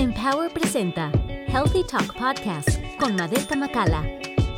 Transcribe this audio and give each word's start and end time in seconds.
Empower 0.00 0.50
presenta 0.50 1.12
Healthy 1.48 1.84
Talk 1.84 2.16
Podcast 2.16 2.80
con 2.98 3.16
Madelka 3.16 3.54
Makala. 3.54 4.02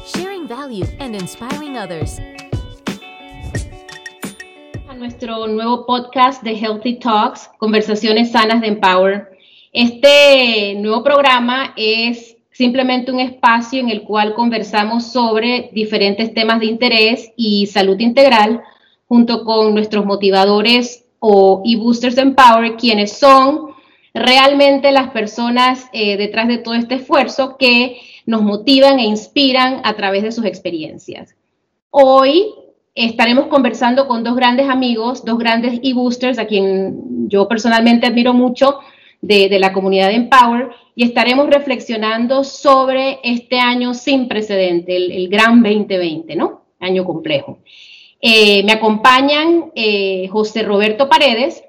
Sharing 0.07 0.47
value 0.47 0.87
and 1.01 1.17
inspiring 1.17 1.77
others. 1.77 2.21
A 4.89 4.95
nuestro 4.95 5.49
nuevo 5.49 5.85
podcast 5.85 6.45
de 6.45 6.55
Healthy 6.55 7.01
Talks, 7.01 7.51
Conversaciones 7.59 8.31
Sanas 8.31 8.61
de 8.61 8.69
Empower. 8.69 9.37
Este 9.73 10.77
nuevo 10.77 11.03
programa 11.03 11.75
es 11.77 12.37
simplemente 12.53 13.11
un 13.11 13.19
espacio 13.19 13.81
en 13.81 13.91
el 13.91 14.05
cual 14.05 14.35
conversamos 14.35 15.11
sobre 15.11 15.71
diferentes 15.73 16.33
temas 16.35 16.61
de 16.61 16.67
interés 16.67 17.33
y 17.37 17.67
salud 17.67 17.99
integral 17.99 18.63
junto 19.09 19.43
con 19.45 19.75
nuestros 19.75 20.07
motivadores 20.07 21.05
o 21.19 21.65
e-boosters 21.67 22.17
Empower, 22.17 22.77
quienes 22.77 23.19
son 23.19 23.72
realmente 24.15 24.93
las 24.93 25.11
personas 25.11 25.89
eh, 25.93 26.17
detrás 26.17 26.49
de 26.49 26.59
todo 26.59 26.75
este 26.75 26.97
esfuerzo 26.97 27.57
que 27.57 28.01
nos 28.27 28.43
motivan 28.43 28.99
e 28.99 29.05
inspiran 29.05 29.81
a 29.85 29.95
través 29.95 30.23
de 30.23 30.33
sus 30.33 30.45
experiencias. 30.45 31.35
Hoy 31.91 32.55
estaremos 32.95 33.47
conversando 33.47 34.07
con 34.07 34.23
dos 34.23 34.37
grandes 34.37 34.69
amigos, 34.69 35.25
dos 35.25 35.39
grandes 35.39 35.81
e-boosters 35.83 36.39
a 36.39 36.47
quien 36.47 37.29
yo 37.29 37.49
personalmente 37.49 38.07
admiro 38.07 38.35
mucho 38.35 38.81
de, 39.23 39.59
la 39.59 39.73
comunidad 39.73 40.09
de 40.09 40.17
Empower 40.17 40.71
y 40.95 41.05
estaremos 41.05 41.49
reflexionando 41.49 42.45
sobre 42.45 43.21
este 43.23 43.59
año 43.59 43.95
sin 43.95 44.29
precedente, 44.29 44.97
el, 44.97 45.29
gran 45.29 45.63
2020, 45.63 46.37
¿no? 46.37 46.63
Año 46.81 47.05
complejo. 47.05 47.59
Eh, 48.21 48.63
me 48.65 48.73
acompañan 48.73 49.71
eh, 49.75 50.29
José 50.31 50.63
Roberto 50.63 51.09
Paredes, 51.09 51.63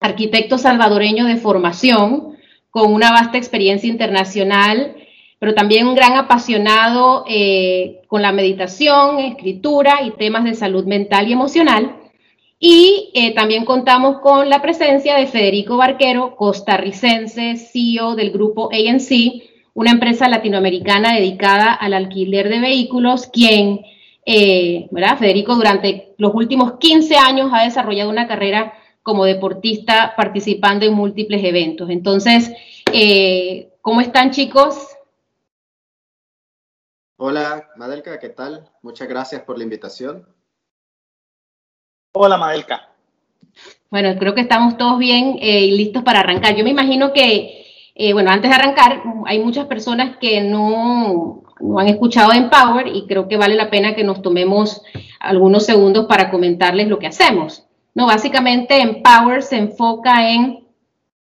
arquitecto 0.00 0.58
salvadoreño 0.58 1.26
de 1.26 1.36
formación, 1.36 2.36
con 2.70 2.92
una 2.92 3.10
vasta 3.10 3.38
experiencia 3.38 3.88
internacional, 3.88 4.96
pero 5.38 5.54
también 5.54 5.86
un 5.86 5.94
gran 5.94 6.16
apasionado 6.16 7.24
eh, 7.28 8.02
con 8.06 8.22
la 8.22 8.32
meditación, 8.32 9.18
escritura 9.18 10.02
y 10.04 10.10
temas 10.12 10.44
de 10.44 10.54
salud 10.54 10.84
mental 10.84 11.28
y 11.28 11.32
emocional. 11.32 11.96
Y 12.58 13.10
eh, 13.14 13.34
también 13.34 13.66
contamos 13.66 14.20
con 14.20 14.48
la 14.48 14.62
presencia 14.62 15.16
de 15.16 15.26
Federico 15.26 15.76
Barquero, 15.76 16.36
costarricense, 16.36 17.56
CEO 17.56 18.14
del 18.14 18.30
grupo 18.30 18.70
ANC, 18.72 19.42
una 19.74 19.90
empresa 19.90 20.26
latinoamericana 20.26 21.14
dedicada 21.14 21.74
al 21.74 21.92
alquiler 21.92 22.48
de 22.48 22.60
vehículos, 22.60 23.26
quien, 23.26 23.82
eh, 24.24 24.88
¿verdad? 24.90 25.18
Federico, 25.18 25.54
durante 25.54 26.14
los 26.16 26.34
últimos 26.34 26.78
15 26.78 27.16
años 27.16 27.50
ha 27.52 27.64
desarrollado 27.64 28.08
una 28.08 28.26
carrera 28.26 28.72
como 29.06 29.24
deportista 29.24 30.14
participando 30.16 30.84
en 30.84 30.92
múltiples 30.92 31.44
eventos. 31.44 31.90
Entonces, 31.90 32.50
eh, 32.92 33.70
¿cómo 33.80 34.00
están 34.00 34.32
chicos? 34.32 34.96
Hola, 37.16 37.68
Madelka, 37.76 38.18
¿qué 38.18 38.30
tal? 38.30 38.68
Muchas 38.82 39.06
gracias 39.06 39.42
por 39.42 39.58
la 39.58 39.62
invitación. 39.62 40.26
Hola, 42.14 42.36
Madelka. 42.36 42.88
Bueno, 43.92 44.18
creo 44.18 44.34
que 44.34 44.40
estamos 44.40 44.76
todos 44.76 44.98
bien 44.98 45.38
eh, 45.40 45.66
y 45.66 45.76
listos 45.76 46.02
para 46.02 46.18
arrancar. 46.18 46.56
Yo 46.56 46.64
me 46.64 46.70
imagino 46.70 47.12
que, 47.12 47.64
eh, 47.94 48.12
bueno, 48.12 48.32
antes 48.32 48.50
de 48.50 48.56
arrancar, 48.56 49.04
hay 49.26 49.38
muchas 49.38 49.66
personas 49.66 50.16
que 50.16 50.40
no, 50.40 51.44
no 51.60 51.78
han 51.78 51.86
escuchado 51.86 52.32
Empower 52.32 52.88
y 52.88 53.06
creo 53.06 53.28
que 53.28 53.36
vale 53.36 53.54
la 53.54 53.70
pena 53.70 53.94
que 53.94 54.02
nos 54.02 54.20
tomemos 54.20 54.82
algunos 55.20 55.64
segundos 55.64 56.06
para 56.06 56.28
comentarles 56.28 56.88
lo 56.88 56.98
que 56.98 57.06
hacemos. 57.06 57.65
No, 57.96 58.06
básicamente 58.06 58.82
Empower 58.82 59.42
se 59.42 59.56
enfoca 59.56 60.30
en 60.30 60.66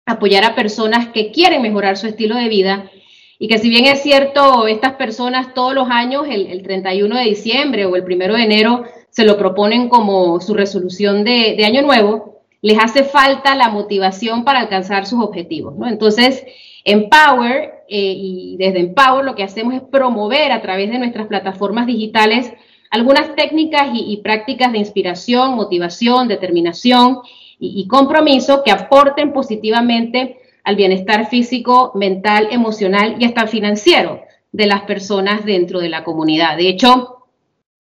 apoyar 0.04 0.42
a 0.42 0.56
personas 0.56 1.06
que 1.10 1.30
quieren 1.30 1.62
mejorar 1.62 1.96
su 1.96 2.08
estilo 2.08 2.34
de 2.34 2.48
vida 2.48 2.90
y 3.38 3.46
que 3.46 3.58
si 3.58 3.68
bien 3.68 3.84
es 3.84 4.02
cierto, 4.02 4.66
estas 4.66 4.94
personas 4.94 5.54
todos 5.54 5.72
los 5.72 5.88
años, 5.88 6.26
el, 6.28 6.64
31 6.64 7.16
de 7.16 7.24
diciembre 7.26 7.86
o 7.86 7.94
el 7.94 8.02
1 8.02 8.34
de 8.34 8.42
enero, 8.42 8.84
se 9.08 9.24
lo 9.24 9.38
proponen 9.38 9.88
como 9.88 10.40
su 10.40 10.52
resolución 10.52 11.22
de, 11.22 11.64
año 11.64 11.82
nuevo, 11.82 12.42
les 12.60 12.76
hace 12.80 13.04
falta 13.04 13.54
la 13.54 13.68
motivación 13.68 14.42
para 14.42 14.58
alcanzar 14.58 15.06
sus 15.06 15.22
objetivos. 15.22 15.76
¿no? 15.76 15.86
Entonces, 15.86 16.44
Empower 16.82 17.84
eh, 17.88 18.14
y 18.16 18.56
desde 18.58 18.80
Empower 18.80 19.24
lo 19.24 19.36
que 19.36 19.44
hacemos 19.44 19.74
es 19.74 19.82
promover 19.82 20.50
a 20.50 20.60
través 20.60 20.90
de 20.90 20.98
nuestras 20.98 21.28
plataformas 21.28 21.86
digitales 21.86 22.52
algunas 22.94 23.34
técnicas 23.34 23.88
y, 23.92 24.18
prácticas 24.18 24.70
de 24.70 24.78
inspiración, 24.78 25.56
motivación, 25.56 26.28
determinación 26.28 27.22
y, 27.58 27.88
compromiso 27.88 28.62
que 28.62 28.70
aporten 28.70 29.32
positivamente 29.32 30.38
al 30.62 30.76
bienestar 30.76 31.28
físico, 31.28 31.90
mental, 31.96 32.46
emocional 32.52 33.16
y 33.18 33.24
hasta 33.24 33.48
financiero 33.48 34.22
de 34.52 34.66
las 34.66 34.82
personas 34.82 35.44
dentro 35.44 35.80
de 35.80 35.88
la 35.88 36.04
comunidad. 36.04 36.56
De 36.56 36.68
hecho, 36.68 37.24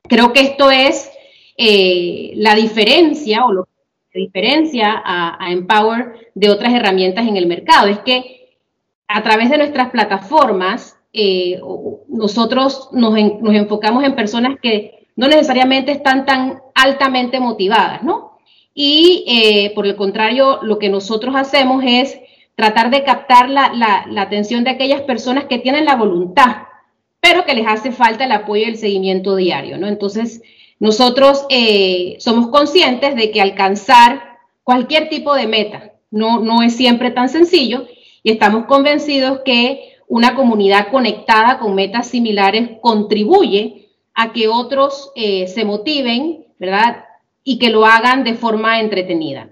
creo 0.02 0.32
que 0.32 0.40
esto 0.40 0.72
es 0.72 1.08
eh, 1.56 2.32
la 2.34 2.56
diferencia 2.56 3.44
o 3.44 3.52
lo 3.52 3.68
que 4.10 4.18
diferencia 4.18 5.00
a, 5.04 5.52
Empower 5.52 6.32
de 6.34 6.50
otras 6.50 6.74
herramientas 6.74 7.28
en 7.28 7.36
el 7.36 7.46
mercado. 7.46 7.86
Es 7.86 8.00
que 8.00 8.58
a 9.06 9.22
través 9.22 9.48
de 9.48 9.58
nuestras 9.58 9.90
plataformas, 9.90 10.98
eh, 11.12 11.60
nosotros 12.08 12.88
nos, 12.90 13.12
nos, 13.40 13.54
enfocamos 13.54 14.02
en 14.02 14.16
personas 14.16 14.58
que 14.60 14.93
no 15.16 15.28
necesariamente 15.28 15.92
están 15.92 16.26
tan 16.26 16.60
altamente 16.74 17.40
motivadas, 17.40 18.02
¿no? 18.02 18.38
Y 18.74 19.24
eh, 19.28 19.72
por 19.74 19.86
el 19.86 19.94
contrario, 19.94 20.58
lo 20.62 20.78
que 20.78 20.88
nosotros 20.88 21.36
hacemos 21.36 21.84
es 21.86 22.18
tratar 22.56 22.90
de 22.90 23.04
captar 23.04 23.48
la, 23.48 24.06
atención 24.16 24.64
de 24.64 24.70
aquellas 24.70 25.02
personas 25.02 25.44
que 25.44 25.58
tienen 25.58 25.84
la 25.84 25.96
voluntad, 25.96 26.56
pero 27.20 27.44
que 27.44 27.54
les 27.54 27.66
hace 27.66 27.92
falta 27.92 28.24
el 28.24 28.32
apoyo 28.32 28.64
y 28.64 28.70
el 28.70 28.76
seguimiento 28.76 29.36
diario, 29.36 29.78
¿no? 29.78 29.86
Entonces, 29.86 30.42
nosotros 30.80 31.46
eh, 31.50 32.16
somos 32.18 32.48
conscientes 32.48 33.14
de 33.14 33.30
que 33.30 33.40
alcanzar 33.40 34.38
cualquier 34.64 35.08
tipo 35.08 35.34
de 35.34 35.46
meta 35.46 35.92
no, 36.10 36.40
no 36.40 36.62
es 36.62 36.76
siempre 36.76 37.10
tan 37.10 37.28
sencillo 37.28 37.86
y 38.22 38.32
estamos 38.32 38.66
convencidos 38.66 39.40
que 39.44 39.94
una 40.08 40.34
comunidad 40.34 40.88
conectada 40.90 41.58
con 41.58 41.74
metas 41.74 42.08
similares 42.08 42.70
contribuye 42.80 43.83
a 44.14 44.32
que 44.32 44.48
otros 44.48 45.10
eh, 45.16 45.48
se 45.48 45.64
motiven, 45.64 46.46
¿verdad? 46.58 47.04
Y 47.42 47.58
que 47.58 47.70
lo 47.70 47.84
hagan 47.84 48.24
de 48.24 48.34
forma 48.34 48.80
entretenida. 48.80 49.50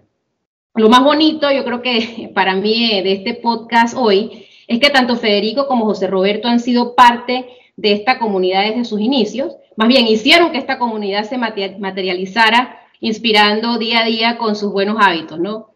Lo 0.74 0.88
más 0.88 1.04
bonito, 1.04 1.50
yo 1.50 1.64
creo 1.64 1.82
que 1.82 2.30
para 2.34 2.54
mí 2.54 2.92
eh, 2.92 3.02
de 3.02 3.12
este 3.12 3.34
podcast 3.34 3.96
hoy, 3.96 4.46
es 4.66 4.78
que 4.78 4.90
tanto 4.90 5.16
Federico 5.16 5.66
como 5.66 5.84
José 5.84 6.06
Roberto 6.06 6.48
han 6.48 6.60
sido 6.60 6.94
parte 6.94 7.46
de 7.76 7.92
esta 7.92 8.18
comunidad 8.18 8.62
desde 8.62 8.84
sus 8.84 9.00
inicios. 9.00 9.56
Más 9.76 9.88
bien, 9.88 10.06
hicieron 10.06 10.52
que 10.52 10.58
esta 10.58 10.78
comunidad 10.78 11.24
se 11.24 11.36
materializara 11.36 12.78
inspirando 13.00 13.78
día 13.78 14.00
a 14.00 14.04
día 14.04 14.38
con 14.38 14.54
sus 14.54 14.72
buenos 14.72 14.96
hábitos, 15.00 15.40
¿no? 15.40 15.74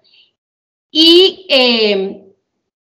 Y 0.90 1.46
eh, 1.50 2.25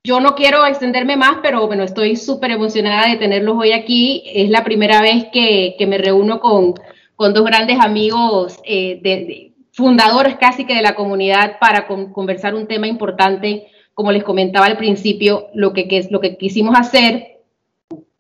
yo 0.07 0.21
no 0.21 0.35
quiero 0.35 0.67
extenderme 0.67 1.17
más, 1.17 1.39
pero 1.43 1.67
bueno, 1.67 1.83
estoy 1.83 2.17
súper 2.17 2.51
emocionada 2.51 3.09
de 3.09 3.17
tenerlos 3.17 3.57
hoy 3.59 3.73
aquí. 3.73 4.23
Es 4.27 4.51
la 4.51 4.63
primera 4.63 5.01
vez 5.01 5.29
que, 5.33 5.75
me 5.89 5.97
reúno 5.97 6.41
con, 6.41 6.75
dos 7.17 7.45
grandes 7.45 7.81
amigos, 7.81 8.61
eh, 8.65 9.01
de, 9.03 9.53
fundadores 9.73 10.37
casi 10.37 10.67
que 10.67 10.75
de 10.75 10.83
la 10.83 10.95
comunidad 10.95 11.59
para 11.59 11.87
conversar 11.87 12.55
un 12.55 12.67
tema 12.67 12.87
importante. 12.87 13.69
Como 13.95 14.13
les 14.13 14.25
comentaba 14.25 14.67
al 14.67 14.77
principio, 14.77 15.47
lo 15.55 15.73
que, 15.73 15.87
es, 15.91 16.11
lo 16.11 16.21
que 16.21 16.37
quisimos 16.37 16.77
hacer 16.79 17.39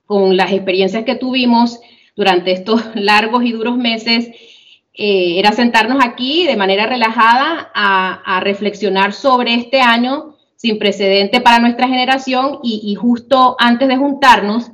con 0.06 0.38
las 0.38 0.52
experiencias 0.52 1.04
que 1.04 1.16
tuvimos 1.16 1.80
durante 2.16 2.52
estos 2.52 2.82
largos 2.94 3.44
y 3.44 3.52
duros 3.52 3.76
meses 3.76 4.28
eh, 4.94 5.38
era 5.38 5.52
sentarnos 5.52 6.02
aquí 6.02 6.46
de 6.46 6.56
manera 6.56 6.86
relajada 6.86 7.70
a, 7.74 8.36
a 8.36 8.40
reflexionar 8.40 9.12
sobre 9.12 9.54
este 9.54 9.80
año 9.80 10.33
sin 10.64 10.78
precedente 10.78 11.42
para 11.42 11.58
nuestra 11.58 11.86
generación 11.86 12.60
y, 12.62 12.94
justo 12.94 13.54
antes 13.58 13.86
de 13.86 13.98
juntarnos, 13.98 14.72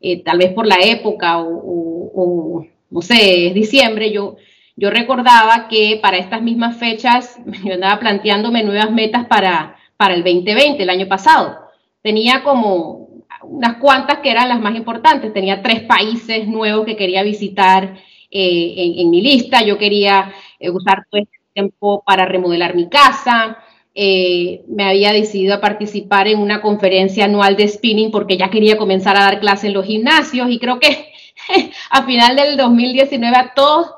eh, 0.00 0.22
tal 0.22 0.38
vez 0.38 0.52
por 0.52 0.68
la 0.68 0.76
época 0.80 1.40
o, 1.40 2.64
no 2.88 3.02
sé, 3.02 3.50
diciembre, 3.52 4.12
yo, 4.12 4.36
yo 4.76 4.90
recordaba 4.90 5.66
que 5.66 5.98
para 6.00 6.18
estas 6.18 6.42
mismas 6.42 6.76
fechas 6.76 7.40
yo 7.64 7.74
andaba 7.74 7.98
planteándome 7.98 8.62
nuevas 8.62 8.92
metas 8.92 9.26
para, 9.26 9.74
para 9.96 10.14
el 10.14 10.22
2020, 10.22 10.80
el 10.80 10.90
año 10.90 11.08
pasado. 11.08 11.58
Tenía 12.02 12.44
como 12.44 13.08
unas 13.42 13.78
cuantas 13.78 14.18
que 14.18 14.30
eran 14.30 14.48
las 14.48 14.60
más 14.60 14.76
importantes. 14.76 15.34
Tenía 15.34 15.60
tres 15.60 15.80
países 15.82 16.46
nuevos 16.46 16.86
que 16.86 16.94
quería 16.94 17.24
visitar 17.24 17.96
eh, 18.30 18.94
en, 18.96 19.10
mi 19.10 19.20
lista. 19.20 19.64
Yo 19.64 19.76
quería 19.76 20.32
eh, 20.60 20.70
usar 20.70 21.04
todo 21.10 21.20
este 21.20 21.38
tiempo 21.52 22.00
para 22.06 22.26
remodelar 22.26 22.76
mi 22.76 22.88
casa. 22.88 23.58
Eh, 23.94 24.64
me 24.68 24.84
había 24.84 25.12
decidido 25.12 25.54
a 25.54 25.60
participar 25.60 26.26
en 26.26 26.38
una 26.38 26.62
conferencia 26.62 27.26
anual 27.26 27.56
de 27.56 27.68
spinning 27.68 28.10
porque 28.10 28.38
ya 28.38 28.48
quería 28.48 28.78
comenzar 28.78 29.18
a 29.18 29.24
dar 29.24 29.40
clases 29.40 29.64
en 29.64 29.74
los 29.74 29.84
gimnasios 29.84 30.48
y 30.48 30.58
creo 30.58 30.80
que 30.80 31.12
a 31.90 32.02
final 32.04 32.36
del 32.36 32.56
2019 32.56 33.36
a 33.36 33.52
todos 33.54 33.90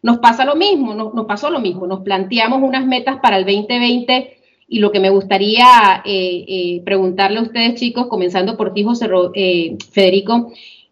nos 0.00 0.18
pasa 0.18 0.46
lo 0.46 0.56
mismo, 0.56 0.94
nos, 0.94 1.26
pasó 1.26 1.50
lo 1.50 1.60
mismo, 1.60 1.86
nos 1.86 2.00
planteamos 2.00 2.62
unas 2.62 2.86
metas 2.86 3.18
para 3.20 3.36
el 3.36 3.44
2020 3.44 4.38
Y 4.68 4.78
lo 4.78 4.90
que 4.90 5.00
me 5.00 5.10
gustaría 5.10 6.02
eh, 6.04 6.44
eh, 6.48 6.82
preguntarle 6.82 7.38
a 7.38 7.42
ustedes, 7.42 7.74
chicos, 7.74 8.06
comenzando 8.06 8.56
por 8.56 8.72
ti, 8.72 8.84
José 8.84 9.06
Federico, 9.92 10.50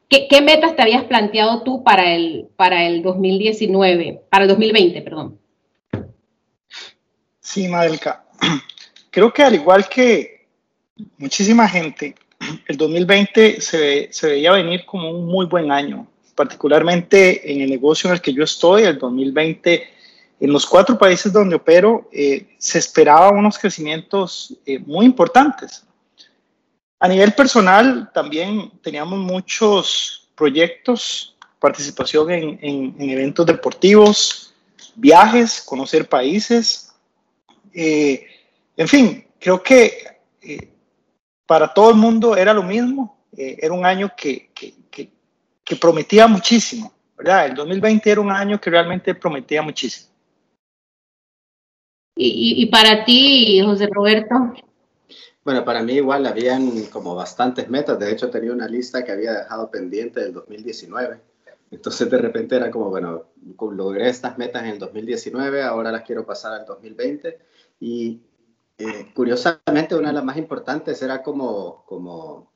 ¿qué, 0.09 0.43
metas 0.43 0.77
te 0.77 0.83
habías 0.83 1.05
planteado 1.05 1.63
tú 1.63 1.83
para 1.83 2.15
el, 2.15 2.49
para 2.57 2.87
el 2.87 3.03
2019, 3.03 4.21
para 4.29 4.45
el 4.45 4.51
2020, 4.51 5.01
perdón? 5.01 5.39
Sí, 7.41 7.67
Madelka. 7.67 8.30
Creo 9.11 9.33
que 9.33 9.43
al 9.43 9.55
igual 9.55 9.89
que 9.89 10.47
muchísima 11.19 11.69
gente, 11.69 12.15
el 12.67 12.77
2020 12.77 13.61
se, 13.61 14.09
se 14.13 14.27
veía 14.27 14.53
venir 14.53 14.85
como 14.85 15.11
un 15.11 15.27
muy 15.27 15.47
buen 15.47 15.71
año, 15.71 16.07
particularmente 16.35 17.53
en 17.53 17.61
el 17.61 17.71
negocio 17.71 18.09
en 18.09 18.15
el 18.15 18.21
que 18.21 18.33
yo 18.33 18.45
estoy, 18.45 18.85
el 18.85 18.99
2020 18.99 20.01
en 20.41 20.53
los 20.53 20.67
cuatro 20.67 20.99
países 20.99 21.33
donde 21.33 21.57
opero 21.57 22.09
eh, 22.11 22.55
se 22.59 22.79
esperaba 22.79 23.31
unos 23.31 23.59
crecimientos 23.59 24.57
eh, 24.65 24.79
muy 24.79 25.05
importantes. 25.05 25.85
A 26.99 27.09
nivel 27.09 27.33
personal 27.35 28.11
también 28.13 28.73
teníamos 28.83 29.19
muchos 29.19 30.29
proyectos, 30.35 31.37
participación 31.59 32.31
en, 32.31 32.59
en, 32.99 33.11
eventos 33.11 33.45
deportivos, 33.45 34.55
viajes, 34.95 35.63
conocer 35.63 36.09
países. 36.09 36.95
Eh, 37.75 38.27
en 38.77 38.89
fin, 38.89 39.27
creo 39.39 39.63
que 39.63 39.93
para 41.47 41.73
todo 41.73 41.91
el 41.91 41.97
mundo 41.97 42.37
era 42.37 42.55
lo 42.55 42.63
mismo. 42.63 43.25
era 43.37 43.73
un 43.73 43.85
año 43.85 44.13
que, 44.17 44.51
que, 44.55 44.75
que 45.65 45.77
prometía 45.77 46.27
muchísimo. 46.27 46.93
¿verdad? 47.17 47.47
El 47.47 47.55
2020 47.55 48.11
era 48.11 48.21
un 48.21 48.33
año 48.33 48.61
que 48.61 48.71
realmente 48.71 49.15
prometía 49.15 49.63
muchísimo. 49.63 50.11
Y, 52.17 52.67
para 52.67 53.05
ti, 53.05 53.63
José 53.65 53.87
Roberto. 53.91 54.53
Bueno, 55.43 55.65
para 55.65 55.83
mí 55.83 55.95
igual 55.95 56.27
habían 56.27 56.85
como 56.87 57.15
bastantes 57.15 57.71
metas. 57.71 57.99
De 57.99 58.11
hecho, 58.11 58.31
tenía 58.31 58.53
una 58.53 58.69
lista 58.69 59.05
que 59.05 59.13
había 59.13 59.33
dejado 59.33 59.71
pendiente 59.71 60.21
del 60.21 60.35
2019. 60.35 61.19
Entonces, 61.71 62.11
de 62.11 62.19
repente 62.19 62.57
era 62.57 62.71
como, 62.71 62.91
bueno, 62.91 63.27
logré 63.73 64.09
estas 64.09 64.37
metas 64.37 64.65
en 64.65 64.71
el 64.71 64.79
2019, 64.79 65.63
ahora 65.63 65.93
las 65.93 66.03
quiero 66.03 66.27
pasar 66.27 66.53
al 66.53 66.67
2020. 66.67 67.39
Y 67.81 68.21
eh, 68.81 69.13
curiosamente, 69.15 69.95
una 69.95 70.09
de 70.09 70.15
las 70.15 70.25
más 70.25 70.37
importantes 70.39 71.03
era 71.03 71.23
como, 71.23 71.85
como, 71.87 72.53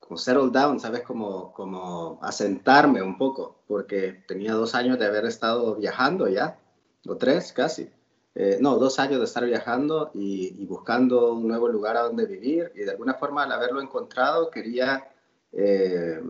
como 0.00 0.18
settle 0.18 0.50
down, 0.50 0.80
¿sabes? 0.80 1.02
Como, 1.02 1.52
como 1.52 2.18
asentarme 2.22 3.00
un 3.02 3.16
poco, 3.16 3.62
porque 3.68 4.24
tenía 4.26 4.54
dos 4.54 4.74
años 4.74 4.98
de 4.98 5.06
haber 5.06 5.24
estado 5.24 5.76
viajando 5.76 6.28
ya, 6.28 6.58
o 7.06 7.16
tres 7.16 7.52
casi. 7.52 7.90
Eh, 8.34 8.58
no, 8.60 8.76
dos 8.76 8.98
años 8.98 9.18
de 9.18 9.24
estar 9.24 9.46
viajando 9.46 10.10
y, 10.12 10.66
buscando 10.66 11.32
un 11.32 11.48
nuevo 11.48 11.68
lugar 11.68 11.96
a 11.96 12.02
donde 12.02 12.26
vivir 12.26 12.70
y 12.74 12.80
de 12.80 12.90
alguna 12.90 13.14
forma 13.14 13.44
al 13.44 13.52
haberlo 13.52 13.80
encontrado 13.80 14.50
quería, 14.50 15.10
eh, 15.52 16.20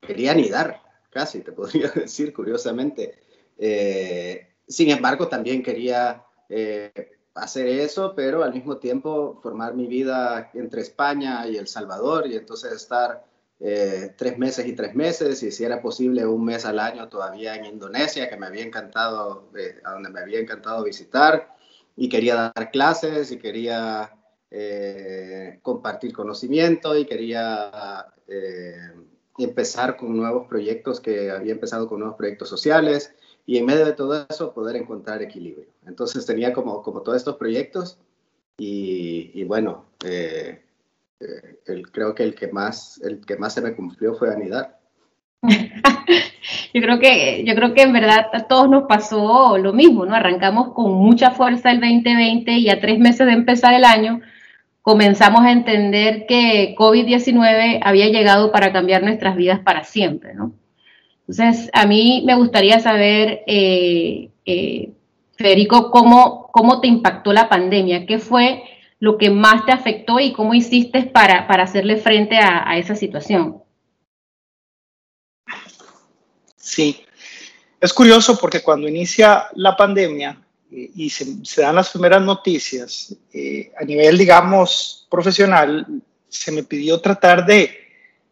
quería 0.00 0.32
anidar, 0.32 0.82
casi 1.10 1.42
te 1.42 1.52
podría 1.52 1.90
decir 1.94 2.32
curiosamente. 2.32 3.18
Eh, 3.58 4.54
sin 4.66 4.90
embargo, 4.90 5.28
también 5.28 5.62
quería 5.62 6.24
hacer 7.34 7.66
eso, 7.66 8.14
pero 8.14 8.42
al 8.42 8.54
mismo 8.54 8.78
tiempo 8.78 9.38
formar 9.42 9.74
mi 9.74 9.86
vida 9.86 10.50
entre 10.54 10.82
España 10.82 11.46
y 11.46 11.56
El 11.56 11.66
Salvador 11.66 12.26
y 12.26 12.36
entonces 12.36 12.72
estar 12.72 13.24
eh, 13.58 14.14
tres 14.18 14.36
meses 14.36 14.66
y 14.66 14.74
tres 14.74 14.94
meses, 14.94 15.42
y 15.42 15.50
si 15.50 15.64
era 15.64 15.80
posible 15.80 16.26
un 16.26 16.44
mes 16.44 16.66
al 16.66 16.78
año 16.78 17.08
todavía 17.08 17.56
en 17.56 17.64
Indonesia, 17.64 18.28
que 18.28 18.36
me 18.36 18.46
había 18.46 18.64
encantado, 18.64 19.48
eh, 19.56 19.80
a 19.82 19.92
donde 19.92 20.10
me 20.10 20.20
había 20.20 20.40
encantado 20.40 20.84
visitar, 20.84 21.56
y 21.96 22.10
quería 22.10 22.52
dar 22.54 22.70
clases, 22.70 23.32
y 23.32 23.38
quería 23.38 24.14
eh, 24.50 25.58
compartir 25.62 26.12
conocimiento, 26.12 26.96
y 26.98 27.06
quería 27.06 28.06
empezar 29.38 29.96
con 29.96 30.16
nuevos 30.16 30.46
proyectos, 30.48 31.00
que 31.00 31.30
había 31.30 31.52
empezado 31.52 31.88
con 31.88 32.00
nuevos 32.00 32.18
proyectos 32.18 32.50
sociales, 32.50 33.14
y 33.46 33.58
en 33.58 33.64
medio 33.64 33.86
de 33.86 33.92
todo 33.92 34.26
eso 34.28 34.52
poder 34.52 34.76
encontrar 34.76 35.22
equilibrio. 35.22 35.68
Entonces 35.86 36.26
tenía 36.26 36.52
como, 36.52 36.82
como 36.82 37.02
todos 37.02 37.16
estos 37.16 37.36
proyectos, 37.36 37.98
y, 38.58 39.44
bueno, 39.44 39.84
eh, 40.04 40.62
el, 41.66 41.90
creo 41.90 42.14
que 42.14 42.22
el 42.22 42.34
que 42.34 42.48
más 42.48 42.98
el 43.04 43.20
que 43.20 43.36
más 43.36 43.52
se 43.52 43.60
me 43.60 43.74
cumplió 43.74 44.14
fue 44.14 44.32
anidar. 44.32 44.78
yo 45.42 46.82
creo 46.82 46.98
que 46.98 47.44
yo 47.46 47.54
creo 47.54 47.74
que 47.74 47.82
en 47.82 47.92
verdad 47.92 48.28
a 48.32 48.48
todos 48.48 48.70
nos 48.70 48.84
pasó 48.84 49.58
lo 49.58 49.74
mismo, 49.74 50.06
¿no? 50.06 50.14
Arrancamos 50.14 50.72
con 50.72 50.92
mucha 50.92 51.32
fuerza 51.32 51.70
el 51.70 51.80
2020 51.80 52.52
y 52.52 52.70
a 52.70 52.80
tres 52.80 52.98
meses 52.98 53.26
de 53.26 53.34
empezar 53.34 53.74
el 53.74 53.84
año 53.84 54.22
comenzamos 54.80 55.42
a 55.42 55.52
entender 55.52 56.26
que 56.26 56.74
COVID-19 56.78 57.80
había 57.82 58.06
llegado 58.06 58.52
para 58.52 58.72
cambiar 58.72 59.02
nuestras 59.02 59.36
vidas 59.36 59.58
para 59.60 59.84
siempre, 59.84 60.32
¿no? 60.34 60.52
Entonces, 61.28 61.70
a 61.72 61.86
mí 61.86 62.22
me 62.24 62.36
gustaría 62.36 62.78
saber, 62.80 63.42
eh, 63.46 64.30
eh, 64.44 64.90
Federico, 65.36 65.90
cómo, 65.90 66.48
cómo 66.52 66.80
te 66.80 66.86
impactó 66.86 67.32
la 67.32 67.48
pandemia, 67.48 68.06
qué 68.06 68.18
fue 68.18 68.62
lo 69.00 69.18
que 69.18 69.30
más 69.30 69.66
te 69.66 69.72
afectó 69.72 70.20
y 70.20 70.32
cómo 70.32 70.54
hiciste 70.54 71.02
para, 71.02 71.46
para 71.48 71.64
hacerle 71.64 71.96
frente 71.96 72.38
a, 72.38 72.78
esa 72.78 72.94
situación. 72.94 73.62
Sí, 76.56 77.04
es 77.80 77.92
curioso 77.92 78.38
porque 78.38 78.62
cuando 78.62 78.88
inicia 78.88 79.48
la 79.54 79.76
pandemia 79.76 80.40
eh, 80.70 80.90
y 80.94 81.10
se, 81.10 81.60
dan 81.60 81.74
las 81.74 81.90
primeras 81.90 82.22
noticias, 82.22 83.14
a 83.78 83.84
nivel, 83.84 84.16
digamos, 84.16 85.06
profesional, 85.10 85.86
se 86.28 86.52
me 86.52 86.62
pidió 86.62 87.00
tratar 87.00 87.44
de, 87.44 87.76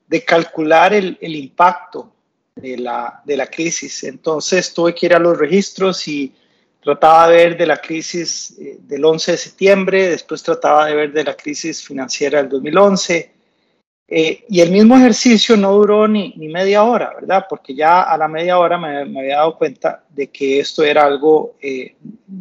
de 0.07 0.25
calcular 0.25 0.95
el, 0.95 1.19
el 1.21 1.35
impacto 1.35 2.14
de 2.57 2.79
la, 2.79 3.23
de 3.25 3.37
la 3.37 3.47
crisis. 3.47 4.05
Entonces 4.05 4.73
tuve 4.73 4.95
que 4.95 5.07
ir 5.07 5.15
a 5.15 5.19
los 5.19 5.37
registros 5.37 6.07
y 6.09 6.35
Trataba 6.85 7.29
de 7.31 7.37
ver 7.37 7.57
de 7.57 7.67
la 7.67 7.79
crisis 7.79 8.59
eh, 8.61 8.77
del 8.83 9.03
11 9.07 9.33
de 9.33 9.39
septiembre, 9.39 10.09
después 10.11 10.43
trataba 10.43 10.85
de 10.85 10.95
ver 10.95 11.13
de 11.15 11.25
la 11.25 11.35
crisis 11.35 11.83
financiera 11.83 12.43
del 12.43 12.51
2011. 12.51 13.33
Eh, 14.07 14.45
y 14.51 14.61
el 14.61 14.71
mismo 14.71 14.95
ejercicio 14.95 15.57
no 15.57 15.73
duró 15.73 16.07
ni, 16.07 16.35
ni, 16.37 16.49
media 16.49 16.85
hora, 16.85 17.15
¿verdad? 17.15 17.47
Porque 17.49 17.75
ya 17.75 18.03
a 18.03 18.19
la 18.19 18.29
media 18.29 18.59
hora 18.59 18.77
me, 18.77 18.99
había 18.99 19.37
dado 19.37 19.57
cuenta 19.57 20.05
de 20.11 20.27
que 20.27 20.61
esto 20.61 20.85
era 20.85 21.05
algo 21.05 21.55
eh, 21.63 21.97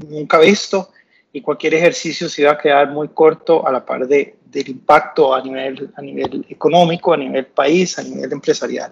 nunca 0.10 0.39
visto 0.39 0.89
y 1.31 1.39
cualquier 1.39 1.75
ejercicio 1.75 2.27
se 2.27 2.42
iba 2.42 2.51
a 2.51 2.57
quedar 2.57 2.92
muy 2.92 3.07
corto 3.07 3.65
a 3.65 3.72
la 3.72 3.86
par 3.86 4.05
de, 4.05 4.36
del 4.43 4.67
impacto 4.67 5.34
a 5.34 5.41
nivel, 5.41 5.89
a 5.96 6.01
nivel 6.01 6.46
económico, 6.50 7.13
a 7.13 7.17
nivel 7.17 7.46
país, 7.46 7.98
a 7.98 8.03
nivel 8.03 8.29
empresarial. 8.34 8.91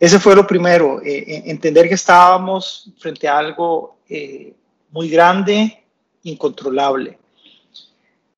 Ese 0.00 0.18
fue 0.18 0.34
lo 0.34 0.46
primero, 0.46 0.98
entender 1.04 1.86
que 1.86 1.94
estábamos 1.94 2.90
frente 2.98 3.28
a 3.28 3.36
algo 3.36 3.98
eh, 4.08 4.54
muy 4.92 5.10
grande, 5.10 5.84
incontrolable. 6.22 7.18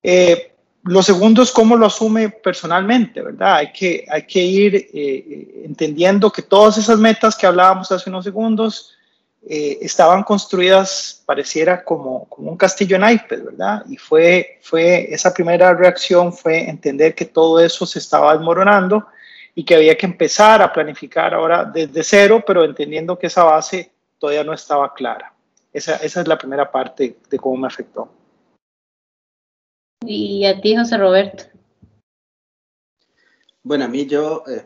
Eh, 0.03 0.51
lo 0.83 1.01
segundo 1.01 1.41
es 1.41 1.53
cómo 1.53 1.77
lo 1.77 1.85
asume 1.85 2.27
personalmente, 2.27 3.21
¿verdad? 3.21 3.55
Hay 3.55 3.71
que, 3.71 4.05
hay 4.09 4.23
que 4.23 4.41
ir 4.41 4.89
eh, 4.93 5.63
entendiendo 5.63 6.29
que 6.29 6.41
todas 6.41 6.77
esas 6.77 6.99
metas 6.99 7.37
que 7.37 7.47
hablábamos 7.47 7.89
hace 7.93 8.09
unos 8.09 8.25
segundos 8.25 8.89
estaban 9.45 10.23
construidas, 10.23 11.21
pareciera 11.25 11.83
como, 11.83 12.29
como 12.29 12.49
un 12.49 12.55
castillo 12.55 12.95
en 12.95 13.01
naipes, 13.01 13.43
¿verdad? 13.43 13.83
Y 13.89 13.97
fue, 13.97 14.57
fue 14.61 15.13
esa 15.13 15.33
primera 15.33 15.73
reacción 15.73 16.31
fue 16.31 16.69
entender 16.69 17.13
que 17.13 17.25
todo 17.25 17.59
eso 17.59 17.85
se 17.85 17.99
estaba 17.99 18.33
desmoronando 18.33 19.05
y 19.55 19.63
que 19.63 19.75
había 19.75 19.97
que 19.97 20.05
empezar 20.05 20.61
a 20.61 20.71
planificar 20.71 21.33
ahora 21.33 21.65
desde 21.65 22.03
cero, 22.03 22.43
pero 22.45 22.63
entendiendo 22.63 23.17
que 23.17 23.27
esa 23.27 23.43
base 23.43 23.91
todavía 24.17 24.43
no 24.43 24.53
estaba 24.53 24.93
clara. 24.93 25.33
Esa, 25.71 25.95
esa 25.97 26.21
es 26.21 26.27
la 26.27 26.37
primera 26.37 26.71
parte 26.71 27.17
de 27.29 27.37
cómo 27.39 27.57
me 27.57 27.67
afectó. 27.67 28.09
¿Y 30.05 30.45
a 30.45 30.59
ti, 30.59 30.75
José 30.75 30.97
Roberto? 30.97 31.45
Bueno, 33.63 33.85
a 33.85 33.87
mí 33.87 34.05
yo, 34.05 34.43
eh, 34.47 34.65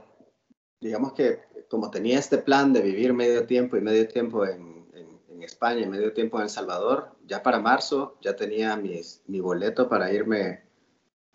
digamos 0.82 1.14
que 1.14 1.40
como 1.70 1.92
tenía 1.92 2.18
este 2.18 2.38
plan 2.38 2.74
de 2.74 2.82
vivir 2.82 3.14
medio 3.14 3.46
tiempo 3.46 3.78
y 3.78 3.82
medio 3.82 4.08
tiempo 4.08 4.46
en, 4.46 4.88
en, 4.94 5.44
España 5.44 5.82
y 5.82 5.86
medio 5.86 6.12
tiempo 6.14 6.38
en 6.38 6.44
El 6.44 6.50
Salvador, 6.50 7.16
ya 7.26 7.42
para 7.44 7.60
marzo 7.60 8.18
ya 8.22 8.36
tenía 8.36 8.76
mis, 8.76 9.22
mi 9.28 9.40
boleto 9.40 9.88
para 9.88 10.12
irme, 10.12 10.67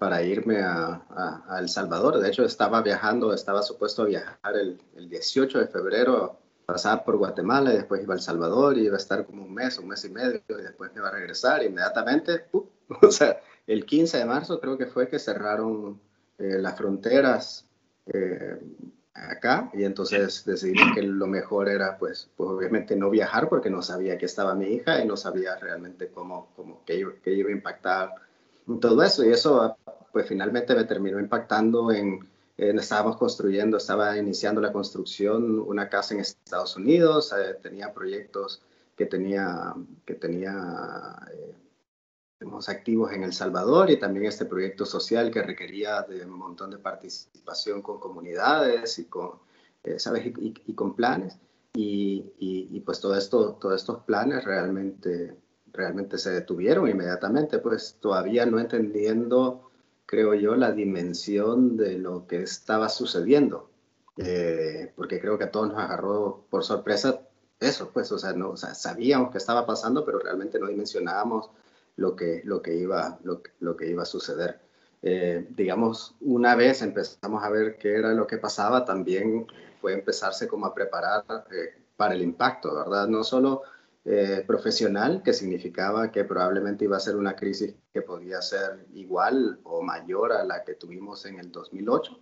para 0.02 0.20
irme 0.20 0.58
a, 0.60 1.00
a, 1.48 1.60
El 1.60 1.68
Salvador. 1.68 2.18
De 2.18 2.28
hecho, 2.28 2.44
estaba 2.44 2.82
viajando, 2.82 3.32
estaba 3.32 3.62
supuesto 3.62 4.02
a 4.02 4.06
viajar 4.06 4.56
el, 4.56 4.76
el 4.96 5.08
18 5.08 5.60
de 5.60 5.68
febrero 5.68 6.40
pasaba 6.66 7.04
por 7.04 7.18
Guatemala 7.18 7.72
y 7.72 7.76
después 7.76 8.02
iba 8.02 8.14
a 8.14 8.16
El 8.16 8.22
Salvador 8.22 8.76
y 8.76 8.86
iba 8.86 8.96
a 8.96 8.98
estar 8.98 9.24
como 9.24 9.44
un 9.44 9.54
mes, 9.54 9.78
un 9.78 9.86
mes 9.86 10.04
y 10.04 10.10
medio 10.10 10.42
y 10.48 10.62
después 10.62 10.92
me 10.92 10.98
iba 10.98 11.08
a 11.08 11.12
regresar 11.12 11.62
inmediatamente. 11.62 12.46
o 13.00 13.12
sea, 13.12 13.40
el 13.64 13.86
15 13.86 14.18
de 14.18 14.24
marzo 14.24 14.58
creo 14.58 14.76
que 14.76 14.86
fue 14.86 15.06
que 15.06 15.20
cerraron 15.20 16.00
eh, 16.36 16.58
las 16.58 16.76
fronteras 16.76 17.64
eh, 18.06 18.58
acá 19.14 19.70
y 19.72 19.84
entonces 19.84 20.44
decidimos 20.44 20.96
que 20.96 21.02
lo 21.02 21.28
mejor 21.28 21.68
era 21.68 21.96
pues, 21.96 22.28
pues 22.36 22.50
obviamente 22.50 22.96
no 22.96 23.08
viajar 23.08 23.48
porque 23.48 23.70
no 23.70 23.82
sabía 23.82 24.18
que 24.18 24.26
estaba 24.26 24.56
mi 24.56 24.66
hija 24.66 25.00
y 25.00 25.06
no 25.06 25.16
sabía 25.16 25.54
realmente 25.60 26.08
cómo, 26.08 26.48
cómo 26.56 26.84
que, 26.84 26.96
iba, 26.96 27.12
que 27.22 27.34
iba 27.34 27.50
a 27.50 27.52
impactar 27.52 28.31
todo 28.80 29.02
eso 29.02 29.24
y 29.24 29.30
eso 29.30 29.76
pues 30.12 30.26
finalmente 30.26 30.74
me 30.74 30.84
terminó 30.84 31.18
impactando 31.18 31.90
en, 31.90 32.28
estábamos 32.56 33.16
construyendo, 33.16 33.78
estaba 33.78 34.16
iniciando 34.16 34.60
la 34.60 34.72
construcción 34.72 35.58
una 35.60 35.88
casa 35.88 36.14
en 36.14 36.20
Estados 36.20 36.76
Unidos, 36.76 37.32
eh, 37.32 37.54
tenía 37.62 37.92
proyectos 37.92 38.62
que 38.96 39.06
tenía, 39.06 39.74
que 40.04 40.14
tenía 40.14 41.18
eh, 41.32 41.54
activos 42.68 43.12
en 43.12 43.24
El 43.24 43.32
Salvador 43.32 43.90
y 43.90 43.98
también 43.98 44.26
este 44.26 44.44
proyecto 44.44 44.84
social 44.84 45.30
que 45.30 45.42
requería 45.42 46.02
de 46.02 46.24
un 46.24 46.38
montón 46.38 46.70
de 46.70 46.78
participación 46.78 47.82
con 47.82 47.98
comunidades 47.98 48.98
y 48.98 49.06
con, 49.06 49.38
eh, 49.84 49.98
¿sabes? 49.98 50.26
Y, 50.26 50.74
con 50.74 50.94
planes. 50.94 51.38
Y, 51.74 52.32
y, 52.38 52.80
pues 52.80 53.00
todo 53.00 53.16
esto, 53.16 53.54
todos 53.54 53.80
estos 53.80 54.02
planes 54.04 54.44
realmente, 54.44 55.34
realmente 55.72 56.18
se 56.18 56.30
detuvieron 56.30 56.88
inmediatamente, 56.88 57.58
pues 57.58 57.98
todavía 58.00 58.46
no 58.46 58.58
entendiendo, 58.58 59.70
creo 60.06 60.34
yo, 60.34 60.54
la 60.56 60.72
dimensión 60.72 61.76
de 61.76 61.98
lo 61.98 62.26
que 62.26 62.42
estaba 62.42 62.88
sucediendo. 62.88 63.70
Eh, 64.16 64.92
porque 64.94 65.20
creo 65.20 65.38
que 65.38 65.44
a 65.44 65.50
todos 65.50 65.68
nos 65.68 65.78
agarró 65.78 66.44
por 66.50 66.64
sorpresa 66.64 67.22
eso, 67.62 67.90
pues, 67.92 68.10
o 68.12 68.18
sea, 68.18 68.32
no, 68.32 68.50
o 68.50 68.56
sea, 68.56 68.74
sabíamos 68.74 69.30
que 69.30 69.38
estaba 69.38 69.64
pasando, 69.64 70.04
pero 70.04 70.18
realmente 70.18 70.58
no 70.58 70.66
dimensionábamos 70.66 71.50
lo 71.96 72.16
que, 72.16 72.42
lo 72.44 72.60
que, 72.60 72.74
iba, 72.74 73.18
lo, 73.22 73.76
que 73.76 73.88
iba 73.88 74.02
a 74.02 74.06
suceder. 74.06 74.60
Eh, 75.02 75.46
digamos, 75.50 76.14
una 76.20 76.56
vez 76.56 76.82
empezamos 76.82 77.42
a 77.42 77.50
ver 77.50 77.76
qué 77.78 77.96
era 77.96 78.12
lo 78.14 78.26
que 78.26 78.38
pasaba, 78.38 78.84
también 78.84 79.46
fue 79.80 79.94
empezarse 79.94 80.48
como 80.48 80.66
a 80.66 80.74
preparar 80.74 81.24
eh, 81.52 81.80
para 81.96 82.14
el 82.14 82.22
impacto, 82.22 82.74
¿verdad? 82.74 83.06
No 83.06 83.22
solo 83.24 83.62
eh, 84.04 84.44
profesional, 84.46 85.22
que 85.22 85.32
significaba 85.32 86.10
que 86.10 86.24
probablemente 86.24 86.84
iba 86.84 86.96
a 86.96 87.00
ser 87.00 87.16
una 87.16 87.36
crisis 87.36 87.74
que 87.92 88.02
podía 88.02 88.42
ser 88.42 88.86
igual 88.94 89.60
o 89.64 89.82
mayor 89.82 90.32
a 90.32 90.44
la 90.44 90.64
que 90.64 90.74
tuvimos 90.74 91.24
en 91.26 91.38
el 91.38 91.50
2008. 91.50 92.18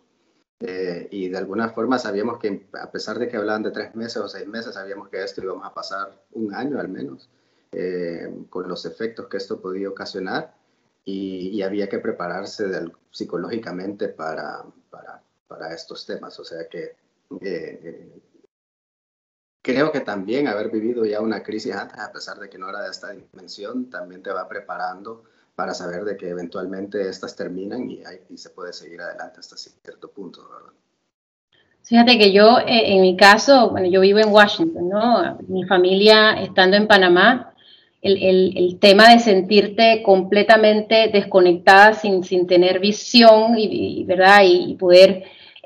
y 1.11 1.29
de 1.31 1.39
alguna 1.39 1.71
forma 1.71 1.99
sabíamos 1.99 2.39
que 2.39 2.69
a 2.75 2.91
pesar 2.91 3.19
de 3.19 3.29
que 3.29 3.39
hablaban 3.39 3.63
de 3.63 3.71
tres 3.71 3.95
meses 3.95 4.19
o 4.19 4.29
seis 4.29 4.47
meses, 4.47 4.75
sabíamos 4.75 5.09
que 5.09 5.23
esto 5.23 5.43
íbamos 5.43 5.65
a 5.65 5.73
pasar 5.73 6.23
un 6.33 6.55
año 6.55 6.79
al 6.79 6.89
menos. 6.89 7.31
Eh, 7.73 8.47
con 8.49 8.69
los 8.69 8.85
efectos 8.85 9.29
que 9.29 9.37
esto 9.37 9.61
podía 9.61 9.89
ocasionar 9.89 10.53
y, 11.05 11.63
había 11.63 11.89
que 11.89 12.01
prepararse 12.01 12.65
psicológicamente 13.13 14.09
para, 14.09 14.65
para, 14.91 15.23
para, 15.47 15.73
estos 15.73 16.05
temas. 16.05 16.39
O 16.41 16.45
sea 16.45 16.69
que 16.69 16.83
eh, 16.83 16.97
eh, 17.41 18.23
creo 19.63 19.93
que 19.93 20.01
también 20.01 20.49
haber 20.49 20.71
vivido 20.71 21.05
ya 21.05 21.21
una 21.21 21.43
crisis 21.43 21.75
antes, 21.75 21.99
a 21.99 22.13
pesar 22.13 22.39
de 22.39 22.49
que 22.49 22.59
no 22.59 22.69
era 22.69 22.83
de 22.83 22.91
esta 22.91 23.13
dimensión, 23.13 23.91
también 23.91 24.23
te 24.23 24.31
va 24.31 24.49
preparando 24.49 25.25
para 25.55 25.75
saber 25.75 26.05
de 26.05 26.17
que 26.17 26.29
eventualmente 26.29 27.09
estas 27.09 27.37
terminan 27.37 27.91
y, 27.91 28.01
y 28.29 28.39
se 28.39 28.51
puede 28.51 28.73
seguir 28.73 29.01
adelante 29.01 29.41
hasta 29.41 29.57
cierto 29.57 30.11
punto, 30.11 30.49
¿verdad? 30.49 30.73
Fíjate 31.83 32.19
que 32.19 32.33
yo, 32.33 32.59
en 32.67 33.03
mi 33.03 33.17
caso, 33.17 33.71
bueno, 33.71 33.89
yo 33.89 34.01
vivo 34.01 34.19
en 34.19 34.29
Washington, 34.33 34.89
¿no? 34.89 35.39
Mi 35.49 35.65
familia 35.65 36.41
estando 36.41 36.77
en 36.77 36.87
Panamá, 36.87 37.53
el, 38.03 38.57
el, 38.57 38.79
tema 38.79 39.11
de 39.11 39.19
sentirte 39.19 40.03
completamente 40.03 41.11
desconectada 41.13 41.93
sin, 41.95 42.25
sin 42.25 42.47
tener 42.47 42.79
visión 42.79 43.59
y, 43.59 44.05
¿verdad? 44.05 44.43
Y, 44.45 44.75
poder 44.77 45.25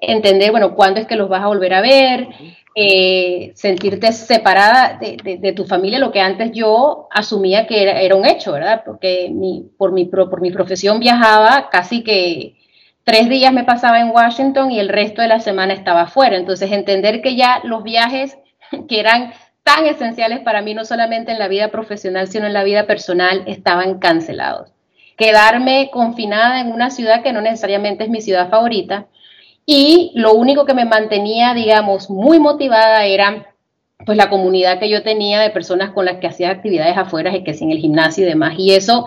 entender, 0.09 0.51
bueno, 0.51 0.75
cuándo 0.75 1.01
es 1.01 1.07
que 1.07 1.17
los 1.17 1.29
vas 1.29 1.43
a 1.43 1.49
volver 1.49 1.75
a 1.75 1.81
ver, 1.81 2.29
eh, 2.77 3.53
sentirte 3.55 4.11
separada 4.11 4.99
de, 5.01 5.39
de, 5.41 5.53
tu 5.53 5.65
familia, 5.65 6.01
lo 6.01 6.11
que 6.11 6.21
antes 6.21 6.51
yo 6.53 7.07
asumía 7.13 7.69
que 7.69 7.83
era, 7.83 8.01
era 8.01 8.17
un 8.17 8.27
hecho, 8.27 8.51
¿verdad? 8.53 8.83
Porque 8.85 9.31
mi, 9.33 9.71
por, 9.79 9.93
mi, 9.93 10.07
por 10.07 10.41
mi 10.41 10.51
profesión 10.51 10.99
viajaba 10.99 11.69
casi 11.71 12.03
que 12.03 12.57
tres 13.05 13.29
días 13.29 13.53
me 13.53 13.63
pasaba 13.63 14.01
en 14.01 14.11
Washington 14.11 14.73
y 14.73 14.81
el 14.81 14.89
resto 14.89 15.23
de 15.23 15.29
la 15.29 15.39
semana 15.39 15.73
estaba 15.73 16.03
afuera. 16.03 16.37
Entonces, 16.37 16.73
entender 16.73 17.23
que 17.23 17.37
ya 17.37 17.61
los 17.63 17.85
viajes 17.85 18.39
que 18.89 18.99
eran 18.99 19.33
tan 19.63 19.87
esenciales 19.87 20.41
para 20.41 20.61
mí, 20.61 20.75
no 20.75 20.85
solamente 20.85 21.31
en 21.31 21.39
la 21.39 21.49
vida 21.49 21.69
profesional, 21.69 22.27
sino 22.27 22.47
en 22.47 22.53
la 22.53 22.65
vida 22.65 22.87
personal, 22.87 23.45
estaban 23.47 23.99
cancelados. 23.99 24.73
Quedarme 25.17 25.91
confinada 25.93 26.61
en 26.61 26.73
una 26.73 26.91
ciudad 26.91 27.23
que 27.23 27.33
no 27.33 27.41
necesariamente 27.41 28.03
es 28.03 28.11
mi 28.11 28.21
ciudad 28.21 28.51
favorita 28.51 29.07
y 29.67 30.13
lo 30.15 30.35
único 30.35 30.65
que 30.67 30.75
me 30.75 30.85
mantenía, 30.85 31.55
digamos, 31.55 32.11
muy 32.11 32.39
motivada 32.39 33.07
era 33.07 33.55
pues 34.05 34.19
la 34.19 34.29
comunidad 34.29 34.79
que 34.79 34.89
yo 34.89 35.03
tenía 35.03 35.41
de 35.41 35.51
personas 35.51 35.91
con 35.91 36.05
las 36.05 36.19
que 36.19 36.27
hacía 36.27 36.51
actividades 36.51 36.97
afuera 36.97 37.33
que 37.43 37.55
sin 37.55 37.71
el 37.71 37.79
gimnasio 37.79 38.25
y 38.25 38.29
demás. 38.29 38.55
Y 38.59 38.75
eso 38.75 39.07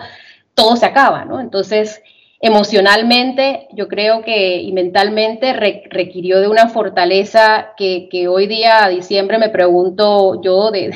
todo 0.54 0.76
se 0.76 0.86
acaba, 0.86 1.24
¿no? 1.24 1.40
Entonces, 1.40 2.02
emocionalmente, 2.40 3.68
yo 3.72 3.88
creo 3.88 4.22
que 4.22 4.60
y 4.60 4.72
mentalmente 4.72 5.52
requirió 5.52 6.40
de 6.40 6.48
una 6.48 6.68
fortaleza 6.68 7.74
que, 7.76 8.26
hoy 8.28 8.46
día, 8.46 8.88
diciembre, 8.88 9.38
me 9.38 9.50
pregunto 9.50 10.40
yo 10.42 10.70
de, 10.70 10.90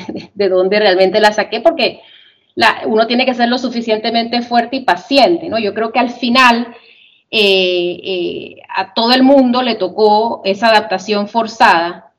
dónde 0.49 0.79
realmente 0.79 1.21
la 1.21 1.31
saqué, 1.31 1.61
porque 1.61 2.01
uno 2.85 3.07
tiene 3.07 3.25
que 3.25 3.33
ser 3.33 3.49
lo 3.49 3.57
suficientemente 3.57 4.41
fuerte 4.41 4.77
y 4.77 4.81
paciente, 4.81 5.49
¿no? 5.49 5.57
Yo 5.59 5.73
creo 5.73 5.91
que 5.91 5.99
al 5.99 6.09
final 6.09 6.67
eh, 7.35 7.99
eh, 8.03 8.61
a 8.69 8.93
todo 8.93 9.11
el 9.11 9.23
mundo 9.23 9.63
le 9.63 9.73
tocó 9.73 10.41
esa 10.45 10.67
adaptación 10.67 11.27
forzada. 11.27 12.11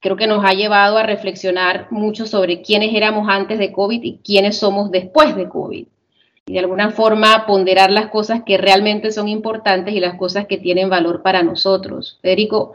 Creo 0.00 0.16
que 0.16 0.28
nos 0.28 0.44
ha 0.44 0.52
llevado 0.52 0.96
a 0.96 1.02
reflexionar 1.02 1.88
mucho 1.90 2.24
sobre 2.24 2.62
quiénes 2.62 2.94
éramos 2.94 3.28
antes 3.28 3.58
de 3.58 3.72
COVID 3.72 4.00
y 4.02 4.18
quiénes 4.18 4.58
somos 4.58 4.92
después 4.92 5.34
de 5.34 5.48
COVID 5.48 5.86
y 6.46 6.52
de 6.52 6.58
alguna 6.58 6.90
forma 6.90 7.46
ponderar 7.46 7.90
las 7.90 8.10
cosas 8.10 8.42
que 8.44 8.58
realmente 8.58 9.10
son 9.10 9.28
importantes 9.28 9.94
y 9.94 10.00
las 10.00 10.16
cosas 10.16 10.46
que 10.46 10.58
tienen 10.58 10.90
valor 10.90 11.22
para 11.22 11.42
nosotros. 11.42 12.18
Federico, 12.22 12.74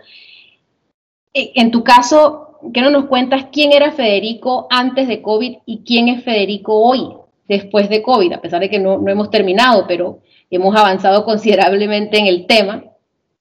eh, 1.33 1.51
en 1.55 1.71
tu 1.71 1.83
caso, 1.83 2.57
¿qué 2.73 2.81
no 2.81 2.89
nos 2.89 3.05
cuentas 3.05 3.45
quién 3.51 3.71
era 3.71 3.91
Federico 3.91 4.67
antes 4.69 5.07
de 5.07 5.21
COVID 5.21 5.59
y 5.65 5.83
quién 5.85 6.09
es 6.09 6.23
Federico 6.23 6.77
hoy, 6.77 7.07
después 7.47 7.89
de 7.89 8.01
COVID? 8.01 8.33
A 8.33 8.41
pesar 8.41 8.59
de 8.59 8.69
que 8.69 8.79
no, 8.79 9.07
hemos 9.07 9.29
terminado, 9.29 9.85
pero 9.87 10.19
hemos 10.49 10.75
avanzado 10.75 11.25
considerablemente 11.25 12.17
en 12.17 12.27
el 12.27 12.47
tema. 12.47 12.83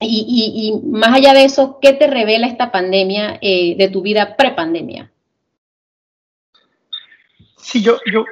Y, 0.01 0.81
más 0.85 1.17
allá 1.17 1.35
de 1.35 1.45
eso, 1.45 1.79
¿qué 1.83 1.93
te 1.93 2.07
revela 2.07 2.47
esta 2.47 2.71
pandemia 2.71 3.39
eh, 3.41 3.75
de 3.77 3.89
tu 3.89 4.01
vida 4.03 4.37
prepandemia? 4.37 5.11
Sí, 7.57 7.83
yo, 7.83 7.99
yo 8.11 8.25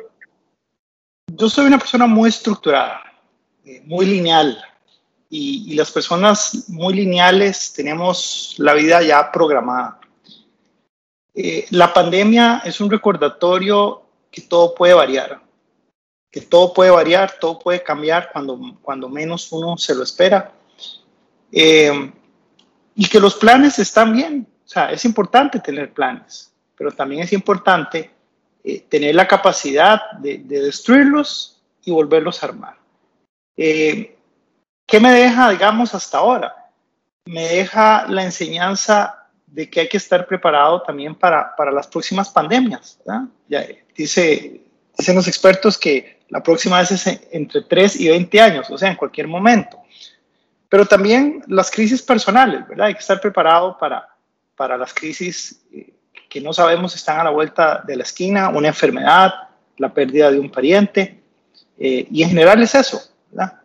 yo 1.26 1.50
soy 1.50 1.66
una 1.66 1.78
persona 1.78 2.06
muy 2.06 2.28
estructurada, 2.28 3.02
eh, 3.64 3.82
muy 3.84 4.06
lineal, 4.06 4.62
y, 5.28 5.74
las 5.74 5.90
personas 5.90 6.68
muy 6.68 6.94
lineales 6.94 7.72
tenemos 7.72 8.54
la 8.58 8.74
vida 8.74 9.02
ya 9.02 9.30
programada. 9.32 10.00
Eh, 11.34 11.66
la 11.70 11.92
pandemia 11.92 12.62
es 12.64 12.80
un 12.80 12.90
recordatorio 12.90 14.02
que 14.30 14.42
todo 14.42 14.74
puede 14.74 14.94
variar, 14.94 15.42
que 16.36 16.42
todo 16.42 16.74
puede 16.74 16.90
variar, 16.90 17.38
todo 17.40 17.58
puede 17.58 17.82
cambiar 17.82 18.28
cuando, 18.30 18.60
cuando 18.82 19.08
menos 19.08 19.50
uno 19.52 19.78
se 19.78 19.94
lo 19.94 20.02
espera. 20.02 20.52
Eh, 21.50 22.12
y 22.94 23.08
que 23.08 23.18
los 23.18 23.36
planes 23.36 23.78
están 23.78 24.12
bien, 24.12 24.46
o 24.62 24.68
sea, 24.68 24.92
es 24.92 25.06
importante 25.06 25.60
tener 25.60 25.94
planes, 25.94 26.52
pero 26.76 26.92
también 26.92 27.22
es 27.22 27.32
importante 27.32 28.10
eh, 28.62 28.80
tener 28.86 29.14
la 29.14 29.26
capacidad 29.26 30.10
de, 30.18 30.36
destruirlos 30.36 31.62
y 31.86 31.90
volverlos 31.90 32.42
a 32.42 32.46
armar. 32.48 32.76
Eh, 33.56 34.18
¿Qué 34.84 35.00
me 35.00 35.12
deja, 35.12 35.48
digamos, 35.48 35.94
hasta 35.94 36.18
ahora? 36.18 36.54
Me 37.24 37.48
deja 37.48 38.06
la 38.08 38.24
enseñanza 38.24 39.26
de 39.46 39.70
que 39.70 39.80
hay 39.80 39.88
que 39.88 39.96
estar 39.96 40.26
preparado 40.26 40.82
también 40.82 41.14
para, 41.14 41.56
para 41.56 41.72
las 41.72 41.86
próximas 41.86 42.28
pandemias. 42.28 43.00
Ya, 43.48 43.66
dice, 43.96 44.60
dicen 44.98 45.16
los 45.16 45.28
expertos 45.28 45.78
que 45.78 46.15
la 46.28 46.42
próxima 46.42 46.80
vez 46.80 46.90
es 46.92 47.20
entre 47.30 47.62
3 47.62 48.00
y 48.00 48.08
20 48.08 48.40
años, 48.40 48.70
o 48.70 48.78
sea, 48.78 48.90
en 48.90 48.96
cualquier 48.96 49.28
momento. 49.28 49.78
Pero 50.68 50.86
también 50.86 51.42
las 51.46 51.70
crisis 51.70 52.02
personales, 52.02 52.66
¿verdad? 52.68 52.86
Hay 52.86 52.94
que 52.94 53.00
estar 53.00 53.20
preparado 53.20 53.76
para, 53.78 54.08
para 54.56 54.76
las 54.76 54.92
crisis 54.92 55.64
eh, 55.72 55.94
que 56.28 56.40
no 56.40 56.52
sabemos 56.52 56.94
están 56.94 57.20
a 57.20 57.24
la 57.24 57.30
vuelta 57.30 57.82
de 57.86 57.96
la 57.96 58.02
esquina, 58.02 58.48
una 58.48 58.68
enfermedad, 58.68 59.32
la 59.78 59.92
pérdida 59.92 60.30
de 60.30 60.40
un 60.40 60.50
pariente, 60.50 61.22
eh, 61.78 62.06
y 62.10 62.22
en 62.22 62.30
general 62.30 62.62
es 62.62 62.74
eso. 62.74 63.00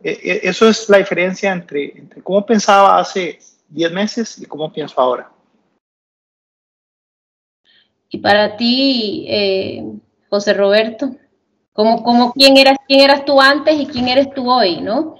E, 0.04 0.12
e, 0.12 0.40
eso 0.44 0.68
es 0.68 0.90
la 0.90 0.98
diferencia 0.98 1.52
entre, 1.52 1.98
entre 1.98 2.22
cómo 2.22 2.46
pensaba 2.46 3.00
hace 3.00 3.40
10 3.70 3.92
meses 3.92 4.40
y 4.40 4.46
cómo 4.46 4.72
pienso 4.72 5.00
ahora. 5.00 5.32
Y 8.10 8.18
para 8.18 8.58
ti, 8.58 9.26
eh, 9.30 9.84
José 10.30 10.54
Roberto, 10.54 11.16
¿cómo, 11.74 12.04
cómo, 12.04 12.34
quién, 12.34 12.58
eras, 12.58 12.78
¿quién 12.88 13.02
eras 13.02 13.26
tú 13.26 13.40
antes 13.40 13.80
y 13.80 13.88
quién 13.88 14.08
eres 14.08 14.34
tú 14.34 14.50
hoy, 14.50 14.82
no? 14.82 15.16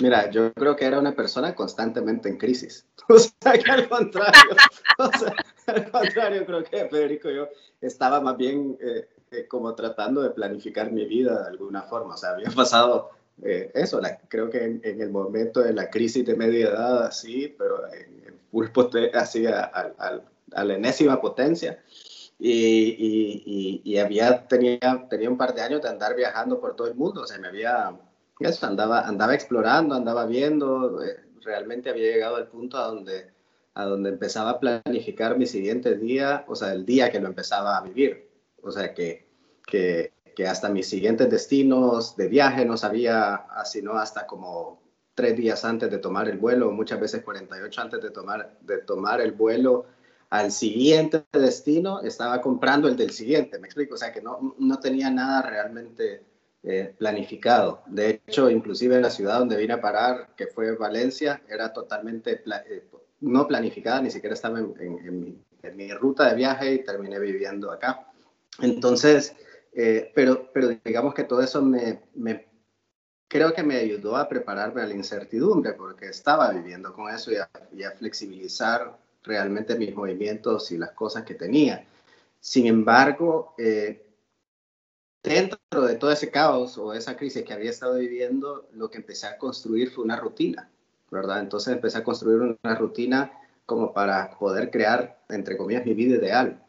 Mira, 0.00 0.30
yo 0.30 0.52
creo 0.52 0.74
que 0.74 0.84
era 0.84 0.98
una 0.98 1.14
persona 1.14 1.54
constantemente 1.54 2.28
en 2.28 2.36
crisis. 2.36 2.86
O 3.06 3.18
sea, 3.18 3.52
que 3.52 3.70
al 3.70 3.86
contrario, 3.86 4.56
o 4.98 5.10
sea, 5.18 5.34
al 5.66 5.90
contrario, 5.90 6.46
creo 6.46 6.64
que 6.64 6.88
Federico 6.88 7.30
yo 7.30 7.48
estaba 7.82 8.18
más 8.22 8.34
bien 8.38 8.78
eh, 8.80 9.06
eh, 9.30 9.46
como 9.46 9.74
tratando 9.74 10.22
de 10.22 10.30
planificar 10.30 10.90
mi 10.90 11.04
vida 11.04 11.42
de 11.42 11.48
alguna 11.48 11.82
forma. 11.82 12.14
O 12.14 12.16
sea, 12.16 12.30
había 12.30 12.48
pasado 12.50 13.10
eh, 13.42 13.70
eso, 13.74 14.00
creo 14.28 14.48
que 14.48 14.64
en, 14.64 15.02
el 15.02 15.10
momento 15.10 15.60
de 15.60 15.72
la 15.72 15.90
crisis 15.90 16.24
de 16.24 16.36
media 16.36 16.68
edad, 16.68 17.06
así, 17.06 17.54
pero 17.58 17.86
en, 17.92 18.22
en 18.26 18.38
full 18.50 18.68
así 19.12 19.46
a, 19.46 19.92
la 20.64 20.74
enésima 20.74 21.20
potencia. 21.20 21.82
Y, 22.38 23.82
y, 23.84 23.98
había, 23.98 24.46
tenía, 24.48 24.78
tenía 25.08 25.30
un 25.30 25.38
par 25.38 25.54
de 25.54 25.62
años 25.62 25.80
de 25.80 25.88
andar 25.88 26.14
viajando 26.16 26.60
por 26.60 26.76
todo 26.76 26.88
el 26.88 26.94
mundo, 26.94 27.22
o 27.22 27.26
sea, 27.26 27.38
me 27.38 27.48
había, 27.48 27.98
eso, 28.40 28.66
andaba, 28.66 29.06
andaba 29.06 29.34
explorando, 29.34 29.94
andaba 29.94 30.26
viendo, 30.26 31.02
eh, 31.02 31.24
realmente 31.42 31.90
había 31.90 32.12
llegado 32.12 32.36
al 32.36 32.48
punto 32.48 32.76
a 32.76 32.88
donde, 32.88 33.32
a 33.74 33.84
donde 33.84 34.10
empezaba 34.10 34.50
a 34.50 34.60
planificar 34.60 35.38
mi 35.38 35.46
siguiente 35.46 35.96
día, 35.96 36.44
o 36.48 36.56
sea, 36.56 36.72
el 36.72 36.84
día 36.84 37.10
que 37.10 37.20
lo 37.20 37.28
empezaba 37.28 37.78
a 37.78 37.82
vivir, 37.82 38.28
o 38.62 38.70
sea, 38.70 38.92
que, 38.92 39.26
que 39.66 40.12
que 40.34 40.46
hasta 40.46 40.68
mis 40.68 40.88
siguientes 40.88 41.30
destinos 41.30 42.16
de 42.16 42.28
viaje 42.28 42.64
no 42.64 42.76
sabía, 42.76 43.46
sino 43.64 43.94
hasta 43.94 44.26
como 44.26 44.82
tres 45.14 45.36
días 45.36 45.64
antes 45.64 45.90
de 45.90 45.98
tomar 45.98 46.28
el 46.28 46.38
vuelo, 46.38 46.70
muchas 46.72 47.00
veces 47.00 47.22
48 47.22 47.80
antes 47.80 48.02
de 48.02 48.10
tomar, 48.10 48.58
de 48.60 48.78
tomar 48.78 49.20
el 49.20 49.32
vuelo 49.32 49.86
al 50.34 50.50
siguiente 50.50 51.24
destino, 51.32 52.00
estaba 52.00 52.40
comprando 52.40 52.88
el 52.88 52.96
del 52.96 53.12
siguiente, 53.12 53.60
me 53.60 53.68
explico, 53.68 53.94
o 53.94 53.96
sea 53.96 54.12
que 54.12 54.20
no, 54.20 54.56
no 54.58 54.80
tenía 54.80 55.08
nada 55.08 55.42
realmente 55.42 56.24
eh, 56.64 56.92
planificado. 56.98 57.82
De 57.86 58.20
hecho, 58.26 58.50
inclusive 58.50 58.96
en 58.96 59.02
la 59.02 59.10
ciudad 59.10 59.38
donde 59.38 59.56
vine 59.56 59.74
a 59.74 59.80
parar, 59.80 60.30
que 60.36 60.48
fue 60.48 60.74
Valencia, 60.74 61.40
era 61.48 61.72
totalmente 61.72 62.42
eh, 62.68 62.82
no 63.20 63.46
planificada, 63.46 64.02
ni 64.02 64.10
siquiera 64.10 64.34
estaba 64.34 64.58
en, 64.58 64.74
en, 64.80 65.20
mi, 65.20 65.38
en, 65.62 65.76
mi, 65.76 65.92
ruta 65.92 66.28
de 66.28 66.34
viaje 66.34 66.74
y 66.74 66.84
terminé 66.84 67.20
viviendo 67.20 67.70
acá. 67.70 68.08
Entonces, 68.60 69.36
eh, 69.72 70.10
pero, 70.16 70.50
pero 70.52 70.70
digamos 70.84 71.14
que 71.14 71.22
todo 71.22 71.42
eso 71.42 71.62
me, 71.62 72.00
me, 72.16 72.48
creo 73.28 73.54
que 73.54 73.62
me 73.62 73.76
ayudó 73.76 74.16
a 74.16 74.28
prepararme 74.28 74.82
a 74.82 74.86
la 74.86 74.94
incertidumbre 74.94 75.74
porque 75.74 76.06
estaba 76.06 76.50
viviendo 76.50 76.92
con 76.92 77.14
eso 77.14 77.30
y 77.30 77.36
a, 77.36 77.90
flexibilizar 77.92 78.98
realmente 79.24 79.76
mis 79.76 79.94
movimientos 79.94 80.70
y 80.70 80.78
las 80.78 80.92
cosas 80.92 81.24
que 81.24 81.34
tenía. 81.34 81.84
Sin 82.40 82.66
embargo, 82.66 83.54
eh, 83.58 84.06
dentro 85.22 85.58
de 85.86 85.96
todo 85.96 86.12
ese 86.12 86.30
caos 86.30 86.78
o 86.78 86.92
esa 86.92 87.16
crisis 87.16 87.42
que 87.42 87.54
había 87.54 87.70
estado 87.70 87.96
viviendo, 87.96 88.68
lo 88.74 88.90
que 88.90 88.98
empecé 88.98 89.26
a 89.26 89.38
construir 89.38 89.90
fue 89.90 90.04
una 90.04 90.16
rutina, 90.16 90.70
¿verdad? 91.10 91.40
Entonces 91.40 91.74
empecé 91.74 91.98
a 91.98 92.04
construir 92.04 92.56
una 92.62 92.74
rutina 92.74 93.32
como 93.66 93.92
para 93.92 94.38
poder 94.38 94.70
crear, 94.70 95.24
entre 95.30 95.56
comillas, 95.56 95.86
mi 95.86 95.94
vida 95.94 96.16
ideal. 96.16 96.60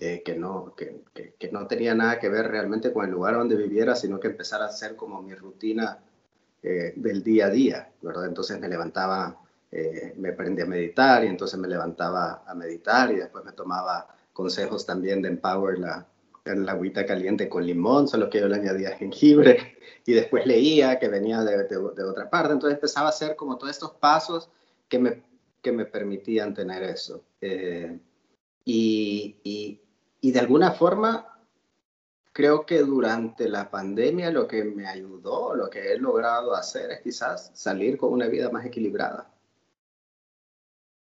Eh, 0.00 0.22
que, 0.24 0.34
no, 0.34 0.74
que, 0.76 1.04
que, 1.38 1.52
no 1.52 1.68
tenía 1.68 1.94
nada 1.94 2.18
que 2.18 2.28
ver 2.28 2.48
realmente 2.48 2.92
con 2.92 3.04
el 3.04 3.12
lugar 3.12 3.34
donde 3.34 3.54
viviera, 3.54 3.94
sino 3.94 4.18
que 4.18 4.26
empezar 4.26 4.60
a 4.60 4.66
hacer 4.66 4.96
como 4.96 5.22
mi 5.22 5.36
rutina 5.36 6.00
eh, 6.64 6.94
del 6.96 7.22
día 7.22 7.46
a 7.46 7.50
día, 7.50 7.92
¿verdad? 8.02 8.26
Entonces 8.26 8.58
me 8.58 8.68
levantaba, 8.68 9.38
eh, 9.76 10.14
me 10.16 10.28
aprendí 10.28 10.62
a 10.62 10.66
meditar 10.66 11.24
y 11.24 11.26
entonces 11.26 11.58
me 11.58 11.66
levantaba 11.66 12.44
a 12.46 12.54
meditar 12.54 13.10
y 13.10 13.16
después 13.16 13.44
me 13.44 13.50
tomaba 13.50 14.06
consejos 14.32 14.86
también 14.86 15.20
de 15.20 15.30
Empower, 15.30 15.80
la, 15.80 16.06
la 16.44 16.72
agüita 16.72 17.04
caliente 17.04 17.48
con 17.48 17.66
limón, 17.66 18.06
solo 18.06 18.30
que 18.30 18.38
yo 18.38 18.46
le 18.46 18.54
añadía 18.54 18.96
jengibre 18.96 19.78
y 20.06 20.12
después 20.12 20.46
leía 20.46 21.00
que 21.00 21.08
venía 21.08 21.42
de, 21.42 21.64
de, 21.64 21.76
otra 21.76 22.30
parte, 22.30 22.52
entonces 22.52 22.76
empezaba 22.76 23.06
a 23.06 23.10
hacer 23.10 23.34
como 23.34 23.58
todos 23.58 23.72
estos 23.72 23.90
pasos 23.92 24.48
que 24.88 25.00
me, 25.00 25.22
que 25.60 25.72
me 25.72 25.86
permitían 25.86 26.54
tener 26.54 26.84
eso. 26.84 27.24
y, 28.64 29.36
y, 29.42 29.80
y 30.20 30.32
de 30.32 30.38
alguna 30.38 30.70
forma, 30.70 31.34
creo 32.32 32.64
que 32.64 32.78
durante 32.78 33.48
la 33.48 33.70
pandemia 33.70 34.30
lo 34.30 34.46
que 34.46 34.62
me 34.62 34.86
ayudó, 34.86 35.56
lo 35.56 35.68
que 35.68 35.92
he 35.92 35.98
logrado 35.98 36.54
hacer 36.54 36.92
es 36.92 37.00
quizás 37.00 37.50
salir 37.54 37.98
con 37.98 38.12
una 38.12 38.28
vida 38.28 38.50
más 38.50 38.64
equilibrada. 38.64 39.33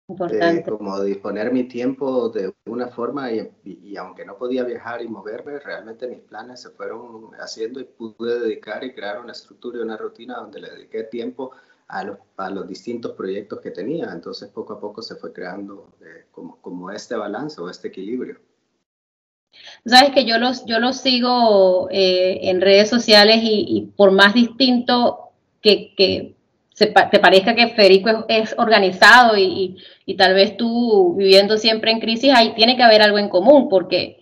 Eh, 0.09 0.65
como 0.67 1.03
disponer 1.03 1.53
mi 1.53 1.65
tiempo 1.65 2.31
de 2.31 2.55
una 2.65 2.89
forma 2.89 3.31
y, 3.31 3.47
y, 3.63 3.95
aunque 3.99 4.25
no 4.25 4.39
podía 4.39 4.65
viajar 4.65 5.03
y 5.03 5.09
moverme, 5.09 5.59
realmente 5.59 6.09
mis 6.09 6.21
planes 6.21 6.63
se 6.63 6.71
fueron 6.71 7.31
haciendo 7.39 7.79
y 7.79 7.85
pude 7.85 8.41
dedicar 8.41 8.83
y 8.85 8.95
crear 8.95 9.21
una 9.21 9.33
estructura 9.33 9.79
y 9.79 9.83
una 9.83 9.99
rutina 9.99 10.37
donde 10.37 10.63
le 10.63 10.71
dediqué 10.71 11.05
tiempo 11.05 11.51
a 11.89 12.05
los, 12.05 12.19
a 12.39 12.49
los 12.49 12.67
distintos 12.67 13.13
proyectos 13.13 13.61
que 13.61 13.71
tenía. 13.71 14.11
Entonces 14.11 14.49
poco 14.49 14.73
a 14.73 14.81
poco 14.81 15.03
se 15.03 15.17
fue 15.17 15.31
creando 15.31 15.93
eh, 16.01 16.25
como, 16.33 16.57
como 16.63 16.91
este 16.91 17.15
balance 17.15 17.61
o 17.61 17.69
este 17.69 17.89
equilibrio. 17.89 18.39
Sabes 19.85 20.13
que 20.13 20.25
yo 20.25 20.39
los, 20.39 20.65
yo 20.65 20.79
los 20.79 20.97
sigo 20.97 21.89
eh, 21.91 22.49
en 22.49 22.63
redes 22.63 22.89
sociales 22.89 23.41
y, 23.43 23.93
por 23.95 24.13
más 24.13 24.33
distinto 24.33 25.33
que, 25.61 25.95
que 25.97 26.38
se, 26.79 26.87
te 26.87 27.19
parezca 27.19 27.57
que 27.57 27.67
Federico 27.71 28.25
es, 28.29 28.55
organizado 28.57 29.37
y, 29.37 29.77
y, 30.07 30.15
tal 30.15 30.35
vez 30.35 30.57
tú 30.57 31.17
viviendo 31.17 31.59
siempre 31.59 31.91
en 31.91 31.99
crisis, 31.99 32.33
ahí 32.33 32.55
tiene 32.55 32.77
que 32.77 32.85
haber 32.85 33.03
algo 33.03 33.19
en 33.19 33.29
común, 33.29 33.69
porque, 33.69 34.21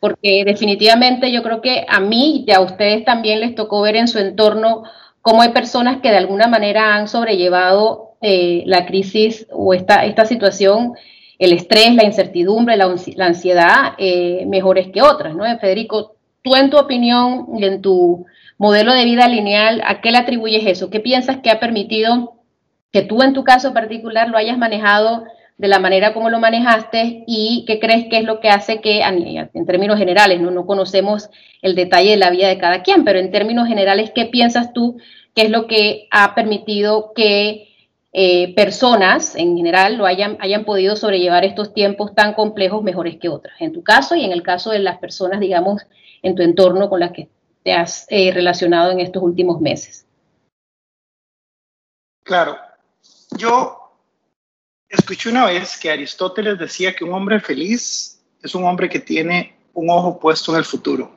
porque 0.00 0.42
definitivamente 0.46 1.30
yo 1.30 1.42
creo 1.42 1.60
que 1.60 1.84
a 1.86 2.00
mí 2.00 2.46
y 2.46 2.52
a 2.52 2.60
ustedes 2.60 3.04
también 3.04 3.40
les 3.40 3.54
tocó 3.54 3.82
ver 3.82 3.96
en 3.96 4.08
su 4.08 4.18
entorno 4.18 4.84
cómo 5.20 5.42
hay 5.42 5.50
personas 5.50 6.00
que 6.00 6.10
de 6.10 6.16
alguna 6.16 6.46
manera 6.46 6.94
han 6.94 7.08
sobrellevado 7.08 8.14
eh, 8.22 8.62
la 8.64 8.86
crisis 8.86 9.46
o 9.50 9.74
esta, 9.74 10.06
esta 10.06 10.24
situación 10.24 10.94
el 11.38 11.52
estrés, 11.52 11.94
la 11.94 12.04
incertidumbre, 12.04 12.76
la, 12.78 12.86
ansiedad 13.18 13.92
eh, 13.98 14.44
mejores 14.46 14.88
que 14.88 15.02
otras, 15.02 15.34
¿no? 15.34 15.44
Federico, 15.58 16.16
tú 16.48 16.56
en 16.56 16.70
tu 16.70 16.78
opinión 16.78 17.46
y 17.58 17.64
en 17.64 17.82
tu 17.82 18.24
modelo 18.56 18.94
de 18.94 19.04
vida 19.04 19.28
lineal, 19.28 19.82
¿a 19.84 20.00
qué 20.00 20.10
le 20.10 20.18
atribuyes 20.18 20.66
eso? 20.66 20.88
¿Qué 20.88 20.98
piensas 20.98 21.38
que 21.38 21.50
ha 21.50 21.60
permitido 21.60 22.40
que 22.90 23.02
tú 23.02 23.22
en 23.22 23.34
tu 23.34 23.44
caso 23.44 23.74
particular 23.74 24.30
lo 24.30 24.38
hayas 24.38 24.56
manejado 24.56 25.24
de 25.58 25.68
la 25.68 25.78
manera 25.78 26.14
como 26.14 26.30
lo 26.30 26.40
manejaste 26.40 27.24
y 27.26 27.64
qué 27.66 27.78
crees 27.78 28.06
que 28.08 28.18
es 28.18 28.24
lo 28.24 28.40
que 28.40 28.48
hace 28.48 28.80
que, 28.80 29.02
en 29.02 29.66
términos 29.66 29.98
generales, 29.98 30.40
no, 30.40 30.50
no 30.50 30.64
conocemos 30.64 31.28
el 31.60 31.74
detalle 31.74 32.12
de 32.12 32.16
la 32.16 32.30
vida 32.30 32.48
de 32.48 32.58
cada 32.58 32.82
quien, 32.82 33.04
pero 33.04 33.18
en 33.18 33.30
términos 33.30 33.68
generales, 33.68 34.12
¿qué 34.14 34.24
piensas 34.24 34.72
tú 34.72 34.96
que 35.34 35.42
es 35.42 35.50
lo 35.50 35.66
que 35.66 36.08
ha 36.10 36.34
permitido 36.34 37.12
que 37.14 37.68
eh, 38.12 38.54
personas 38.54 39.36
en 39.36 39.54
general 39.54 39.96
lo 39.96 40.06
hayan, 40.06 40.38
hayan 40.40 40.64
podido 40.64 40.96
sobrellevar 40.96 41.44
estos 41.44 41.74
tiempos 41.74 42.14
tan 42.14 42.32
complejos 42.32 42.82
mejores 42.82 43.18
que 43.18 43.28
otras. 43.28 43.54
En 43.60 43.72
tu 43.72 43.82
caso 43.82 44.16
y 44.16 44.24
en 44.24 44.32
el 44.32 44.42
caso 44.42 44.70
de 44.70 44.78
las 44.78 44.96
personas, 44.98 45.40
digamos, 45.40 45.82
en 46.22 46.34
tu 46.34 46.42
entorno 46.42 46.88
con 46.88 47.00
las 47.00 47.12
que 47.12 47.28
te 47.62 47.72
has 47.72 48.06
eh, 48.08 48.32
relacionado 48.32 48.90
en 48.90 49.00
estos 49.00 49.22
últimos 49.22 49.60
meses. 49.60 50.06
Claro, 52.22 52.58
yo 53.36 53.92
escuché 54.88 55.30
una 55.30 55.46
vez 55.46 55.78
que 55.78 55.90
Aristóteles 55.90 56.58
decía 56.58 56.94
que 56.94 57.04
un 57.04 57.12
hombre 57.12 57.40
feliz 57.40 58.22
es 58.42 58.54
un 58.54 58.64
hombre 58.64 58.88
que 58.88 59.00
tiene 59.00 59.56
un 59.74 59.90
ojo 59.90 60.18
puesto 60.18 60.52
en 60.52 60.58
el 60.58 60.64
futuro. 60.64 61.10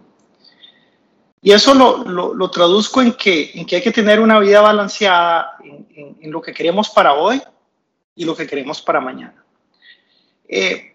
Y 1.43 1.51
eso 1.51 1.73
lo, 1.73 2.33
lo, 2.33 2.51
traduzco 2.51 3.01
en 3.01 3.13
que, 3.13 3.51
en 3.55 3.65
que 3.65 3.77
hay 3.77 3.81
que 3.81 3.91
tener 3.91 4.19
una 4.19 4.39
vida 4.39 4.61
balanceada 4.61 5.57
en, 5.63 6.17
en, 6.21 6.31
lo 6.31 6.39
que 6.39 6.53
queremos 6.53 6.89
para 6.91 7.15
hoy 7.15 7.41
y 8.13 8.25
lo 8.25 8.35
que 8.35 8.45
queremos 8.45 8.79
para 8.79 9.01
mañana. 9.01 9.43
Eh, 10.47 10.90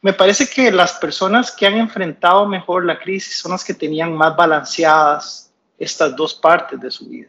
me 0.00 0.12
parece 0.12 0.46
que 0.46 0.70
las 0.70 0.92
personas 0.94 1.50
que 1.50 1.66
han 1.66 1.74
enfrentado 1.74 2.46
mejor 2.46 2.84
la 2.84 2.98
crisis 2.98 3.38
son 3.38 3.52
las 3.52 3.64
que 3.64 3.74
tenían 3.74 4.12
más 4.12 4.36
balanceadas 4.36 5.52
estas 5.76 6.14
dos 6.14 6.34
partes 6.34 6.80
de 6.80 6.90
su 6.90 7.08
vida. 7.08 7.28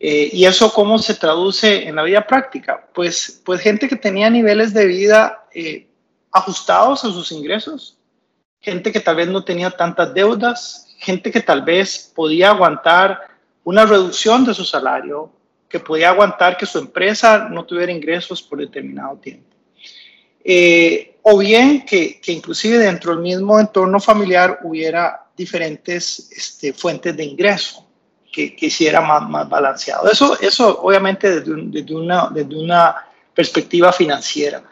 Eh, 0.00 0.30
¿Y 0.32 0.44
eso 0.44 0.72
cómo 0.72 0.98
se 0.98 1.14
traduce 1.14 1.88
en 1.88 1.96
la 1.96 2.04
vida 2.04 2.26
práctica? 2.26 2.88
Pues, 2.94 3.42
pues 3.44 3.60
gente 3.60 3.88
que 3.88 3.96
tenía 3.96 4.30
niveles 4.30 4.72
de 4.72 4.86
vida 4.86 5.44
eh, 5.52 5.88
ajustados 6.30 7.04
a 7.04 7.10
sus 7.10 7.32
ingresos, 7.32 7.98
gente 8.60 8.92
que 8.92 9.00
tal 9.00 9.16
vez 9.16 9.28
no 9.28 9.44
tenía 9.44 9.70
tantas 9.70 10.14
deudas, 10.14 10.86
gente 10.98 11.30
que 11.30 11.40
tal 11.40 11.62
vez 11.62 12.12
podía 12.14 12.50
aguantar 12.50 13.28
una 13.64 13.86
reducción 13.86 14.44
de 14.44 14.54
su 14.54 14.64
salario, 14.64 15.32
que 15.68 15.80
podía 15.80 16.10
aguantar 16.10 16.56
que 16.56 16.66
su 16.66 16.78
empresa 16.78 17.48
no 17.50 17.64
tuviera 17.64 17.92
ingresos 17.92 18.42
por 18.42 18.58
determinado 18.58 19.16
tiempo. 19.16 19.54
Eh, 20.42 21.17
o 21.30 21.36
bien 21.38 21.84
que, 21.84 22.20
que, 22.20 22.32
inclusive 22.32 22.78
dentro 22.78 23.12
del 23.12 23.20
mismo 23.20 23.60
entorno 23.60 24.00
familiar 24.00 24.60
hubiera 24.62 25.26
diferentes 25.36 26.30
este, 26.34 26.72
fuentes 26.72 27.14
de 27.16 27.24
ingreso 27.24 27.86
que, 28.32 28.56
que 28.56 28.66
hiciera 28.66 29.00
más, 29.02 29.28
más 29.28 29.48
balanceado. 29.48 30.10
Eso, 30.10 30.38
eso 30.40 30.80
obviamente 30.82 31.40
desde, 31.40 31.52
desde, 31.66 31.94
una, 31.94 32.30
desde 32.32 32.56
una 32.56 32.96
perspectiva 33.34 33.92
financiera. 33.92 34.62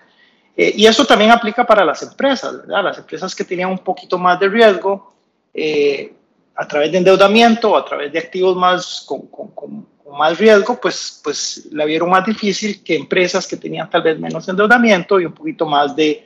Eh, 0.56 0.72
y 0.76 0.86
eso 0.86 1.04
también 1.04 1.30
aplica 1.30 1.66
para 1.66 1.84
las 1.84 2.02
empresas, 2.02 2.56
¿verdad? 2.58 2.84
Las 2.84 2.98
empresas 2.98 3.34
que 3.34 3.44
tenían 3.44 3.70
un 3.70 3.80
poquito 3.80 4.16
más 4.16 4.40
de 4.40 4.48
riesgo, 4.48 5.12
eh, 5.52 6.14
a 6.54 6.66
través 6.66 6.90
de 6.90 6.98
endeudamiento 6.98 7.72
o 7.72 7.76
a 7.76 7.84
través 7.84 8.10
de 8.10 8.18
activos 8.18 8.56
más 8.56 9.04
con, 9.06 9.26
con, 9.26 9.86
más 10.16 10.38
riesgo, 10.38 10.80
pues, 10.80 11.20
pues 11.22 11.68
la 11.72 11.84
vieron 11.84 12.08
más 12.08 12.24
difícil 12.24 12.82
que 12.82 12.96
empresas 12.96 13.46
que 13.46 13.58
tenían 13.58 13.90
tal 13.90 14.00
vez 14.00 14.18
menos 14.18 14.48
endeudamiento 14.48 15.20
y 15.20 15.26
un 15.26 15.34
poquito 15.34 15.66
más 15.66 15.94
de, 15.94 16.25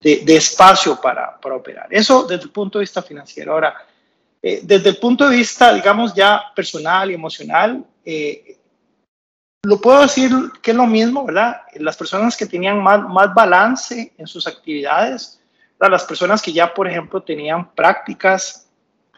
de, 0.00 0.36
espacio 0.36 1.00
para, 1.00 1.38
para, 1.40 1.56
operar. 1.56 1.88
Eso 1.90 2.24
desde 2.24 2.44
el 2.44 2.50
punto 2.50 2.78
de 2.78 2.84
vista 2.84 3.02
financiero. 3.02 3.52
Ahora, 3.52 3.74
eh, 4.42 4.60
desde 4.62 4.90
el 4.90 4.98
punto 4.98 5.28
de 5.28 5.36
vista, 5.36 5.72
digamos, 5.72 6.14
ya 6.14 6.42
personal 6.54 7.10
y 7.10 7.14
emocional, 7.14 7.84
eh, 8.04 8.58
lo 9.64 9.80
puedo 9.80 10.02
decir 10.02 10.30
que 10.62 10.70
es 10.70 10.76
lo 10.76 10.86
mismo, 10.86 11.24
¿verdad? 11.24 11.62
Las 11.74 11.96
personas 11.96 12.36
que 12.36 12.46
tenían 12.46 12.80
más, 12.80 13.00
más 13.02 13.34
balance 13.34 14.12
en 14.16 14.26
sus 14.26 14.46
actividades, 14.46 15.40
las 15.78 16.04
personas 16.04 16.40
que 16.40 16.52
ya, 16.52 16.72
por 16.72 16.86
ejemplo, 16.88 17.22
tenían 17.22 17.74
prácticas 17.74 18.68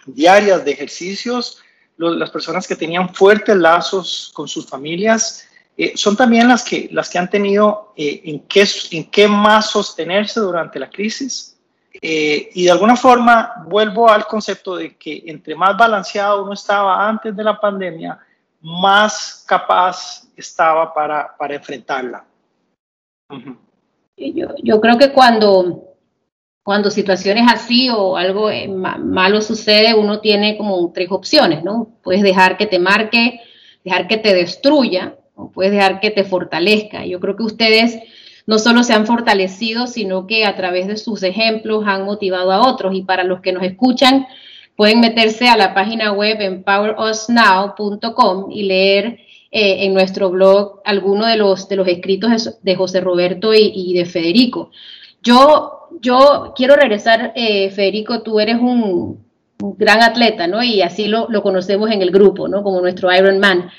diarias 0.06 0.64
de 0.64 0.72
ejercicios, 0.72 1.62
las 1.96 2.30
personas 2.30 2.66
que 2.66 2.76
tenían 2.76 3.12
fuertes 3.14 3.56
lazos 3.56 4.30
con 4.34 4.48
sus 4.48 4.66
familias, 4.66 5.47
eh, 5.80 5.92
son 5.94 6.16
también 6.16 6.48
las 6.48 6.64
que, 6.64 6.88
las 6.90 7.08
que 7.08 7.18
han 7.18 7.30
tenido 7.30 7.92
eh, 7.96 8.20
en, 8.24 8.40
qué, 8.40 8.66
en 8.90 9.08
qué 9.08 9.28
más 9.28 9.70
sostenerse 9.70 10.40
durante 10.40 10.80
la 10.80 10.90
crisis. 10.90 11.56
Eh, 12.02 12.50
y 12.52 12.64
de 12.64 12.70
alguna 12.72 12.96
forma 12.96 13.62
vuelvo 13.64 14.10
al 14.10 14.26
concepto 14.26 14.74
de 14.74 14.96
que 14.96 15.22
entre 15.26 15.54
más 15.54 15.76
balanceado 15.76 16.42
uno 16.42 16.52
estaba 16.52 17.08
antes 17.08 17.34
de 17.34 17.44
la 17.44 17.60
pandemia, 17.60 18.18
más 18.60 19.44
capaz 19.46 20.26
estaba 20.36 20.92
para, 20.92 21.36
para 21.36 21.54
enfrentarla. 21.54 22.24
yo, 24.16 24.48
yo, 24.60 24.80
creo 24.80 24.98
que 24.98 25.12
cuando, 25.12 25.94
cuando 26.64 26.90
situaciones 26.90 27.44
así 27.48 27.88
o 27.88 28.16
algo 28.16 28.50
malo 28.68 29.40
sucede, 29.42 29.94
uno 29.94 30.18
tiene 30.18 30.58
como 30.58 30.90
tres 30.92 31.08
opciones, 31.12 31.62
¿no? 31.62 31.88
Puedes 32.02 32.22
dejar 32.22 32.56
que 32.56 32.66
te 32.66 32.80
marque, 32.80 33.40
dejar 33.84 34.08
que 34.08 34.16
te 34.16 34.34
destruya, 34.34 35.17
puedes 35.54 35.72
dejar 35.72 36.00
que 36.00 36.10
te 36.10 36.24
fortalezca. 36.24 37.06
Yo 37.06 37.20
creo 37.20 37.36
que 37.36 37.44
ustedes 37.44 37.98
no 38.46 38.58
solo 38.58 38.82
se 38.82 38.94
han 38.94 39.06
fortalecido, 39.06 39.86
sino 39.86 40.26
que 40.26 40.46
a 40.46 40.56
través 40.56 40.86
de 40.86 40.96
sus 40.96 41.22
ejemplos 41.22 41.84
han 41.86 42.04
motivado 42.04 42.50
a 42.50 42.66
otros. 42.66 42.94
Y 42.94 43.02
para 43.02 43.24
los 43.24 43.40
que 43.40 43.52
nos 43.52 43.62
escuchan, 43.62 44.26
pueden 44.74 45.00
meterse 45.00 45.48
a 45.48 45.56
la 45.56 45.74
página 45.74 46.12
web 46.12 46.40
empowerusnow.com 46.40 48.50
y 48.50 48.62
leer 48.62 49.20
eh, 49.50 49.84
en 49.84 49.94
nuestro 49.94 50.30
blog 50.30 50.80
algunos 50.84 51.28
de 51.28 51.36
los, 51.36 51.68
de 51.68 51.76
los 51.76 51.88
escritos 51.88 52.58
de, 52.62 52.76
José 52.76 53.00
Roberto 53.00 53.52
y, 53.54 53.92
de 53.94 54.06
Federico. 54.06 54.70
Yo, 55.22 55.88
yo 56.00 56.52
quiero 56.54 56.76
regresar, 56.76 57.32
eh, 57.34 57.70
Federico, 57.70 58.22
tú 58.22 58.40
eres 58.40 58.56
un, 58.56 59.26
gran 59.76 60.02
atleta, 60.02 60.46
¿no? 60.46 60.62
Y 60.62 60.82
así 60.82 61.08
lo, 61.08 61.26
lo, 61.28 61.42
conocemos 61.42 61.90
en 61.90 62.00
el 62.00 62.10
grupo, 62.10 62.46
¿no? 62.46 62.62
Como 62.62 62.80
nuestro 62.80 63.12
Iron 63.12 63.40
Man. 63.40 63.70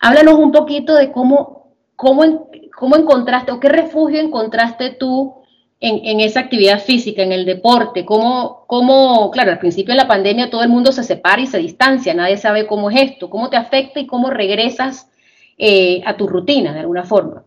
Háblanos 0.00 0.34
un 0.34 0.50
poquito 0.50 0.94
de 0.94 1.12
cómo, 1.12 1.74
cómo, 1.94 2.50
cómo 2.76 2.96
encontraste 2.96 3.52
o 3.52 3.60
qué 3.60 3.68
refugio 3.68 4.18
encontraste 4.20 4.90
tú 4.90 5.34
en, 5.80 6.20
esa 6.20 6.40
actividad 6.40 6.82
física, 6.82 7.22
en 7.22 7.32
el 7.32 7.46
deporte, 7.46 8.04
cómo, 8.04 8.64
cómo, 8.66 9.30
claro, 9.30 9.50
al 9.50 9.58
principio 9.58 9.92
de 9.92 10.00
la 10.00 10.08
pandemia 10.08 10.50
todo 10.50 10.62
el 10.62 10.68
mundo 10.68 10.92
se 10.92 11.04
separa 11.04 11.40
y 11.40 11.46
se 11.46 11.58
distancia, 11.58 12.12
nadie 12.12 12.36
sabe 12.36 12.66
cómo 12.66 12.90
es 12.90 13.00
esto, 13.00 13.30
cómo 13.30 13.48
te 13.48 13.56
afecta 13.56 13.98
y 13.98 14.06
cómo 14.06 14.28
regresas 14.28 15.08
eh, 15.56 16.02
a 16.04 16.16
tu 16.16 16.26
rutina 16.26 16.74
de 16.74 16.80
alguna 16.80 17.04
forma. 17.04 17.44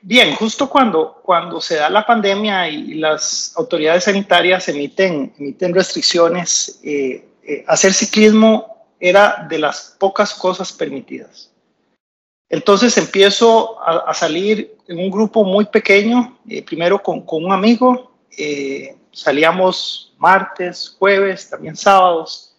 Bien, 0.00 0.34
justo 0.34 0.68
cuando, 0.68 1.20
cuando 1.22 1.60
se 1.60 1.76
da 1.76 1.88
la 1.88 2.04
pandemia 2.04 2.68
y 2.68 2.94
las 2.94 3.54
autoridades 3.56 4.04
sanitarias 4.04 4.68
emiten, 4.68 5.32
emiten 5.38 5.74
restricciones, 5.74 6.80
eh, 6.84 7.24
eh, 7.44 7.64
hacer 7.66 7.92
ciclismo 7.92 8.81
era 9.02 9.44
de 9.48 9.58
las 9.58 9.96
pocas 9.98 10.32
cosas 10.32 10.72
permitidas. 10.72 11.50
Entonces 12.48 12.96
empiezo 12.96 13.82
a, 13.82 14.14
salir 14.14 14.76
en 14.86 14.98
un 15.00 15.10
grupo 15.10 15.42
muy 15.42 15.64
pequeño, 15.64 16.38
eh, 16.48 16.62
primero 16.62 17.02
con, 17.02 17.24
un 17.26 17.50
amigo, 17.50 18.12
eh, 18.38 18.96
salíamos 19.10 20.14
martes, 20.18 20.94
jueves, 20.98 21.50
también 21.50 21.74
sábados. 21.74 22.54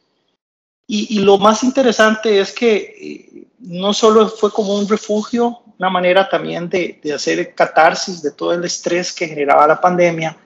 Y, 0.86 1.20
lo 1.20 1.38
más 1.38 1.64
interesante 1.64 2.42
es 2.42 2.52
que 2.52 2.76
eh, 2.76 3.48
no 3.60 3.94
solo 3.94 4.28
fue 4.28 4.52
como 4.52 4.76
un 4.76 4.88
refugio, 4.90 5.62
una 5.80 5.90
manera 5.90 6.28
también 6.28 6.68
de 6.70 7.00
hacer 7.16 7.56
catarsis 7.56 8.22
de 8.22 8.32
todo 8.32 8.52
el 8.54 8.66
estrés 8.66 9.14
que 9.14 9.28
generaba 9.28 9.66
la 9.66 9.80
pandemia, 9.80 10.38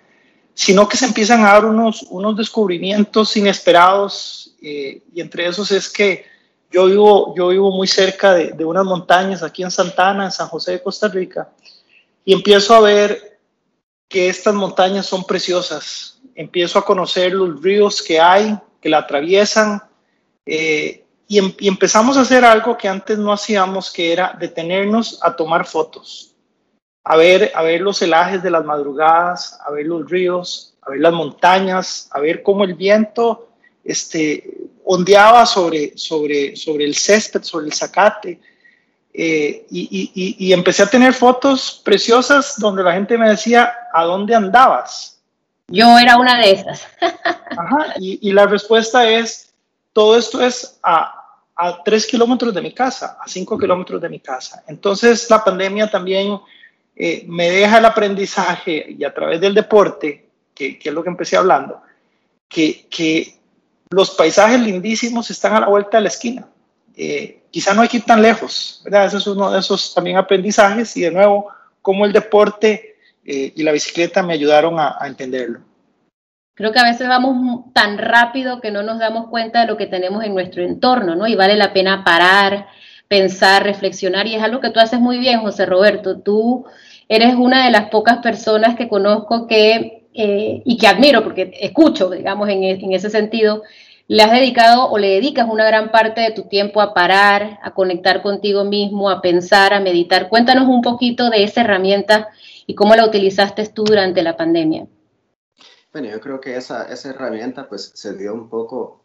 sino 0.58 0.90
que 0.90 0.98
se 0.98 1.06
empiezan 1.06 1.46
a 1.46 1.54
dar 1.54 1.66
unos, 1.66 2.02
unos 2.10 2.36
descubrimientos 2.36 3.38
inesperados 3.38 4.56
eh, 4.60 5.04
y 5.14 5.22
entre 5.22 5.46
esos 5.46 5.70
es 5.70 5.88
que 5.88 6.26
yo 6.72 6.88
vivo, 6.88 7.36
yo 7.38 7.50
vivo 7.50 7.70
muy 7.70 7.86
cerca 7.86 8.34
de, 8.34 8.54
de, 8.54 8.66
unas 8.66 8.84
montañas 8.84 9.44
aquí 9.44 9.62
en 9.62 9.70
Santana, 9.70 10.26
en 10.26 10.32
San 10.32 10.48
José 10.48 10.72
de 10.72 10.82
Costa 10.82 11.10
Rica, 11.10 11.52
y 12.26 12.34
empiezo 12.34 12.74
a 12.74 12.80
ver 12.80 13.40
que 14.10 14.30
estas 14.30 14.56
montañas 14.56 15.06
son 15.06 15.26
preciosas. 15.26 16.20
Empiezo 16.34 16.80
a 16.80 16.86
conocer 16.86 17.34
los 17.34 17.62
ríos 17.62 18.02
que 18.02 18.20
hay, 18.20 18.58
que 18.82 18.90
la 18.90 18.98
atraviesan, 18.98 19.84
eh, 20.44 21.06
em, 21.30 21.54
y 21.60 21.68
empezamos 21.68 22.18
a 22.18 22.22
hacer 22.22 22.44
algo 22.44 22.76
que 22.76 22.88
antes 22.88 23.20
no 23.20 23.32
hacíamos, 23.32 23.92
que 23.92 24.12
era 24.12 24.36
detenernos 24.40 25.20
a 25.22 25.36
tomar 25.36 25.68
fotos 25.68 26.34
a 27.10 27.16
ver, 27.16 27.54
a 27.56 27.64
ver 27.64 27.80
los 27.80 28.00
celajes 28.00 28.44
de 28.44 28.52
las 28.52 28.66
madrugadas, 28.66 29.58
a 29.66 29.72
ver 29.72 29.86
los 29.86 30.10
ríos, 30.10 30.74
a 30.82 30.90
ver 30.90 31.00
las 31.00 31.14
montañas, 31.14 32.10
a 32.12 32.20
ver 32.20 32.44
cómo 32.44 32.66
el 32.66 32.74
viento 32.74 33.48
este, 33.82 34.44
ondeaba 34.84 35.46
sobre, 35.46 35.98
sobre, 35.98 36.58
sobre 36.58 36.84
el 36.84 36.94
césped, 36.96 37.44
sobre 37.44 37.68
el 37.68 37.74
zacate. 37.74 38.42
Eh, 39.14 39.66
y, 39.72 40.36
y, 40.38 40.52
empecé 40.52 40.84
a 40.84 40.90
tener 40.90 41.14
fotos 41.14 41.82
preciosas 41.84 42.56
donde 42.60 42.84
la 42.84 42.92
gente 42.92 43.18
me 43.18 43.30
decía, 43.30 43.74
¿a 43.94 44.04
dónde 44.04 44.36
andabas? 44.36 45.22
Yo 45.70 45.98
era 45.98 46.18
una 46.18 46.38
de 46.38 46.52
esas. 46.52 46.88
Ajá, 47.02 47.94
y, 48.00 48.34
la 48.34 48.48
respuesta 48.48 49.10
es, 49.10 49.54
todo 49.94 50.18
esto 50.18 50.46
es 50.46 50.78
a, 50.84 51.24
a 51.56 51.84
tres 51.84 52.06
kilómetros 52.06 52.54
de 52.54 52.62
mi 52.62 52.74
casa, 52.74 53.18
a 53.24 53.30
cinco 53.30 53.58
kilómetros 53.58 54.02
de 54.02 54.10
mi 54.10 54.20
casa. 54.20 54.62
Entonces 54.68 55.30
la 55.30 55.42
pandemia 55.42 55.90
también 55.90 56.38
eh, 57.00 57.26
me 57.28 57.52
deja 57.52 57.78
el 57.78 57.86
aprendizaje 57.86 58.88
y 58.90 59.04
a 59.04 59.14
través 59.14 59.40
del 59.40 59.54
deporte, 59.54 60.26
que, 60.56 60.80
es 60.84 60.94
lo 60.94 61.04
que 61.04 61.10
empecé 61.10 61.38
hablando, 61.38 61.82
que, 62.48 62.88
que, 62.90 63.36
los 63.90 64.12
paisajes 64.12 64.60
lindísimos 64.60 65.30
están 65.32 65.54
a 65.54 65.62
la 65.62 65.68
vuelta 65.68 65.98
de 65.98 66.04
la 66.04 66.10
esquina. 66.10 66.46
Eh, 66.94 67.44
quizá 67.50 67.74
no 67.74 67.82
hay 67.82 67.88
que 67.88 67.98
ir 67.98 68.04
tan 68.04 68.22
lejos, 68.22 68.82
¿verdad? 68.84 69.06
Ese 69.06 69.18
es 69.18 69.28
uno 69.28 69.50
de 69.50 69.60
esos 69.60 69.94
también 69.94 70.18
aprendizajes 70.18 70.98
y 70.98 71.02
de 71.02 71.12
nuevo, 71.12 71.48
cómo 71.82 72.04
el 72.04 72.12
deporte 72.12 72.98
eh, 73.24 73.54
y 73.56 73.64
la 73.64 73.72
bicicleta 73.72 74.24
me 74.24 74.34
ayudaron 74.34 74.78
a, 74.78 74.98
a 75.00 75.08
entenderlo. 75.08 75.62
Creo 76.54 76.74
que 76.74 76.80
a 76.80 76.84
veces 76.84 77.08
vamos 77.08 77.72
tan 77.72 77.98
rápido 77.98 78.60
que 78.60 78.72
no 78.72 78.84
nos 78.84 79.00
damos 79.00 79.30
cuenta 79.30 79.62
de 79.62 79.68
lo 79.68 79.78
que 79.78 79.86
tenemos 79.86 80.26
en 80.26 80.34
nuestro 80.34 80.64
entorno, 80.64 81.16
¿no? 81.16 81.28
Y 81.28 81.36
vale 81.36 81.56
la 81.56 81.72
pena 81.72 82.04
parar, 82.04 82.68
pensar, 83.08 83.64
reflexionar, 83.64 84.28
y 84.28 84.36
es 84.36 84.44
algo 84.44 84.60
que 84.60 84.70
tú 84.70 84.80
haces 84.80 85.00
muy 85.00 85.18
bien, 85.18 85.42
José 85.42 85.66
Roberto. 85.66 86.20
Tú 86.20 86.66
eres 87.08 87.36
una 87.36 87.66
de 87.66 87.72
las 87.72 87.90
pocas 87.90 88.18
personas 88.18 88.76
que 88.76 88.90
conozco 88.90 89.48
que, 89.48 90.08
eh, 90.14 90.62
y 90.66 90.78
que 90.78 90.88
admiro, 90.88 91.24
porque 91.24 91.52
escucho, 91.60 92.10
digamos, 92.10 92.50
en, 92.50 92.64
en 92.64 92.94
ese 92.94 93.10
sentido, 93.10 93.64
le 94.08 94.24
has 94.24 94.32
dedicado 94.32 94.90
o 94.90 94.98
le 94.98 95.10
dedicas 95.10 95.48
una 95.50 95.66
gran 95.66 95.92
parte 95.92 96.22
de 96.22 96.32
tu 96.32 96.44
tiempo 96.44 96.80
a 96.82 96.94
parar, 96.94 97.60
a 97.62 97.74
conectar 97.74 98.22
contigo 98.22 98.64
mismo, 98.64 99.10
a 99.10 99.22
pensar, 99.22 99.74
a 99.74 99.82
meditar. 99.82 100.30
Cuéntanos 100.30 100.68
un 100.68 100.82
poquito 100.82 101.30
de 101.30 101.44
esa 101.44 101.62
herramienta 101.62 102.30
y 102.66 102.76
cómo 102.76 102.96
la 102.96 103.06
utilizaste 103.06 103.66
tú 103.68 103.84
durante 103.84 104.24
la 104.24 104.38
pandemia. 104.38 104.88
Bueno, 105.92 106.10
yo 106.10 106.22
creo 106.22 106.40
que 106.40 106.56
esa, 106.56 106.84
esa 106.84 107.10
herramienta 107.10 107.68
pues 107.68 107.92
se 107.96 108.16
dio 108.16 108.34
un 108.34 108.50
poco, 108.50 109.04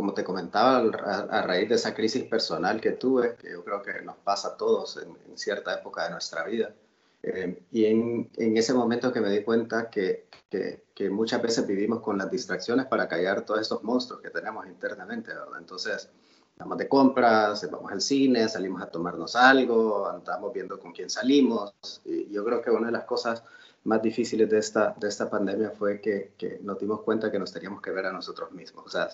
como 0.00 0.14
te 0.14 0.24
comentaba, 0.24 0.78
a, 0.78 1.42
raíz 1.42 1.68
de 1.68 1.74
esa 1.74 1.92
crisis 1.92 2.24
personal 2.24 2.80
que 2.80 2.92
tuve, 2.92 3.36
que 3.36 3.52
yo 3.52 3.62
creo 3.62 3.82
que 3.82 4.00
nos 4.00 4.16
pasa 4.16 4.48
a 4.48 4.56
todos 4.56 4.96
en 4.96 5.36
cierta 5.36 5.74
época 5.74 6.04
de 6.04 6.10
nuestra 6.12 6.42
vida. 6.44 6.74
Eh, 7.22 7.64
y 7.70 7.84
en, 7.84 8.30
en, 8.38 8.56
ese 8.56 8.72
momento 8.72 9.12
que 9.12 9.20
me 9.20 9.28
di 9.28 9.42
cuenta 9.42 9.90
que, 9.90 10.26
que, 10.48 10.84
que, 10.94 11.10
muchas 11.10 11.42
veces 11.42 11.66
vivimos 11.66 12.00
con 12.00 12.16
las 12.16 12.30
distracciones 12.30 12.86
para 12.86 13.08
callar 13.08 13.44
todos 13.44 13.60
estos 13.60 13.82
monstruos 13.82 14.22
que 14.22 14.30
tenemos 14.30 14.66
internamente, 14.66 15.34
¿verdad? 15.34 15.58
Entonces, 15.58 16.08
vamos 16.56 16.78
de 16.78 16.88
compras, 16.88 17.70
vamos 17.70 17.92
al 17.92 18.00
cine, 18.00 18.48
salimos 18.48 18.80
a 18.80 18.86
tomarnos 18.86 19.36
algo, 19.36 20.08
andamos 20.08 20.50
viendo 20.54 20.80
con 20.80 20.92
quién 20.92 21.10
salimos. 21.10 21.74
Y 22.06 22.30
yo 22.30 22.42
creo 22.42 22.62
que 22.62 22.70
una 22.70 22.86
de 22.86 22.92
las 22.92 23.04
cosas 23.04 23.42
más 23.84 24.00
difíciles 24.00 24.48
de 24.48 24.56
esta, 24.56 24.94
de 24.98 25.08
esta 25.08 25.28
pandemia 25.28 25.72
fue 25.72 26.00
que, 26.00 26.32
que 26.38 26.58
nos 26.62 26.78
dimos 26.78 27.02
cuenta 27.02 27.30
que 27.30 27.38
nos 27.38 27.52
teníamos 27.52 27.82
que 27.82 27.90
ver 27.90 28.06
a 28.06 28.12
nosotros 28.12 28.50
mismos. 28.52 28.86
O 28.86 28.88
sea, 28.88 29.10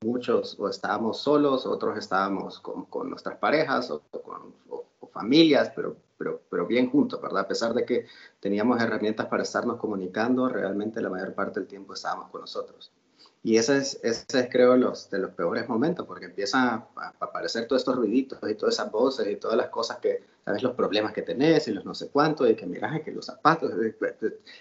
muchos 0.00 0.56
o 0.58 0.68
estábamos 0.68 1.18
solos, 1.18 1.66
otros 1.66 1.98
estábamos 1.98 2.60
con, 2.60 2.84
con 2.86 3.10
nuestras 3.10 3.38
parejas 3.38 3.90
o, 3.90 4.00
con, 4.22 4.54
o, 4.68 4.84
familias, 5.12 5.72
pero, 5.74 5.96
pero, 6.16 6.42
pero 6.48 6.66
bien 6.66 6.90
juntos, 6.90 7.20
¿verdad? 7.20 7.42
A 7.42 7.48
pesar 7.48 7.74
de 7.74 7.84
que 7.84 8.06
teníamos 8.40 8.80
herramientas 8.80 9.26
para 9.26 9.42
estarnos 9.42 9.78
comunicando, 9.78 10.48
realmente 10.48 11.00
la 11.00 11.10
mayor 11.10 11.34
parte 11.34 11.60
del 11.60 11.68
tiempo 11.68 11.94
estábamos 11.94 12.30
con 12.30 12.42
nosotros. 12.42 12.92
Y 13.42 13.56
ese 13.56 13.78
es, 13.78 14.00
ese 14.02 14.40
es, 14.40 14.48
creo, 14.50 14.76
los, 14.76 15.10
de 15.10 15.18
los 15.18 15.30
peores 15.30 15.68
momentos, 15.68 16.06
porque 16.06 16.26
empiezan 16.26 16.84
a, 16.96 17.14
aparecer 17.20 17.66
todos 17.66 17.82
estos 17.82 17.96
ruiditos 17.96 18.38
y 18.48 18.54
todas 18.54 18.74
esas 18.74 18.90
voces 18.92 19.28
y 19.28 19.36
todas 19.36 19.56
las 19.56 19.68
cosas 19.68 19.98
que, 19.98 20.22
sabes, 20.44 20.62
los 20.62 20.74
problemas 20.74 21.12
que 21.12 21.22
tenés 21.22 21.66
y 21.66 21.72
los 21.72 21.84
no 21.84 21.94
sé 21.94 22.08
cuántos, 22.08 22.48
y 22.50 22.54
que 22.54 22.66
miras 22.66 23.00
que 23.02 23.10
los 23.10 23.26
zapatos, 23.26 23.72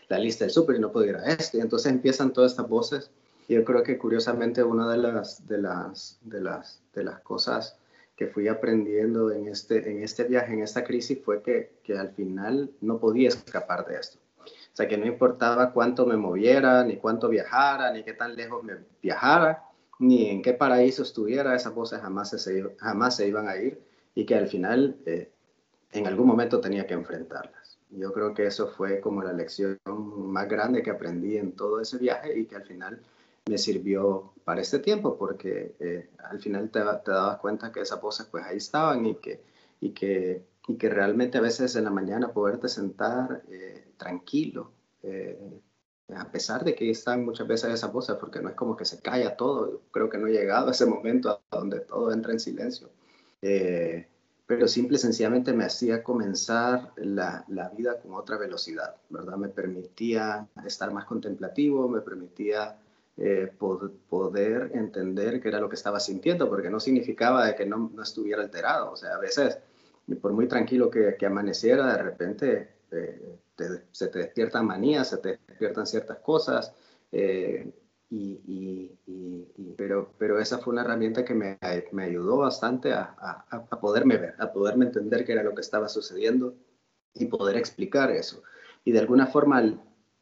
la 0.10 0.20
lista 0.20 0.46
del 0.46 0.52
súper 0.52 0.78
y 0.78 0.80
no 0.80 0.92
puedo 0.92 1.06
ir 1.06 1.16
a 1.16 1.26
esto. 1.26 1.58
Y 1.58 1.62
entonces 1.62 1.92
empiezan 1.92 2.34
todas 2.34 2.52
estas 2.52 2.70
voces. 2.70 3.12
Yo 3.48 3.64
creo 3.64 3.84
que 3.84 3.98
curiosamente 3.98 4.64
una 4.64 4.90
de 4.90 4.98
las, 4.98 5.48
de 5.48 5.58
las, 5.58 6.20
de 6.22 6.42
las, 6.42 6.82
de 6.94 7.04
las 7.04 7.22
cosas 7.22 7.78
que 8.16 8.28
fui 8.28 8.48
aprendiendo 8.48 9.32
en 9.32 9.48
este, 9.48 9.90
en 9.92 10.02
este 10.02 10.24
viaje, 10.24 10.54
en 10.54 10.64
esta 10.64 10.84
crisis, 10.84 11.20
fue 11.24 11.42
que, 11.42 11.74
que 11.84 11.98
al 11.98 12.12
final 12.12 12.72
no 12.82 13.00
podía 13.00 13.30
escapar 13.30 13.86
de 13.86 13.98
esto 13.98 14.20
o 14.48 14.76
sea, 14.78 14.88
que 14.88 14.98
no 14.98 15.08
importaba 15.08 15.74
cuánto 15.74 16.06
me 16.06 16.18
moviera, 16.18 16.84
ni 16.84 16.98
cuánto 16.98 17.30
viajara, 17.30 17.92
ni 17.92 18.04
qué 18.04 18.14
tan 18.14 18.36
lejos 18.36 18.64
me 18.64 18.76
viajara, 19.02 19.64
ni 19.98 20.30
en 20.30 20.44
qué 20.44 20.54
paraíso 20.54 21.02
estuviera, 21.02 21.56
esas 21.56 21.74
voces 21.74 22.00
jamás 22.00 22.30
se, 22.30 22.76
jamás 22.78 23.16
se 23.16 23.28
iban 23.28 23.48
a 23.48 23.58
ir 23.58 23.82
y 24.14 24.24
que 24.26 24.36
al 24.36 24.48
final 24.48 24.98
eh, 25.08 25.32
en 25.94 26.06
algún 26.06 26.28
momento 26.28 26.62
tenía 26.62 26.86
que 26.86 26.94
enfrentarlas. 26.94 27.80
Yo 27.90 28.14
creo 28.14 28.36
que 28.36 28.46
eso 28.46 28.68
fue 28.68 29.00
como 29.00 29.24
la 29.24 29.34
lección 29.34 29.80
más 29.86 30.48
grande 30.48 30.84
que 30.84 30.92
aprendí 30.92 31.38
en 31.38 31.54
todo 31.54 31.82
ese 31.82 31.98
viaje 31.98 32.38
y 32.38 32.46
que 32.46 32.58
al 32.58 32.66
final 32.66 33.00
me 33.48 33.58
sirvió 33.58 34.34
para 34.44 34.62
este 34.62 34.80
tiempo, 34.80 35.18
porque 35.18 35.76
eh, 35.80 36.10
al 36.30 36.40
final 36.40 36.70
te, 36.70 36.80
te, 36.80 37.12
dabas 37.12 37.38
cuenta 37.40 37.72
que 37.72 37.82
esas 37.82 38.02
voces 38.02 38.28
pues 38.30 38.46
ahí 38.46 38.58
estaban 38.58 39.06
y 39.06 39.16
que, 39.16 39.42
y 39.82 39.92
que, 39.92 40.46
y 40.68 40.76
que 40.76 40.90
realmente 40.90 41.38
a 41.38 41.42
veces 41.42 41.76
en 41.76 41.84
la 41.84 41.90
mañana 41.90 42.32
poderte 42.32 42.68
sentar 42.70 43.44
eh, 43.50 43.94
tranquilo, 43.98 44.72
eh, 45.04 45.62
a 46.16 46.32
pesar 46.32 46.64
de 46.64 46.76
que 46.76 46.90
están 46.90 47.26
muchas 47.26 47.48
veces 47.48 47.74
esas 47.74 47.92
voces, 47.92 48.16
porque 48.20 48.40
no 48.40 48.50
es 48.50 48.56
como 48.56 48.78
que 48.78 48.86
se 48.86 49.02
calla 49.02 49.36
todo, 49.36 49.82
creo 49.92 50.10
que 50.10 50.18
no 50.18 50.28
he 50.28 50.32
llegado 50.32 50.70
a 50.70 50.72
ese 50.72 50.86
momento 50.86 51.42
donde 51.52 51.82
todo 51.82 52.14
entra 52.14 52.32
en 52.32 52.40
silencio, 52.40 52.90
pero 54.46 54.66
simple 54.70 54.96
y 54.96 55.00
sencillamente 55.00 55.52
me 55.52 55.66
hacía 55.66 56.02
comenzar 56.02 56.94
la, 56.96 57.44
la, 57.50 57.68
vida 57.68 58.00
con 58.00 58.14
otra 58.14 58.38
velocidad, 58.38 58.96
¿verdad? 59.10 59.36
Me 59.36 59.50
permitía 59.50 60.48
estar 60.66 60.94
más 60.94 61.04
contemplativo, 61.04 61.90
me 61.90 62.00
permitía 62.00 62.78
eh, 63.18 63.52
poder 63.58 64.72
entender 64.74 65.42
qué 65.42 65.48
era 65.48 65.60
lo 65.60 65.70
que 65.70 65.76
estaba 65.76 66.00
sintiendo, 66.00 66.48
porque 66.50 66.70
no 66.70 66.80
significaba 66.80 67.48
de 67.48 67.56
que 67.56 67.66
no, 67.66 67.92
no 67.94 68.04
estuviera 68.04 68.44
alterado, 68.44 68.92
o 68.92 68.96
sea, 68.96 69.16
a 69.16 69.20
veces, 69.20 69.58
por 70.22 70.34
muy 70.34 70.48
tranquilo 70.48 70.90
que, 70.92 71.16
que 71.18 71.26
amaneciera, 71.26 71.98
de 71.98 72.04
repente 72.04 72.70
eh, 72.92 73.40
se 73.92 74.08
te 74.08 74.20
despiertan 74.20 74.68
manías, 74.68 75.10
se 75.10 75.18
te 75.18 75.40
despiertan 75.48 75.88
ciertas 75.88 76.20
cosas, 76.20 76.74
eh, 77.12 77.72
y, 78.10 78.92
pero, 79.76 80.14
pero 80.18 80.40
esa 80.40 80.60
fue 80.60 80.74
una 80.74 80.84
herramienta 80.84 81.26
que 81.26 81.34
me, 81.34 81.58
me 81.92 82.04
ayudó 82.04 82.38
bastante 82.38 82.94
a, 82.94 83.16
a, 83.50 83.80
poderme 83.80 84.18
ver, 84.18 84.36
a 84.40 84.54
poderme 84.54 84.86
entender 84.86 85.26
qué 85.26 85.34
era 85.34 85.44
lo 85.44 85.54
que 85.54 85.62
estaba 85.62 85.90
sucediendo 85.90 86.56
y 87.14 87.26
poder 87.26 87.58
explicar 87.58 88.12
eso. 88.12 88.44
Y 88.86 88.92
de 88.92 89.00
alguna 89.00 89.28
forma 89.28 89.78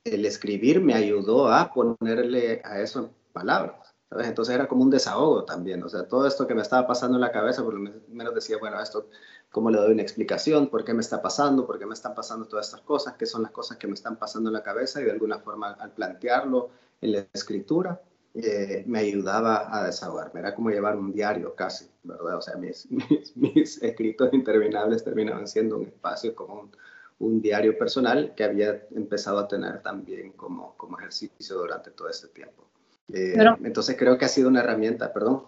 el 0.05 0.25
escribir 0.25 0.81
me 0.81 0.93
ayudó 0.93 1.51
a 1.51 1.73
ponerle 1.73 2.61
a 2.63 2.79
eso 2.79 3.11
palabras. 3.33 3.93
¿sabes? 4.09 4.27
Entonces 4.27 4.53
era 4.55 4.67
como 4.67 4.83
un 4.83 4.91
desahogo 4.91 5.45
también, 5.45 5.83
o 5.83 5.89
sea, 5.89 6.07
todo 6.07 6.27
esto 6.27 6.45
que 6.45 6.53
me 6.53 6.61
estaba 6.61 6.87
pasando 6.87 7.17
en 7.17 7.21
la 7.21 7.31
cabeza, 7.31 7.63
por 7.63 7.73
lo 7.73 7.91
menos 8.07 8.35
decía, 8.35 8.57
bueno, 8.59 8.79
esto 8.79 9.09
cómo 9.51 9.71
le 9.71 9.79
doy 9.79 9.93
una 9.93 10.03
explicación, 10.03 10.67
por 10.67 10.83
qué 10.85 10.93
me 10.93 11.01
está 11.01 11.21
pasando, 11.21 11.65
por 11.65 11.79
qué 11.79 11.85
me 11.85 11.93
están 11.93 12.13
pasando 12.13 12.45
todas 12.45 12.67
estas 12.67 12.81
cosas, 12.81 13.15
qué 13.17 13.25
son 13.25 13.41
las 13.41 13.51
cosas 13.51 13.77
que 13.77 13.87
me 13.87 13.93
están 13.93 14.17
pasando 14.17 14.49
en 14.49 14.53
la 14.53 14.63
cabeza 14.63 15.01
y 15.01 15.05
de 15.05 15.11
alguna 15.11 15.39
forma 15.39 15.71
al 15.71 15.91
plantearlo 15.91 16.69
en 17.01 17.13
la 17.13 17.25
escritura 17.33 18.01
eh, 18.35 18.83
me 18.85 18.99
ayudaba 18.99 19.75
a 19.75 19.85
desahogarme. 19.85 20.41
Era 20.41 20.53
como 20.53 20.69
llevar 20.69 20.97
un 20.97 21.13
diario 21.13 21.55
casi, 21.55 21.89
¿verdad? 22.03 22.37
O 22.37 22.41
sea, 22.41 22.57
mis, 22.57 22.87
mis, 23.35 23.81
escritos 23.81 24.33
interminables 24.33 25.03
terminaban 25.03 25.47
siendo 25.47 25.77
un 25.77 25.85
espacio 25.85 26.35
como 26.35 26.69
un, 27.19 27.41
diario 27.41 27.77
personal 27.77 28.33
que 28.35 28.43
había 28.43 28.81
empezado 28.95 29.39
a 29.39 29.47
tener 29.47 29.81
también 29.81 30.31
como, 30.33 30.75
como 30.77 30.97
ejercicio 30.99 31.57
durante 31.57 31.91
todo 31.91 32.09
este 32.09 32.27
tiempo. 32.27 32.65
Eh, 33.13 33.35
entonces 33.63 33.95
creo 33.97 34.17
que 34.17 34.25
ha 34.25 34.29
sido 34.29 34.49
una 34.49 34.61
herramienta, 34.61 35.13
perdón. 35.13 35.43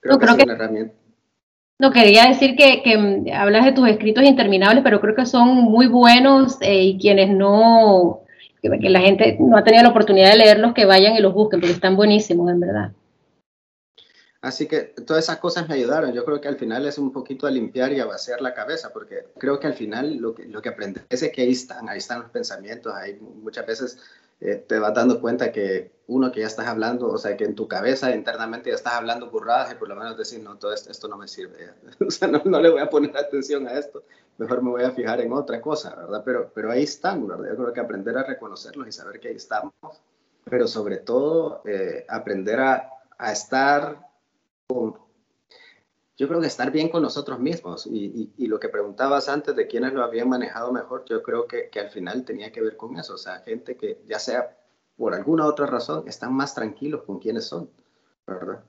Creo 0.00 0.18
que 0.18 0.24
ha 0.24 0.32
sido 0.34 0.44
una 0.44 0.54
herramienta 0.54 0.94
no, 1.78 1.92
quería 1.92 2.26
decir 2.26 2.56
que, 2.56 2.82
que, 2.82 2.96
mm, 2.96 3.26
hablas 3.34 3.66
de 3.66 3.72
tus 3.72 3.88
escritos 3.88 4.24
interminables, 4.24 4.82
pero 4.82 5.00
creo 5.00 5.14
que 5.14 5.26
son 5.26 5.56
muy 5.56 5.86
buenos 5.86 6.56
eh, 6.62 6.82
y 6.82 6.98
quienes 6.98 7.28
no, 7.28 8.20
que, 8.62 8.70
la 8.88 9.00
gente 9.00 9.36
no 9.38 9.58
ha 9.58 9.64
tenido 9.64 9.82
la 9.82 9.90
oportunidad 9.90 10.30
de 10.30 10.38
leerlos, 10.38 10.72
que 10.72 10.86
vayan 10.86 11.16
y 11.16 11.20
los 11.20 11.34
busquen, 11.34 11.60
porque 11.60 11.74
están 11.74 11.96
buenísimos, 11.96 12.50
en 12.50 12.60
verdad. 12.60 12.92
Así 14.46 14.68
que 14.68 14.82
todas 14.82 15.24
esas 15.24 15.38
cosas 15.38 15.68
me 15.68 15.74
ayudaron. 15.74 16.12
Yo 16.12 16.24
creo 16.24 16.40
que 16.40 16.46
al 16.46 16.56
final 16.56 16.86
es 16.86 16.98
un 16.98 17.12
poquito 17.12 17.48
a 17.48 17.50
limpiar 17.50 17.92
y 17.92 17.98
a 17.98 18.06
vaciar 18.06 18.40
la 18.40 18.54
cabeza, 18.54 18.92
porque 18.92 19.26
creo 19.38 19.58
que 19.58 19.66
al 19.66 19.74
final 19.74 20.18
lo 20.18 20.36
que, 20.36 20.44
lo 20.46 20.62
que 20.62 20.68
aprendes 20.68 21.02
es 21.10 21.32
que 21.32 21.42
ahí 21.42 21.50
están, 21.50 21.88
ahí 21.88 21.98
están 21.98 22.20
los 22.20 22.30
pensamientos, 22.30 22.94
ahí 22.94 23.18
muchas 23.20 23.66
veces 23.66 23.98
eh, 24.40 24.64
te 24.64 24.78
vas 24.78 24.94
dando 24.94 25.20
cuenta 25.20 25.50
que 25.50 25.90
uno 26.06 26.30
que 26.30 26.42
ya 26.42 26.46
estás 26.46 26.68
hablando, 26.68 27.08
o 27.08 27.18
sea, 27.18 27.36
que 27.36 27.42
en 27.42 27.56
tu 27.56 27.66
cabeza 27.66 28.14
internamente 28.14 28.70
ya 28.70 28.76
estás 28.76 28.92
hablando 28.92 29.32
burradas 29.32 29.72
y 29.72 29.74
por 29.74 29.88
lo 29.88 29.96
menos 29.96 30.16
decir, 30.16 30.40
no, 30.40 30.56
todo 30.58 30.72
esto, 30.72 30.92
esto 30.92 31.08
no 31.08 31.16
me 31.16 31.26
sirve, 31.26 31.70
o 32.06 32.10
sea, 32.12 32.28
no, 32.28 32.40
no, 32.44 32.60
le 32.60 32.70
voy 32.70 32.80
a 32.80 32.88
poner 32.88 33.16
atención 33.16 33.66
a 33.66 33.72
esto, 33.72 34.04
mejor 34.38 34.62
me 34.62 34.70
voy 34.70 34.84
a 34.84 34.92
fijar 34.92 35.20
en 35.22 35.32
otra 35.32 35.60
cosa, 35.60 35.92
¿verdad? 35.96 36.22
Pero, 36.24 36.52
pero 36.54 36.70
ahí 36.70 36.84
están, 36.84 37.26
¿verdad? 37.26 37.48
Yo 37.48 37.56
creo 37.56 37.72
que 37.72 37.80
aprender 37.80 38.16
a 38.16 38.22
reconocerlos 38.22 38.86
y 38.86 38.92
saber 38.92 39.18
que 39.18 39.26
ahí 39.26 39.36
estamos, 39.36 39.72
pero 40.44 40.68
sobre 40.68 40.98
todo 40.98 41.62
eh, 41.64 42.06
aprender 42.08 42.60
a, 42.60 42.90
a 43.18 43.32
estar 43.32 44.05
yo 46.16 46.28
creo 46.28 46.40
que 46.40 46.46
estar 46.46 46.70
bien 46.70 46.88
con 46.88 47.02
nosotros 47.02 47.38
mismos 47.38 47.86
y, 47.86 48.30
lo 48.46 48.58
que 48.58 48.68
preguntabas 48.68 49.28
antes 49.28 49.54
de 49.54 49.66
quiénes 49.66 49.92
lo 49.92 50.02
habían 50.02 50.28
manejado 50.28 50.72
mejor, 50.72 51.04
yo 51.06 51.22
creo 51.22 51.46
que, 51.46 51.68
que, 51.68 51.80
al 51.80 51.90
final 51.90 52.24
tenía 52.24 52.52
que 52.52 52.62
ver 52.62 52.76
con 52.76 52.98
eso, 52.98 53.14
o 53.14 53.18
sea, 53.18 53.40
gente 53.40 53.76
que 53.76 54.02
ya 54.06 54.18
sea 54.18 54.56
por 54.96 55.14
alguna 55.14 55.46
otra 55.46 55.66
razón 55.66 56.08
están 56.08 56.32
más 56.32 56.54
tranquilos 56.54 57.02
con 57.02 57.18
quiénes 57.18 57.44
son, 57.44 57.70
¿verdad? 58.26 58.64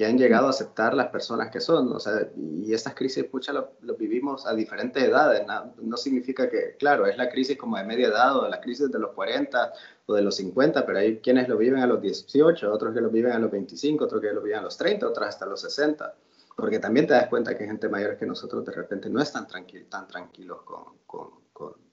Que 0.00 0.06
han 0.06 0.16
llegado 0.16 0.46
a 0.46 0.50
aceptar 0.50 0.94
las 0.94 1.08
personas 1.08 1.50
que 1.50 1.60
son, 1.60 1.92
o 1.92 2.00
sea, 2.00 2.26
y 2.34 2.72
estas 2.72 2.94
crisis, 2.94 3.24
pucha, 3.24 3.52
lo, 3.52 3.72
lo 3.82 3.96
vivimos 3.96 4.46
a 4.46 4.54
diferentes 4.54 5.02
edades, 5.02 5.46
no, 5.46 5.74
no, 5.82 5.96
significa 5.98 6.48
que, 6.48 6.76
claro, 6.78 7.06
es 7.06 7.18
la 7.18 7.28
crisis 7.28 7.58
como 7.58 7.76
de 7.76 7.84
media 7.84 8.08
edad 8.08 8.34
o 8.38 8.48
la 8.48 8.62
crisis 8.62 8.90
de 8.90 8.98
los 8.98 9.10
40 9.10 9.72
o 10.06 10.14
de 10.14 10.22
los 10.22 10.36
50, 10.36 10.86
pero 10.86 10.98
hay 11.00 11.18
quienes 11.18 11.50
lo 11.50 11.58
viven 11.58 11.82
a 11.82 11.86
los 11.86 12.00
18, 12.00 12.72
otros 12.72 12.94
que 12.94 13.02
lo 13.02 13.10
viven 13.10 13.32
a 13.32 13.38
los 13.38 13.50
25, 13.50 14.04
otros 14.04 14.22
que 14.22 14.32
lo 14.32 14.40
viven 14.40 14.60
a 14.60 14.62
los 14.62 14.78
30, 14.78 15.06
otros 15.06 15.28
hasta 15.28 15.44
los 15.44 15.60
60 15.60 16.14
porque 16.60 16.78
también 16.78 17.06
te 17.06 17.14
das 17.14 17.28
cuenta 17.28 17.56
que 17.56 17.64
gente 17.64 17.88
mayor 17.88 18.16
que 18.16 18.26
nosotros 18.26 18.64
de 18.64 18.72
repente 18.72 19.08
no 19.08 19.20
están 19.20 19.46
tranquil, 19.46 19.86
tan 19.86 20.06
tranquilos 20.06 20.62
con, 20.62 20.98
con, 21.06 21.30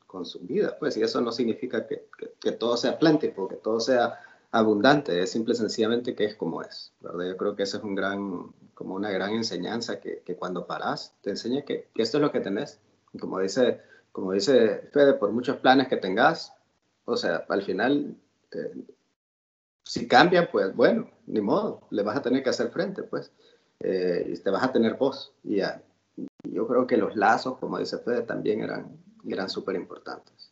con, 0.06 0.26
su 0.26 0.40
vida, 0.40 0.76
pues, 0.80 0.98
y 0.98 1.04
eso 1.04 1.22
no 1.22 1.32
significa 1.32 1.86
que, 1.86 2.08
que, 2.40 2.52
todo 2.54 2.76
sea 2.76 2.98
plentiful, 2.98 3.48
que 3.48 3.58
todo 3.58 3.80
sea 3.80 4.20
abundante, 4.52 5.22
es 5.22 5.32
simple 5.32 5.56
sencillamente 5.56 6.16
que 6.16 6.26
es 6.26 6.36
como 6.36 6.62
es, 6.62 6.94
¿verdad? 7.02 7.26
Yo 7.28 7.38
creo 7.38 7.56
que 7.56 7.64
eso 7.64 7.78
es 7.78 7.84
un 7.84 7.96
gran, 7.96 8.54
como 8.74 8.96
una 8.96 9.12
gran 9.12 9.34
enseñanza 9.34 10.00
que, 10.00 10.22
que 10.26 10.36
cuando 10.36 10.68
paras 10.68 11.16
te 11.22 11.32
enseña 11.32 11.64
que, 11.64 11.90
esto 11.96 12.18
es 12.18 12.22
lo 12.22 12.32
que 12.32 12.40
tenés, 12.40 12.80
como 13.20 13.40
dice, 13.40 13.82
como 14.12 14.32
dice 14.32 14.90
Fede, 14.94 15.14
por 15.14 15.32
muchos 15.32 15.58
planes 15.58 15.88
que 15.88 15.98
tengas, 15.98 16.54
o 17.06 17.18
sea, 17.18 17.46
al 17.50 17.62
final, 17.62 18.16
eh, 18.52 18.86
si 19.84 20.08
cambian, 20.08 20.50
pues 20.52 20.76
bueno, 20.76 21.10
ni 21.26 21.42
modo, 21.42 21.82
le 21.92 22.04
vas 22.04 22.18
a 22.18 22.22
tener 22.22 22.44
que 22.44 22.50
hacer 22.50 22.70
frente, 22.70 23.04
pues 23.04 23.32
eh, 23.80 24.34
y 24.34 24.38
te 24.40 24.50
vas 24.50 24.64
a 24.64 24.72
tener 24.72 24.96
voz. 24.96 25.34
Y 25.44 25.62
yo 26.44 26.68
creo 26.68 26.88
que 26.88 26.98
los 26.98 27.16
lazos, 27.16 27.58
como 27.60 27.78
dice 27.78 27.98
Fede, 28.00 28.24
también 28.24 28.62
eran, 28.62 28.98
eran 29.28 29.50
súper 29.50 29.76
importantes. 29.76 30.52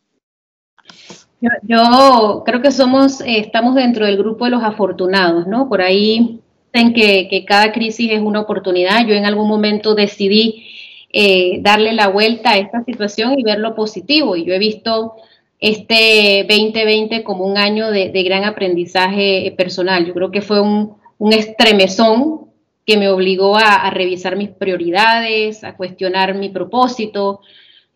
Yo, 1.40 2.42
creo 2.44 2.62
que 2.62 2.72
somos, 2.72 3.20
eh, 3.20 3.38
estamos 3.38 3.74
dentro 3.74 4.06
del 4.06 4.16
grupo 4.16 4.46
de 4.46 4.52
los 4.52 4.62
afortunados, 4.62 5.46
¿no? 5.46 5.68
Por 5.68 5.82
ahí 5.82 6.40
dicen 6.72 6.94
que, 6.94 7.44
cada 7.46 7.72
crisis 7.72 8.10
es 8.12 8.20
una 8.20 8.40
oportunidad. 8.40 9.06
Yo 9.06 9.14
en 9.14 9.26
algún 9.26 9.48
momento 9.48 9.94
decidí 9.94 10.66
eh, 11.12 11.58
darle 11.60 11.92
la 11.92 12.08
vuelta 12.08 12.52
a 12.52 12.58
esta 12.58 12.82
situación 12.84 13.38
y 13.38 13.42
ver 13.42 13.58
lo 13.58 13.74
positivo. 13.74 14.36
Y 14.36 14.44
yo 14.44 14.54
he 14.54 14.58
visto 14.58 15.14
este 15.60 16.46
2020 16.48 17.22
como 17.22 17.44
un 17.44 17.58
año 17.58 17.90
de, 17.90 18.10
gran 18.22 18.44
aprendizaje 18.44 19.52
personal. 19.56 20.06
Yo 20.06 20.14
creo 20.14 20.30
que 20.30 20.42
fue 20.42 20.60
un, 20.60 20.96
un 21.18 21.32
estremezón 21.32 22.46
que 22.86 22.96
me 22.96 23.08
obligó 23.08 23.56
a, 23.56 23.90
revisar 23.90 24.36
mis 24.36 24.50
prioridades, 24.50 25.64
a 25.64 25.76
cuestionar 25.76 26.34
mi 26.34 26.50
propósito. 26.50 27.40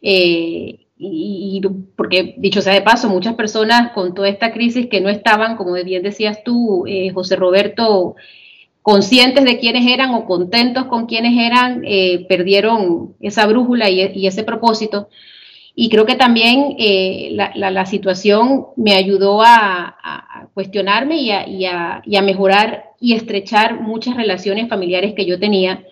Eh, 0.02 0.86
y, 1.02 1.62
porque, 1.96 2.34
dicho 2.36 2.60
sea 2.60 2.74
de 2.74 2.82
paso, 2.82 3.08
muchas 3.08 3.34
personas 3.34 3.92
con 3.92 4.14
toda 4.14 4.28
esta 4.28 4.52
crisis 4.52 4.88
que 4.88 5.00
no 5.00 5.08
estaban, 5.08 5.56
como 5.56 5.72
bien 5.72 6.02
decías 6.02 6.44
tú, 6.44 6.84
eh, 6.86 7.10
José 7.10 7.36
Roberto, 7.36 8.16
conscientes 8.82 9.44
de 9.44 9.58
quiénes 9.58 9.90
eran 9.90 10.14
o 10.14 10.26
contentos 10.26 10.84
con 10.86 11.06
quiénes 11.06 11.38
eran, 11.38 11.82
eh, 11.86 12.26
perdieron 12.28 13.14
esa 13.20 13.46
brújula 13.46 13.88
y, 13.88 14.26
ese 14.26 14.42
propósito. 14.44 15.08
Y 15.74 15.88
creo 15.88 16.04
que 16.04 16.16
también 16.16 16.76
eh, 16.78 17.30
la, 17.32 17.86
situación 17.86 18.66
me 18.76 18.94
ayudó 18.94 19.40
a, 19.42 20.48
cuestionarme 20.52 21.16
y 21.16 21.30
a, 21.64 22.22
mejorar 22.22 22.90
y 23.00 23.14
estrechar 23.14 23.80
muchas 23.80 24.16
relaciones 24.16 24.68
familiares 24.68 25.14
que 25.14 25.24
yo 25.24 25.38
tenía 25.38 25.82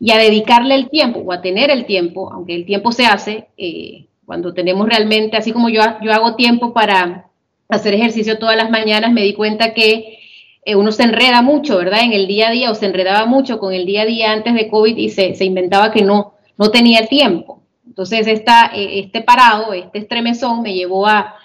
y 0.00 0.12
a 0.12 0.18
dedicarle 0.18 0.74
el 0.74 0.88
tiempo 0.88 1.20
o 1.20 1.32
a 1.32 1.42
tener 1.42 1.70
el 1.70 1.84
tiempo, 1.84 2.32
aunque 2.32 2.54
el 2.54 2.64
tiempo 2.64 2.92
se 2.92 3.04
hace, 3.04 3.48
eh, 3.58 4.06
cuando 4.26 4.54
tenemos 4.54 4.88
realmente, 4.88 5.36
así 5.36 5.52
como 5.52 5.68
yo, 5.68 5.82
yo 6.02 6.12
hago 6.12 6.36
tiempo 6.36 6.72
para 6.72 7.30
hacer 7.68 7.94
ejercicio 7.94 8.38
todas 8.38 8.56
las 8.56 8.70
mañanas, 8.70 9.12
me 9.12 9.22
di 9.22 9.34
cuenta 9.34 9.74
que 9.74 10.18
eh, 10.64 10.76
uno 10.76 10.92
se 10.92 11.02
enreda 11.02 11.42
mucho, 11.42 11.76
¿verdad? 11.76 12.02
En 12.02 12.12
el 12.12 12.26
día 12.26 12.48
a 12.48 12.52
día 12.52 12.70
o 12.70 12.74
se 12.74 12.86
enredaba 12.86 13.26
mucho 13.26 13.58
con 13.58 13.72
el 13.72 13.84
día 13.86 14.02
a 14.02 14.06
día 14.06 14.32
antes 14.32 14.54
de 14.54 14.68
COVID 14.68 14.96
y 14.96 15.10
se, 15.10 15.34
se 15.34 15.44
inventaba 15.44 15.92
que 15.92 16.02
no, 16.02 16.34
no 16.56 16.70
tenía 16.70 17.06
tiempo. 17.06 17.62
Entonces, 17.86 18.26
esta, 18.26 18.72
eh, 18.74 19.00
este 19.00 19.20
parado, 19.20 19.72
este 19.72 19.98
estremezón 19.98 20.62
me 20.62 20.74
llevó 20.74 21.06
a, 21.06 21.36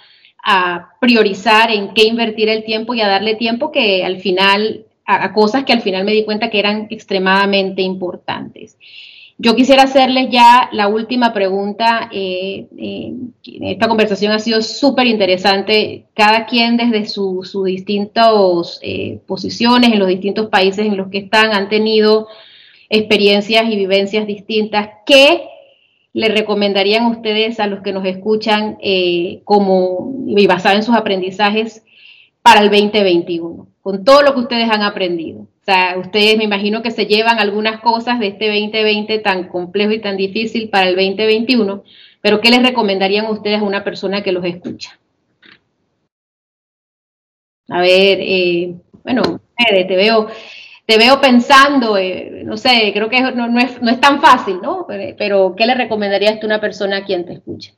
priorizar 0.99 1.69
en 1.69 1.93
qué 1.93 2.05
invertir 2.05 2.49
el 2.49 2.63
tiempo 2.63 2.95
y 2.95 3.01
a 3.01 3.07
darle 3.07 3.35
tiempo 3.35 3.71
que 3.71 4.03
al 4.03 4.19
final, 4.19 4.85
a, 5.05 5.31
cosas 5.33 5.63
que 5.63 5.73
al 5.73 5.81
final 5.81 6.05
me 6.05 6.13
di 6.13 6.25
cuenta 6.25 6.49
que 6.49 6.57
eran 6.57 6.87
extremadamente 6.89 7.83
importantes. 7.83 8.77
Yo 9.41 9.55
quisiera 9.55 9.83
hacerles 9.83 10.29
ya 10.29 10.69
la 10.73 10.89
última 10.89 11.33
pregunta. 11.33 12.09
Eh, 12.11 12.67
eh, 12.77 13.13
esta 13.61 13.87
conversación 13.87 14.33
ha 14.33 14.39
sido 14.39 14.61
súper 14.61 15.07
interesante. 15.07 16.05
Cada 16.13 16.45
quien 16.45 16.77
desde 16.77 17.05
sus 17.07 17.63
distintas 17.63 18.81
posiciones 19.25 19.93
en 19.93 19.99
los 19.99 20.09
distintos 20.09 20.49
países 20.49 20.85
en 20.85 20.97
los 20.97 21.07
que 21.09 21.19
están 21.19 21.53
han 21.53 21.69
tenido 21.69 22.27
experiencias 22.89 23.65
y 23.65 23.75
vivencias 23.75 24.27
distintas. 24.27 24.89
¿Qué 25.05 25.43
le 26.13 26.29
recomendarían 26.29 27.05
ustedes 27.05 27.59
a 27.59 27.67
los 27.67 27.81
que 27.81 27.93
nos 27.93 28.05
escuchan 28.05 28.77
eh, 28.81 29.41
como 29.45 30.13
y 30.27 30.47
basado 30.47 30.75
en 30.75 30.83
sus 30.83 30.95
aprendizajes 30.95 31.83
para 32.41 32.61
el 32.61 32.69
2021, 32.69 33.67
con 33.81 34.03
todo 34.03 34.23
lo 34.23 34.33
que 34.33 34.41
ustedes 34.41 34.69
han 34.69 34.81
aprendido? 34.81 35.47
Sea, 35.69 35.99
ustedes 35.99 36.35
me 36.35 36.45
imagino 36.45 36.81
que 36.81 36.89
se 36.89 37.05
llevan 37.05 37.37
algunas 37.37 37.79
cosas 37.81 38.19
de 38.19 38.29
este 38.29 38.47
2020 38.47 39.19
tan 39.19 39.49
complejo 39.49 39.91
y 39.91 40.01
tan 40.01 40.17
difícil 40.17 40.69
para 40.69 40.89
el 40.89 40.95
2021, 40.95 41.83
pero 42.21 42.41
¿qué 42.41 42.49
les 42.49 42.63
recomendarían 42.63 43.27
ustedes 43.27 43.59
a 43.59 43.63
una 43.63 43.83
persona 43.83 44.23
que 44.23 44.31
los 44.31 44.43
escucha? 44.43 44.99
A 47.67 47.81
ver, 47.81 48.17
eh, 48.19 48.73
bueno, 49.03 49.41
te 49.67 49.95
veo 49.95 50.27
te 50.87 50.97
veo 50.97 51.21
pensando, 51.21 51.99
eh, 51.99 52.41
no 52.45 52.57
sé, 52.57 52.89
creo 52.91 53.07
que 53.07 53.21
no, 53.21 53.59
es, 53.59 54.01
tan 54.01 54.19
fácil, 54.19 54.59
¿no? 54.63 54.87
Pero, 54.87 55.53
¿qué 55.55 55.67
le 55.67 55.75
recomendarías 55.75 56.41
a 56.41 56.45
una 56.47 56.59
persona 56.59 56.97
a 56.97 57.05
quien 57.05 57.27
te 57.27 57.33
escuche 57.33 57.75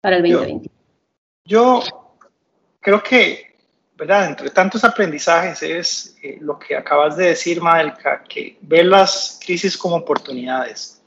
para 0.00 0.16
el 0.16 0.22
2020? 0.22 0.68
Yo, 1.44 1.80
creo 2.80 3.04
que, 3.04 3.47
¿verdad? 3.98 4.26
Entre 4.26 4.48
tantos 4.50 4.84
aprendizajes 4.84 5.60
es 5.60 6.16
eh, 6.22 6.38
lo 6.40 6.56
que 6.56 6.76
acabas 6.76 7.16
de 7.16 7.30
decir, 7.30 7.60
Madelka, 7.60 8.22
que 8.22 8.56
ver 8.60 8.86
las 8.86 9.40
crisis 9.44 9.76
como 9.76 9.96
oportunidades. 9.96 11.02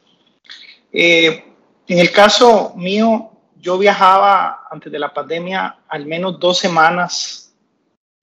Eh, 0.92 1.46
en 1.88 2.00
el 2.00 2.12
caso 2.12 2.74
mío, 2.76 3.32
yo 3.62 3.78
viajaba 3.78 4.68
antes 4.70 4.92
de 4.92 5.00
la 5.00 5.14
pandemia 5.14 5.78
al 5.88 6.06
menos 6.06 6.38
dos 6.38 6.58
semanas 6.58 7.54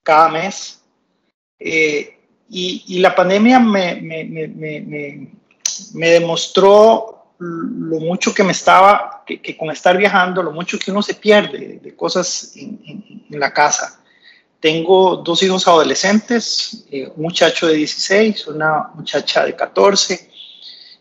cada 0.02 0.28
mes. 0.28 0.82
Y, 1.58 2.98
la 3.00 3.14
pandemia 3.14 3.58
me, 3.58 3.94
me, 4.02 4.24
me, 4.24 5.28
me, 5.94 6.08
demostró 6.08 7.34
lo 7.38 8.00
mucho 8.00 8.34
que 8.34 8.44
me 8.44 8.52
estaba, 8.52 9.22
que, 9.26 9.56
con 9.56 9.70
estar 9.70 9.96
viajando, 9.96 10.42
lo 10.42 10.52
mucho 10.52 10.78
que 10.78 10.90
uno 10.90 11.02
se 11.02 11.14
pierde 11.14 11.80
de 11.82 11.96
cosas 11.96 12.52
en, 12.56 12.80
en, 13.30 13.40
la 13.40 13.52
casa. 13.52 13.97
Tengo 14.60 15.16
dos 15.16 15.42
hijos 15.42 15.68
adolescentes, 15.68 16.84
eh, 16.90 17.10
un 17.14 17.22
muchacho 17.22 17.68
de 17.68 17.74
16, 17.74 18.48
una 18.48 18.90
muchacha 18.94 19.44
de 19.44 19.54
14, 19.54 20.30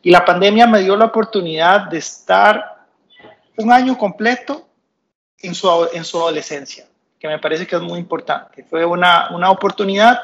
y 0.04 0.12
la 0.12 0.24
pandemia 0.24 0.68
me 0.68 0.84
dio 0.84 0.96
la 0.96 1.06
oportunidad 1.06 1.90
de 1.90 1.98
estar 1.98 2.86
un 3.58 3.72
año 3.72 3.98
completo 3.98 4.68
en 5.40 5.56
su, 5.56 5.68
en 5.92 6.06
su 6.06 6.18
adolescencia, 6.18 6.86
que 7.20 7.28
me 7.28 7.40
parece 7.40 7.66
que 7.66 7.76
es 7.76 7.82
muy 7.82 8.00
importante. 8.00 8.64
Fue 8.64 8.86
una, 8.86 9.30
una 9.36 9.50
oportunidad 9.50 10.22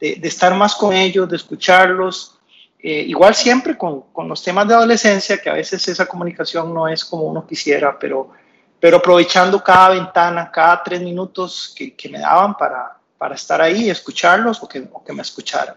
de, 0.00 0.18
estar 0.24 0.54
más 0.54 0.74
con 0.74 0.92
ellos, 0.92 1.28
de 1.28 1.36
escucharlos. 1.36 2.38
Eh, 2.80 3.04
igual 3.06 3.34
siempre 3.34 3.78
con, 3.78 4.02
con, 4.12 4.28
los 4.28 4.42
temas 4.42 4.66
de 4.66 4.74
adolescencia, 4.74 5.38
que 5.38 5.50
a 5.50 5.54
veces 5.54 5.86
esa 5.88 6.06
comunicación 6.06 6.74
no 6.74 6.88
es 6.88 7.04
como 7.04 7.22
uno 7.24 7.46
quisiera, 7.46 7.96
pero, 7.98 8.32
pero 8.80 8.98
aprovechando 8.98 9.62
cada 9.62 9.90
ventana, 9.90 10.50
cada 10.50 10.82
tres 10.82 11.00
minutos 11.00 11.74
que, 11.76 12.08
me 12.08 12.18
daban 12.18 12.56
para, 12.56 12.96
para 13.18 13.34
estar 13.34 13.60
ahí, 13.60 13.90
escucharlos 13.90 14.62
o 14.62 14.68
que, 14.68 14.88
o 14.92 15.02
que 15.02 15.12
me 15.12 15.22
escucharan. 15.22 15.76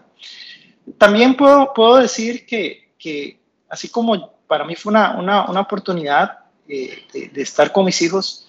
También 0.98 1.36
puedo, 1.36 1.72
puedo 1.72 1.96
decir 1.96 2.46
que, 2.46 2.92
que, 2.98 3.40
así 3.68 3.88
como 3.88 4.40
para 4.46 4.64
mí 4.64 4.74
fue 4.74 4.90
una, 4.90 5.18
una, 5.18 5.48
una 5.48 5.60
oportunidad 5.60 6.38
eh, 6.68 7.06
de, 7.12 7.28
de 7.28 7.42
estar 7.42 7.72
con 7.72 7.84
mis 7.84 8.00
hijos, 8.02 8.48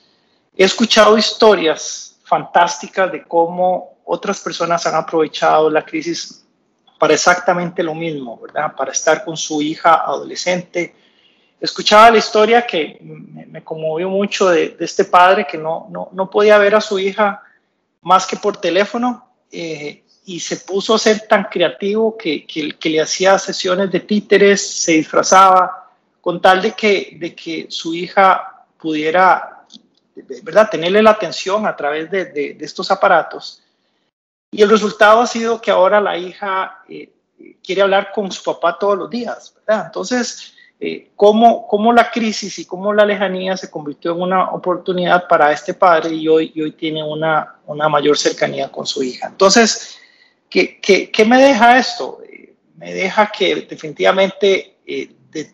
he 0.56 0.64
escuchado 0.64 1.18
historias 1.18 2.20
fantásticas 2.24 3.12
de 3.12 3.24
cómo 3.24 3.98
otras 4.06 4.40
personas 4.42 4.86
han 4.86 4.96
aprovechado 4.96 5.70
la 5.70 5.84
crisis 5.86 6.46
para 7.02 7.14
exactamente 7.14 7.82
lo 7.82 7.96
mismo, 7.96 8.38
¿verdad? 8.38 8.76
Para 8.76 8.92
estar 8.92 9.26
con 9.26 9.36
su 9.36 9.62
hija 9.62 9.96
adolescente. 10.06 10.96
Escuchaba 11.62 12.10
la 12.10 12.18
historia 12.18 12.66
que 12.66 12.98
me, 13.02 13.64
conmovió 13.64 14.10
mucho 14.10 14.50
de, 14.50 14.76
este 14.80 15.06
padre 15.06 15.46
que 15.50 15.60
no, 15.60 15.88
no, 15.92 16.10
no, 16.12 16.28
podía 16.28 16.58
ver 16.58 16.74
a 16.74 16.82
su 16.82 16.98
hija 16.98 17.44
más 18.02 18.26
que 18.26 18.36
por 18.36 18.58
teléfono 18.58 19.30
eh, 19.52 20.04
y 20.26 20.40
se 20.40 20.58
puso 20.58 20.96
a 20.96 21.00
ser 21.00 21.28
tan 21.28 21.44
creativo 21.44 22.18
que, 22.18 22.48
que, 22.48 22.90
le 22.90 23.00
hacía 23.00 23.38
sesiones 23.38 23.92
de 23.92 24.00
títeres, 24.00 24.68
se 24.68 24.94
disfrazaba 24.94 25.92
con 26.20 26.42
tal 26.42 26.64
de 26.64 26.72
que, 26.72 27.16
de 27.20 27.36
que 27.36 27.68
su 27.70 27.94
hija 27.94 28.66
pudiera, 28.80 29.66
¿verdad?, 30.42 30.70
tenerle 30.72 31.04
la 31.04 31.12
atención 31.12 31.68
a 31.68 31.76
través 31.76 32.10
de, 32.10 32.26
de, 32.26 32.58
estos 32.60 32.90
aparatos 32.90 33.62
y 34.52 34.62
el 34.62 34.70
resultado 34.70 35.22
ha 35.22 35.28
sido 35.28 35.62
que 35.62 35.72
ahora 35.72 36.02
la 36.02 36.18
hija 36.18 36.84
eh, 36.90 37.10
quiere 37.64 37.84
hablar 37.84 38.12
con 38.12 38.32
su 38.32 38.44
papá 38.44 38.78
todos 38.78 38.98
los 38.98 39.10
días. 39.10 39.56
Entonces, 39.66 40.54
eh, 40.82 41.12
¿cómo, 41.16 41.68
¿cómo, 41.68 41.94
la 41.94 42.10
crisis 42.10 42.58
y 42.60 42.66
cómo 42.66 42.94
la 42.94 43.06
lejanía 43.06 43.56
se 43.56 43.70
convirtió 43.70 44.14
en 44.14 44.22
una 44.22 44.50
oportunidad 44.50 45.28
para 45.28 45.52
este 45.52 45.76
padre 45.76 46.16
y 46.16 46.28
hoy, 46.28 46.52
hoy 46.62 46.72
tiene 46.72 47.04
una, 47.04 47.56
una, 47.68 47.88
mayor 47.88 48.18
cercanía 48.18 48.70
con 48.72 48.86
su 48.88 49.04
hija? 49.04 49.28
Entonces, 49.28 49.98
¿qué, 50.50 50.80
qué, 50.82 51.12
qué 51.12 51.24
me 51.24 51.38
deja 51.42 51.78
esto? 51.78 52.20
Eh, 52.28 52.56
me 52.76 52.94
deja 52.94 53.32
que 53.32 53.68
definitivamente 53.70 54.80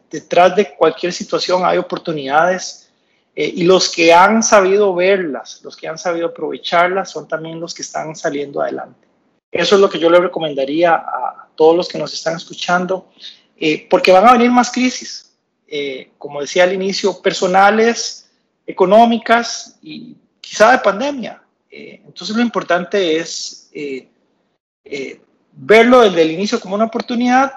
detrás 0.10 0.56
de 0.56 0.74
cualquier 0.76 1.14
situación 1.14 1.64
hay 1.64 1.78
oportunidades 1.78 2.90
eh, 3.36 3.52
y 3.56 3.64
los 3.66 3.90
que 3.90 4.12
han 4.12 4.42
sabido 4.42 4.96
verlas, 4.96 5.62
los 5.64 5.78
que 5.78 5.88
han 5.88 6.00
sabido 6.00 6.28
aprovecharlas, 6.28 7.12
son 7.12 7.28
también 7.28 7.60
los 7.60 7.74
que 7.76 7.84
están 7.84 8.16
saliendo 8.16 8.62
adelante. 8.62 9.08
Eso 9.52 9.76
es 9.76 9.82
lo 9.82 9.90
que 9.90 10.00
yo 10.00 10.10
le 10.10 10.20
recomendaría 10.20 10.96
a 10.96 11.48
todos 11.56 11.76
los 11.76 11.88
que 11.88 12.00
nos 12.00 12.14
están 12.14 12.36
escuchando, 12.36 13.10
eh, 13.60 13.88
porque 13.90 14.12
van 14.12 14.28
a 14.28 14.34
venir 14.34 14.52
más 14.52 14.72
crisis, 14.72 15.36
eh, 15.68 16.12
como 16.18 16.42
decía 16.42 16.64
al 16.64 16.74
inicio, 16.74 17.22
personales, 17.22 18.30
económicas 18.66 19.78
y 19.82 20.16
quizá 20.42 20.72
de 20.72 20.80
pandemia. 20.80 21.42
entonces 21.70 22.36
lo 22.36 22.42
importante 22.42 23.18
es 23.18 23.70
verlo 25.54 26.02
desde 26.02 26.22
el 26.22 26.32
inicio 26.32 26.60
como 26.60 26.76
una 26.76 26.86
oportunidad, 26.86 27.54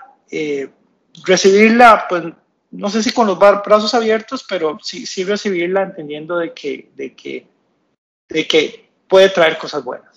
recibirla 1.25 2.07
pues 2.09 2.25
no 2.71 2.89
sé 2.89 3.03
si 3.03 3.13
con 3.13 3.27
los 3.27 3.39
brazos 3.39 3.95
abiertos, 3.95 4.47
pero 4.49 4.79
sí, 4.81 5.07
sí 5.07 5.25
recibirla 5.25 5.83
entendiendo 5.83 6.37
de 6.39 6.53
que, 6.53 6.91
de 6.95 8.47
que 8.47 8.91
puede 9.09 9.29
traer 9.31 9.59
cosas 9.59 9.83
buenas. 9.85 10.10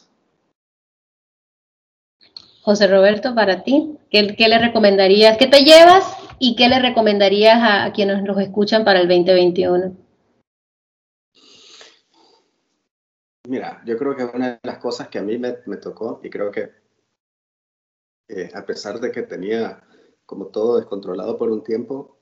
José 2.63 2.87
Roberto, 2.87 3.35
para 3.35 3.63
ti, 3.63 3.97
¿qué, 4.09 4.35
¿qué, 4.37 4.47
le 4.47 4.57
recomendarías? 4.57 5.37
¿Qué 5.37 5.47
te 5.47 5.65
llevas 5.65 6.15
y 6.39 6.55
qué 6.55 6.69
le 6.69 6.79
recomendarías 6.79 7.59
a, 7.61 7.91
quienes 7.91 8.23
los 8.23 8.39
escuchan 8.39 8.85
para 8.85 9.01
el 9.01 9.09
2021? 9.09 9.93
Mira, 13.49 13.83
yo 13.85 13.97
creo 13.97 14.15
que 14.15 14.23
una 14.23 14.51
de 14.51 14.59
las 14.63 14.77
cosas 14.77 15.09
que 15.09 15.19
a 15.19 15.23
mí 15.23 15.37
me, 15.37 15.57
me 15.65 15.75
tocó, 15.75 16.21
y 16.23 16.29
creo 16.29 16.51
que 16.51 16.71
eh, 18.29 18.49
a 18.53 18.65
pesar 18.65 19.01
de 19.01 19.11
que 19.11 19.23
tenía 19.23 19.83
como 20.25 20.47
todo 20.47 20.77
descontrolado 20.77 21.37
por 21.37 21.51
un 21.51 21.63
tiempo, 21.63 22.12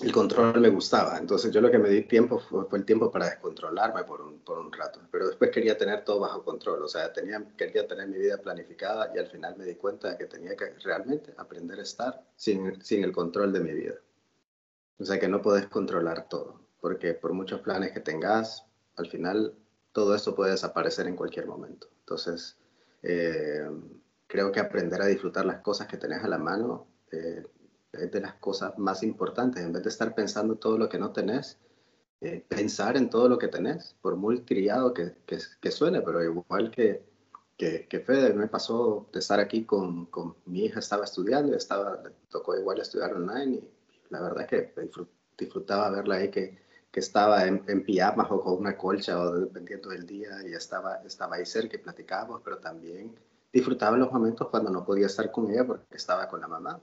el 0.00 0.12
control 0.12 0.60
me 0.60 0.68
gustaba. 0.68 1.16
Entonces 1.18 1.50
yo 1.52 1.60
lo 1.60 1.70
que 1.70 1.78
me 1.78 1.88
di 1.88 2.02
tiempo 2.02 2.38
fue, 2.38 2.66
el 2.72 2.84
tiempo 2.84 3.10
para 3.10 3.30
descontrolarme 3.30 4.04
por 4.04 4.20
un, 4.20 4.40
por 4.40 4.58
un, 4.58 4.70
rato. 4.72 5.00
Pero 5.10 5.28
después 5.28 5.50
quería 5.50 5.78
tener 5.78 6.04
todo 6.04 6.20
bajo 6.20 6.44
control. 6.44 6.82
O 6.82 6.88
sea, 6.88 7.12
tenía, 7.12 7.42
quería 7.56 7.86
tener 7.86 8.06
mi 8.08 8.18
vida 8.18 8.36
planificada 8.38 9.10
y 9.14 9.18
al 9.18 9.28
final 9.28 9.56
me 9.56 9.64
di 9.64 9.76
cuenta 9.76 10.10
de 10.10 10.18
que 10.18 10.26
tenía 10.26 10.54
que 10.54 10.74
realmente 10.84 11.34
aprender 11.38 11.78
a 11.78 11.82
estar 11.82 12.24
sin, 12.36 12.82
sin 12.82 13.04
el 13.04 13.12
control 13.12 13.52
de 13.52 13.60
mi 13.60 13.72
vida. 13.72 13.94
O 14.98 15.04
sea, 15.04 15.18
que 15.18 15.28
no 15.28 15.40
puedes 15.42 15.66
controlar 15.68 16.28
todo. 16.28 16.60
porque 16.80 17.14
por 17.14 17.32
muchos 17.32 17.60
planes 17.62 17.92
que 17.92 18.00
tengas, 18.00 18.64
al 18.96 19.08
final 19.08 19.54
todo 19.92 20.14
esto 20.14 20.34
puede 20.34 20.52
desaparecer 20.52 21.06
en 21.08 21.16
cualquier 21.16 21.46
momento. 21.46 21.88
Entonces, 22.00 22.56
eh, 23.02 23.66
creo 24.26 24.52
que 24.52 24.60
aprender 24.60 25.00
a 25.02 25.06
disfrutar 25.06 25.46
las 25.46 25.62
cosas 25.62 25.86
que 25.86 25.96
tenés 25.96 26.22
a 26.22 26.28
la 26.28 26.38
mano 26.38 26.86
eh, 27.10 27.42
es 27.98 28.10
de 28.12 28.20
las 28.20 28.34
cosas 28.34 28.78
más 28.78 29.02
importantes. 29.02 29.62
En 29.64 29.72
vez 29.72 29.82
de 29.82 29.88
estar 29.90 30.14
pensando 30.14 30.56
todo 30.56 30.78
lo 30.78 30.88
que 30.88 30.98
no 30.98 31.12
tenés, 31.12 31.58
eh, 32.20 32.44
pensar 32.48 32.96
en 32.96 33.10
todo 33.10 33.28
lo 33.28 33.38
que 33.38 33.48
tenés, 33.48 33.94
por 34.00 34.16
muy 34.16 34.42
criado 34.42 34.94
que, 34.94 35.14
que, 35.26 35.70
suene, 35.70 36.00
pero 36.00 36.24
igual 36.24 36.70
que, 36.70 37.04
que, 37.58 37.86
que, 37.88 38.00
Fede, 38.00 38.32
me 38.32 38.48
pasó 38.48 39.06
de 39.12 39.18
estar 39.18 39.38
aquí 39.38 39.64
con, 39.64 40.06
con 40.06 40.34
mi 40.46 40.64
hija, 40.64 40.80
estaba 40.80 41.04
estudiando, 41.04 41.54
estaba, 41.54 42.00
le 42.02 42.10
tocó 42.30 42.56
igual 42.56 42.80
estudiar 42.80 43.12
online 43.14 43.56
y 43.56 43.70
la 44.08 44.22
verdad 44.22 44.46
es 44.50 44.72
que 44.72 44.90
disfrutaba 45.36 45.90
verla 45.90 46.16
ahí 46.16 46.30
que, 46.30 46.58
que 46.90 47.00
estaba 47.00 47.44
en, 47.46 47.62
en, 47.68 47.84
pijamas 47.84 48.28
o 48.30 48.40
con 48.40 48.54
una 48.54 48.78
colcha 48.78 49.20
o 49.20 49.32
dependiendo 49.38 49.90
del 49.90 50.06
día 50.06 50.30
y 50.48 50.54
estaba, 50.54 51.02
estaba 51.04 51.36
ahí 51.36 51.44
cerca 51.44 51.76
y 51.76 51.80
platicábamos, 51.80 52.40
pero 52.42 52.58
también 52.58 53.14
disfrutaba 53.52 53.98
los 53.98 54.10
momentos 54.10 54.48
cuando 54.48 54.70
no 54.70 54.86
podía 54.86 55.06
estar 55.06 55.30
con 55.30 55.50
ella 55.50 55.66
porque 55.66 55.96
estaba 55.96 56.28
con 56.28 56.40
la 56.40 56.48
mamá 56.48 56.80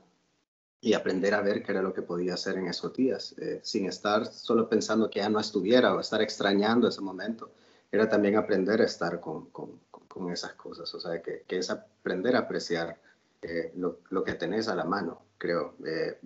y 0.84 0.93
aprender 0.95 1.34
a 1.34 1.41
ver 1.41 1.63
qué 1.63 1.71
era 1.71 1.81
lo 1.81 1.93
que 1.93 2.01
podía 2.01 2.34
hacer 2.34 2.57
en 2.57 2.67
esos 2.67 2.93
días, 2.93 3.34
eh, 3.39 3.61
sin 3.63 3.86
estar 3.86 4.25
solo 4.25 4.67
pensando 4.67 5.09
que 5.09 5.19
ya 5.19 5.29
no 5.29 5.39
estuviera 5.39 5.95
o 5.95 6.01
estar 6.01 6.21
extrañando 6.21 6.89
ese 6.89 6.99
momento. 6.99 7.51
Era 7.89 8.09
también 8.09 8.36
aprender 8.36 8.81
a 8.81 8.84
estar 8.84 9.21
con, 9.21 9.45
con, 9.45 9.79
con 9.89 10.29
esas 10.29 10.55
cosas, 10.55 10.93
o 10.93 10.99
sea, 10.99 11.21
que, 11.21 11.45
que 11.47 11.59
es 11.59 11.69
aprender 11.69 12.36
a 12.36 12.39
apreciar 12.39 12.99
eh, 13.41 13.71
lo, 13.77 13.99
lo, 14.09 14.25
que 14.25 14.34
tenés 14.34 14.67
a 14.67 14.75
la 14.75 14.84
mano, 14.84 15.21
creo. 15.38 15.75
Eh, 15.86 16.19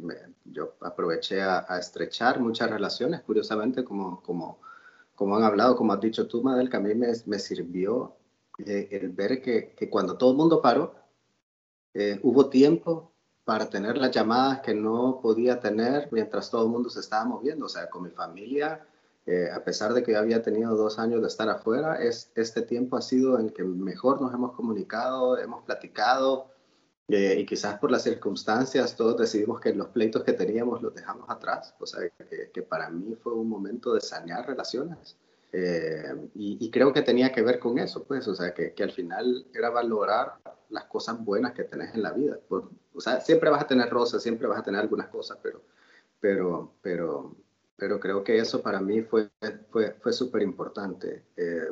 yo 0.46 0.74
aproveché 0.82 1.40
a, 1.44 1.64
a, 1.70 1.78
estrechar 1.78 2.40
muchas 2.40 2.72
relaciones, 2.72 3.22
curiosamente, 3.22 3.84
como, 3.84 4.24
como, 4.24 4.60
como 5.14 5.38
han 5.38 5.44
hablado, 5.44 5.76
como 5.76 5.94
has 5.94 6.02
dicho 6.02 6.28
tú, 6.28 6.42
Madel, 6.42 6.72
que 6.72 6.78
a 6.78 6.80
mí 6.80 6.96
me, 6.96 7.10
me 7.28 7.38
sirvió 7.38 8.16
el 8.58 9.10
ver 9.10 9.40
que, 9.40 9.76
que, 9.78 9.88
cuando 9.88 10.18
todo 10.18 10.32
el 10.32 10.38
mundo 10.38 10.64
paró, 10.64 10.96
hubo 12.24 12.50
tiempo 12.50 13.12
para 13.48 13.70
tener 13.70 13.98
las 13.98 14.12
llamadas 14.12 14.60
que 14.60 14.74
no 14.74 15.22
podía 15.22 15.58
tener 15.62 16.10
mientras 16.12 16.52
todo 16.52 16.64
el 16.64 16.70
mundo 16.70 16.90
se 16.90 17.00
estaba 17.00 17.24
moviendo. 17.24 17.68
O 17.68 17.70
sea, 17.70 17.90
con 17.90 18.04
mi 18.04 18.10
familia, 18.10 18.86
eh, 19.26 19.50
a 19.50 19.64
pesar 19.64 19.94
de 19.94 20.04
que 20.04 20.12
yo 20.12 20.20
había 20.20 20.42
tenido 20.42 20.76
dos 20.76 21.00
años 21.00 21.22
de 21.22 21.30
estar 21.30 21.48
afuera, 21.48 21.96
es, 21.96 22.30
este 22.36 22.62
tiempo 22.62 22.98
ha 22.98 23.02
sido 23.02 23.40
en 23.40 23.52
que 23.52 23.64
mejor 23.64 24.22
nos 24.22 24.34
hemos 24.34 24.52
comunicado, 24.52 25.38
hemos 25.38 25.64
platicado 25.64 26.52
eh, 27.08 27.38
y 27.40 27.46
quizás 27.46 27.80
por 27.80 27.90
las 27.90 28.04
circunstancias 28.04 28.98
todos 28.98 29.16
decidimos 29.16 29.62
que 29.62 29.74
los 29.74 29.88
pleitos 29.88 30.26
que 30.26 30.34
teníamos 30.34 30.82
los 30.82 30.94
dejamos 30.94 31.30
atrás. 31.30 31.74
O 31.80 31.86
sea, 31.86 32.02
que, 32.10 32.52
que 32.54 32.62
para 32.64 32.90
mí 32.90 33.16
fue 33.16 33.32
un 33.32 33.48
momento 33.48 33.94
de 33.94 34.02
sanear 34.02 34.46
relaciones. 34.46 35.16
Eh, 35.54 36.30
y, 36.36 36.58
y, 36.60 36.70
creo 36.70 36.92
que 36.92 37.02
tenía 37.02 37.32
que 37.32 37.42
ver 37.42 37.60
con 37.60 37.80
eso, 37.80 38.04
pues, 38.04 38.28
o 38.28 38.36
sea, 38.36 38.54
que, 38.54 38.74
que 38.74 38.84
al 38.84 38.92
final 38.92 39.48
era 39.54 39.70
valorar 39.70 40.34
las 40.70 40.86
cosas 40.86 41.24
buenas 41.24 41.54
que 41.54 41.64
tenés 41.64 41.94
en 41.96 42.04
la 42.04 42.12
vida. 42.12 42.38
Por, 42.48 42.70
o 42.94 43.02
sea, 43.02 43.22
siempre 43.22 43.50
vas 43.50 43.64
a 43.64 43.68
tener 43.68 43.90
rosas, 43.90 44.22
siempre 44.24 44.48
vas 44.48 44.60
a 44.60 44.64
tener 44.64 44.82
algunas 44.82 45.08
cosas, 45.08 45.38
pero, 45.42 45.62
pero, 46.20 46.74
pero, 46.82 47.36
pero 47.76 48.00
creo 48.00 48.24
que 48.24 48.38
eso 48.38 48.62
para 48.62 48.82
mí 48.82 49.02
fue, 49.02 49.30
fue, 49.70 49.94
fue 50.02 50.14
súper 50.14 50.42
importante. 50.42 51.26
Eh, 51.36 51.70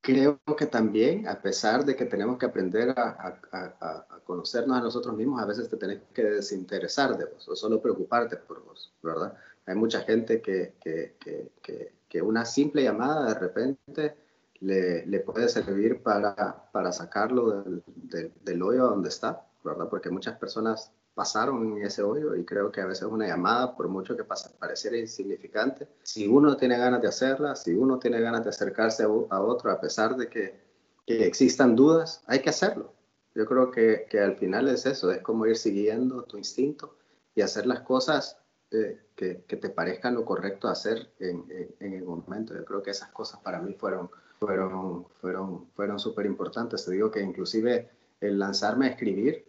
creo 0.00 0.40
que 0.56 0.66
también, 0.66 1.28
a 1.28 1.40
pesar 1.40 1.84
de 1.84 1.94
que 1.94 2.06
tenemos 2.06 2.38
que 2.38 2.46
aprender 2.46 2.90
a, 2.98 3.38
a, 3.52 3.76
a, 3.80 4.20
conocernos 4.24 4.78
a 4.78 4.80
nosotros 4.80 5.14
mismos, 5.14 5.42
a 5.42 5.46
veces 5.46 5.68
te 5.68 5.76
tenés 5.76 6.00
que 6.14 6.22
desinteresar 6.22 7.16
de 7.18 7.26
vos 7.26 7.46
o 7.48 7.54
solo 7.54 7.82
preocuparte 7.82 8.36
por 8.36 8.64
vos, 8.64 8.92
¿verdad? 9.02 9.36
Hay 9.66 9.74
mucha 9.74 10.00
gente 10.00 10.40
que, 10.40 10.74
que, 10.80 11.16
que, 11.20 11.92
que 12.08 12.22
una 12.22 12.46
simple 12.46 12.82
llamada 12.82 13.34
de 13.34 13.38
repente 13.38 14.16
le, 14.60 15.20
puede 15.20 15.48
servir 15.48 16.02
para, 16.02 16.70
para 16.72 16.92
sacarlo 16.92 17.62
del, 17.62 17.82
del, 17.86 18.32
del, 18.42 18.62
hoyo 18.62 18.86
donde 18.86 19.08
está, 19.08 19.46
¿verdad? 19.62 19.88
Porque 19.88 20.10
muchas 20.10 20.36
personas 20.38 20.92
pasaron 21.18 21.76
en 21.76 21.84
ese 21.84 22.02
hoyo 22.02 22.36
y 22.36 22.44
creo 22.44 22.70
que 22.70 22.80
a 22.80 22.86
veces 22.86 23.02
una 23.02 23.26
llamada, 23.26 23.74
por 23.74 23.88
mucho 23.88 24.16
que 24.16 24.22
pareciera 24.22 24.96
insignificante, 24.96 25.88
si 26.04 26.28
uno 26.28 26.56
tiene 26.56 26.78
ganas 26.78 27.02
de 27.02 27.08
hacerla, 27.08 27.56
si 27.56 27.74
uno 27.74 27.98
tiene 27.98 28.20
ganas 28.20 28.44
de 28.44 28.50
acercarse 28.50 29.02
a, 29.02 29.40
otro, 29.40 29.70
a 29.72 29.80
pesar 29.80 30.16
de 30.16 30.28
que, 30.28 30.60
que, 31.04 31.26
existan 31.26 31.74
dudas, 31.74 32.22
hay 32.26 32.40
que 32.40 32.50
hacerlo. 32.50 32.92
Yo 33.34 33.46
creo 33.46 33.70
que, 33.72 34.06
que, 34.08 34.20
al 34.20 34.36
final 34.36 34.68
es 34.68 34.86
eso, 34.86 35.10
es 35.10 35.20
como 35.20 35.46
ir 35.46 35.56
siguiendo 35.56 36.22
tu 36.22 36.38
instinto 36.38 36.96
y 37.34 37.40
hacer 37.40 37.66
las 37.66 37.80
cosas 37.80 38.38
eh, 38.70 39.00
que, 39.16 39.42
que, 39.48 39.56
te 39.56 39.70
parezcan 39.70 40.14
lo 40.14 40.24
correcto 40.24 40.68
hacer 40.68 41.10
en, 41.18 41.44
en, 41.50 41.74
en 41.80 41.94
el 41.94 42.04
momento. 42.04 42.54
Yo 42.54 42.64
creo 42.64 42.80
que 42.80 42.92
esas 42.92 43.10
cosas 43.10 43.40
para 43.40 43.60
mí 43.60 43.74
fueron 43.74 44.08
fueron, 44.38 45.06
fueron, 45.20 45.68
fueron 45.74 45.98
súper 45.98 46.26
importantes. 46.26 46.84
Te 46.84 46.92
digo 46.92 47.10
que 47.10 47.20
inclusive 47.20 47.90
el 48.20 48.38
lanzarme 48.38 48.86
a 48.86 48.90
escribir 48.90 49.46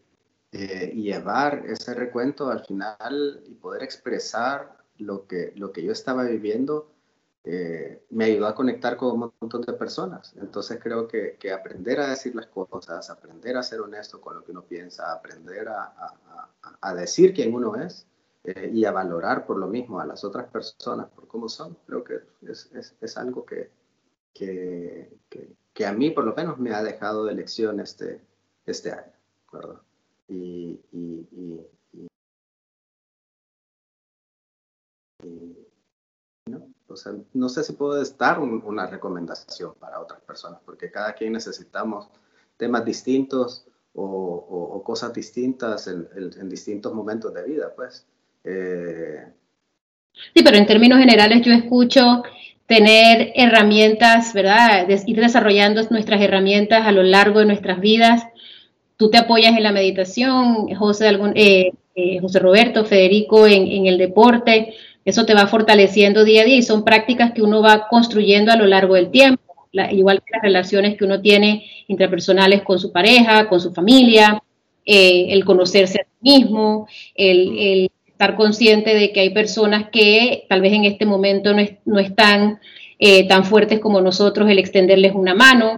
eh, 0.51 0.91
y 0.93 1.03
llevar 1.03 1.65
ese 1.65 1.93
recuento 1.93 2.49
al 2.49 2.65
final 2.65 3.43
y 3.47 3.53
poder 3.55 3.83
expresar 3.83 4.77
lo 4.97 5.27
que, 5.27 5.53
lo 5.55 5.71
que 5.71 5.83
yo 5.83 5.91
estaba 5.91 6.23
viviendo, 6.23 6.91
eh, 7.43 8.03
me 8.09 8.25
ayudó 8.25 8.47
a 8.47 8.55
conectar 8.55 8.97
con 8.97 9.11
un 9.11 9.31
montón 9.39 9.61
de 9.61 9.73
personas. 9.73 10.33
Entonces 10.37 10.79
creo 10.81 11.07
que, 11.07 11.37
que, 11.39 11.51
aprender 11.51 11.99
a 11.99 12.09
decir 12.09 12.35
las 12.35 12.47
cosas, 12.47 13.09
aprender 13.09 13.57
a 13.57 13.63
ser 13.63 13.81
honesto 13.81 14.19
con 14.19 14.35
lo 14.35 14.43
que 14.43 14.51
uno 14.51 14.63
piensa, 14.63 15.13
aprender 15.13 15.69
a, 15.69 15.83
a, 15.83 16.49
a 16.81 16.93
decir 16.93 17.33
quién 17.33 17.53
uno 17.53 17.75
es 17.75 18.07
eh, 18.43 18.71
y 18.73 18.85
a 18.85 18.91
valorar 18.91 19.45
por 19.45 19.57
lo 19.57 19.67
mismo 19.67 19.99
a 19.99 20.05
las 20.05 20.23
otras 20.23 20.49
personas 20.49 21.09
por 21.09 21.27
cómo 21.27 21.49
son, 21.49 21.77
creo 21.85 22.03
que 22.03 22.19
es, 22.41 22.71
es, 22.73 22.95
es 23.01 23.17
algo 23.17 23.45
que, 23.45 23.69
que, 24.33 25.17
que, 25.29 25.55
que, 25.73 25.85
a 25.85 25.93
mí 25.93 26.11
por 26.11 26.25
lo 26.25 26.33
menos 26.35 26.57
me 26.57 26.73
ha 26.73 26.83
dejado 26.83 27.25
de 27.25 27.35
lección 27.35 27.79
este, 27.79 28.21
este 28.65 28.91
año. 28.91 29.13
Y, 30.27 30.79
y, 30.91 31.27
y, 31.31 32.07
y 35.23 35.55
¿no? 36.45 36.67
O 36.87 36.95
sea, 36.95 37.13
no 37.33 37.49
sé 37.49 37.63
si 37.63 37.73
puedo 37.73 38.01
dar 38.03 38.39
un, 38.39 38.63
una 38.63 38.87
recomendación 38.87 39.73
para 39.75 39.99
otras 39.99 40.21
personas, 40.21 40.61
porque 40.65 40.91
cada 40.91 41.13
quien 41.13 41.33
necesitamos 41.33 42.09
temas 42.57 42.85
distintos 42.85 43.65
o, 43.93 44.03
o, 44.03 44.75
o 44.75 44.83
cosas 44.83 45.13
distintas 45.13 45.87
en, 45.87 46.07
en, 46.15 46.31
en, 46.39 46.49
distintos 46.49 46.93
momentos 46.93 47.33
de 47.33 47.43
vida, 47.43 47.73
pues. 47.75 48.05
Eh... 48.43 49.33
Sí, 50.35 50.43
pero 50.43 50.57
en 50.57 50.65
términos 50.65 50.99
generales 50.99 51.41
yo 51.41 51.53
escucho 51.53 52.23
tener 52.69 53.31
herramientas, 53.33 54.31
¿verdad? 54.33 54.87
Ir 55.07 55.19
desarrollando 55.19 55.81
nuestras 55.89 56.21
herramientas 56.21 56.85
a 56.85 56.91
lo 56.91 57.01
largo 57.01 57.39
de 57.39 57.47
nuestras 57.47 57.79
vidas. 57.79 58.27
Tú 58.95 59.09
te 59.09 59.17
apoyas 59.17 59.57
en 59.57 59.63
la 59.63 59.71
meditación, 59.71 60.75
José, 60.75 61.07
algún, 61.07 61.33
eh, 61.35 61.71
eh, 61.95 62.19
José 62.21 62.37
Roberto, 62.37 62.85
Federico, 62.85 63.47
en, 63.47 63.87
el 63.87 63.97
deporte. 63.97 64.75
Eso 65.03 65.25
te 65.25 65.33
va 65.33 65.47
fortaleciendo 65.47 66.23
día 66.23 66.43
a 66.43 66.45
día 66.45 66.57
y 66.57 66.61
son 66.61 66.85
prácticas 66.85 67.31
que 67.31 67.41
uno 67.41 67.63
va 67.63 67.87
construyendo 67.89 68.51
a 68.51 68.55
lo 68.55 68.67
largo 68.67 68.93
del 68.93 69.09
tiempo, 69.09 69.41
igual 69.91 70.19
que 70.19 70.31
las 70.33 70.43
relaciones 70.43 70.95
que 70.95 71.05
uno 71.05 71.21
tiene 71.21 71.65
intrapersonales 71.87 72.61
con 72.61 72.77
su 72.77 72.91
pareja, 72.91 73.49
con 73.49 73.59
su 73.59 73.73
familia, 73.73 74.43
eh, 74.85 75.27
el 75.29 75.43
conocerse 75.43 76.01
a 76.01 76.03
sí 76.03 76.17
mismo, 76.21 76.87
el, 77.15 77.57
el 77.57 77.91
estar 78.19 78.35
consciente 78.35 78.93
de 78.95 79.13
que 79.13 79.21
hay 79.21 79.29
personas 79.29 79.89
que 79.93 80.45
tal 80.49 80.59
vez 80.59 80.73
en 80.73 80.83
este 80.83 81.05
momento 81.05 81.53
no, 81.53 81.61
es, 81.61 81.75
no 81.85 81.99
están 81.99 82.59
eh, 82.99 83.25
tan 83.29 83.45
fuertes 83.45 83.79
como 83.79 84.01
nosotros, 84.01 84.49
el 84.49 84.59
extenderles 84.59 85.15
una 85.15 85.33
mano. 85.33 85.77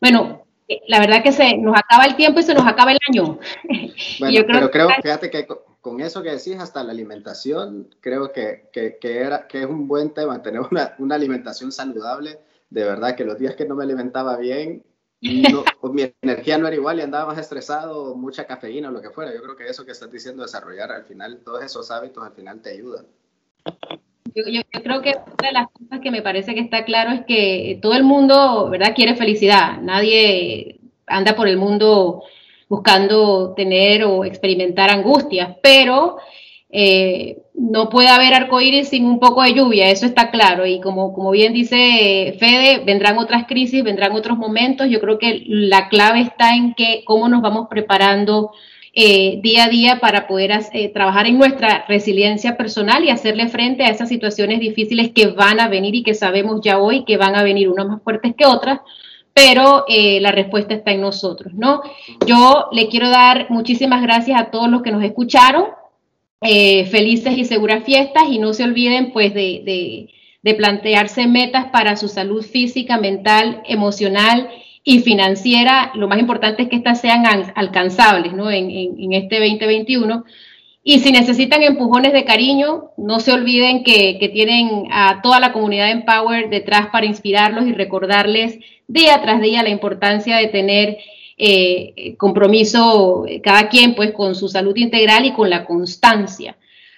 Bueno, 0.00 0.46
eh, 0.66 0.80
la 0.88 0.98
verdad 0.98 1.22
que 1.22 1.30
se 1.30 1.58
nos 1.58 1.76
acaba 1.76 2.06
el 2.06 2.16
tiempo 2.16 2.40
y 2.40 2.42
se 2.42 2.54
nos 2.54 2.66
acaba 2.66 2.92
el 2.92 2.98
año. 3.06 3.38
Bueno, 4.18 4.34
Yo 4.34 4.46
creo 4.46 4.60
pero 4.60 4.70
creo, 4.70 4.88
que... 4.88 5.02
fíjate 5.02 5.30
que 5.30 5.46
con 5.82 6.00
eso 6.00 6.22
que 6.22 6.30
decís, 6.30 6.56
hasta 6.58 6.82
la 6.82 6.92
alimentación, 6.92 7.94
creo 8.00 8.32
que, 8.32 8.70
que, 8.72 8.96
que, 8.98 9.18
era, 9.18 9.46
que 9.46 9.60
es 9.60 9.66
un 9.66 9.86
buen 9.86 10.14
tema, 10.14 10.40
tener 10.40 10.62
una, 10.70 10.94
una 10.98 11.16
alimentación 11.16 11.70
saludable. 11.70 12.38
De 12.70 12.84
verdad 12.84 13.14
que 13.14 13.24
los 13.24 13.38
días 13.38 13.56
que 13.56 13.66
no 13.66 13.74
me 13.74 13.84
alimentaba 13.84 14.38
bien, 14.38 14.82
no, 15.52 15.64
pues 15.80 15.92
mi 15.94 16.12
energía 16.20 16.58
no 16.58 16.66
era 16.66 16.76
igual 16.76 16.98
y 16.98 17.02
andaba 17.02 17.26
más 17.26 17.38
estresado, 17.38 18.14
mucha 18.14 18.46
cafeína 18.46 18.90
o 18.90 18.92
lo 18.92 19.00
que 19.00 19.08
fuera. 19.08 19.32
Yo 19.32 19.42
creo 19.42 19.56
que 19.56 19.66
eso 19.66 19.86
que 19.86 19.92
estás 19.92 20.12
diciendo, 20.12 20.42
desarrollar 20.42 20.92
al 20.92 21.04
final, 21.04 21.40
todos 21.42 21.64
esos 21.64 21.90
hábitos 21.90 22.22
al 22.22 22.32
final 22.32 22.60
te 22.60 22.72
ayudan. 22.72 23.06
Yo, 24.34 24.42
yo, 24.46 24.60
yo, 24.70 24.82
creo 24.82 25.00
que 25.00 25.14
una 25.16 25.48
de 25.48 25.52
las 25.52 25.68
cosas 25.70 26.00
que 26.00 26.10
me 26.10 26.20
parece 26.20 26.54
que 26.54 26.60
está 26.60 26.84
claro 26.84 27.12
es 27.12 27.24
que 27.24 27.78
todo 27.80 27.94
el 27.94 28.02
mundo, 28.02 28.68
¿verdad?, 28.68 28.94
quiere 28.94 29.14
felicidad. 29.16 29.80
Nadie 29.80 30.80
anda 31.06 31.34
por 31.34 31.48
el 31.48 31.56
mundo 31.56 32.24
buscando 32.68 33.54
tener 33.54 34.04
o 34.04 34.26
experimentar 34.26 34.90
angustias, 34.90 35.56
pero 35.62 36.18
eh, 36.68 37.43
no 37.54 37.88
puede 37.88 38.08
haber 38.08 38.34
arcoíris 38.34 38.88
sin 38.88 39.06
un 39.06 39.20
poco 39.20 39.42
de 39.42 39.54
lluvia, 39.54 39.88
eso 39.88 40.06
está 40.06 40.30
claro. 40.30 40.66
Y 40.66 40.80
como, 40.80 41.14
como 41.14 41.30
bien 41.30 41.52
dice 41.52 42.36
Fede, 42.38 42.82
vendrán 42.84 43.16
otras 43.18 43.46
crisis, 43.46 43.84
vendrán 43.84 44.12
otros 44.12 44.36
momentos. 44.36 44.88
Yo 44.90 45.00
creo 45.00 45.18
que 45.18 45.44
la 45.46 45.88
clave 45.88 46.20
está 46.20 46.54
en 46.56 46.74
que 46.74 47.02
cómo 47.04 47.28
nos 47.28 47.42
vamos 47.42 47.68
preparando 47.70 48.50
eh, 48.92 49.40
día 49.42 49.64
a 49.64 49.68
día 49.68 50.00
para 50.00 50.26
poder 50.26 50.52
eh, 50.72 50.88
trabajar 50.88 51.26
en 51.26 51.38
nuestra 51.38 51.84
resiliencia 51.88 52.56
personal 52.56 53.04
y 53.04 53.10
hacerle 53.10 53.48
frente 53.48 53.84
a 53.84 53.90
esas 53.90 54.08
situaciones 54.08 54.60
difíciles 54.60 55.10
que 55.12 55.28
van 55.28 55.58
a 55.58 55.68
venir 55.68 55.94
y 55.94 56.02
que 56.02 56.14
sabemos 56.14 56.60
ya 56.62 56.78
hoy 56.78 57.04
que 57.04 57.16
van 57.16 57.34
a 57.34 57.42
venir 57.42 57.68
unas 57.68 57.86
más 57.86 58.02
fuertes 58.02 58.34
que 58.36 58.46
otras, 58.46 58.80
pero 59.32 59.84
eh, 59.88 60.20
la 60.20 60.30
respuesta 60.30 60.74
está 60.74 60.92
en 60.92 61.00
nosotros, 61.00 61.54
¿no? 61.54 61.82
Yo 62.24 62.68
le 62.70 62.88
quiero 62.88 63.10
dar 63.10 63.50
muchísimas 63.50 64.00
gracias 64.00 64.40
a 64.40 64.50
todos 64.52 64.68
los 64.68 64.82
que 64.82 64.92
nos 64.92 65.02
escucharon, 65.02 65.66
felices 66.90 67.38
y 67.38 67.44
seguras 67.44 67.84
fiestas 67.84 68.24
y 68.30 68.38
no 68.38 68.52
se 68.52 68.64
olviden 68.64 69.12
pues 69.12 69.32
de, 69.32 70.08
de 70.44 70.54
plantearse 70.54 71.26
metas 71.26 71.66
para 71.72 71.96
su 71.96 72.08
salud 72.08 72.44
física, 72.44 72.98
mental, 72.98 73.62
emocional 73.66 74.50
y 74.84 75.00
financiera, 75.00 75.90
lo 75.94 76.06
más 76.06 76.18
importante 76.18 76.64
es 76.64 76.68
que 76.68 76.76
estas 76.76 77.00
sean 77.00 77.24
alcanzables 77.54 78.34
¿no? 78.34 78.50
en, 78.50 79.12
este 79.14 79.40
2021. 79.40 80.24
Y 80.86 80.98
si 80.98 81.10
necesitan 81.10 81.62
empujones 81.62 82.12
de 82.12 82.26
cariño, 82.26 82.90
no 82.98 83.20
se 83.20 83.32
olviden 83.32 83.82
que, 83.82 84.30
tienen 84.34 84.88
a 84.92 85.22
toda 85.22 85.40
la 85.40 85.54
comunidad 85.54 85.90
Empower 85.90 86.50
detrás 86.50 86.88
para 86.88 87.06
inspirarlos 87.06 87.66
y 87.66 87.72
recordarles 87.72 88.58
día 88.86 89.22
tras 89.22 89.40
día 89.40 89.62
la 89.62 89.70
importancia 89.70 90.36
de 90.36 90.48
tener 90.48 90.98
eh, 91.44 92.16
compromiso 92.16 93.24
cada 93.42 93.68
quien 93.68 93.94
pues 93.94 94.12
con 94.12 94.34
su 94.34 94.48
salud 94.48 94.76
integral 94.76 95.24
y 95.24 95.32
con 95.32 95.50
la 95.50 95.64
constancia. 95.64 96.56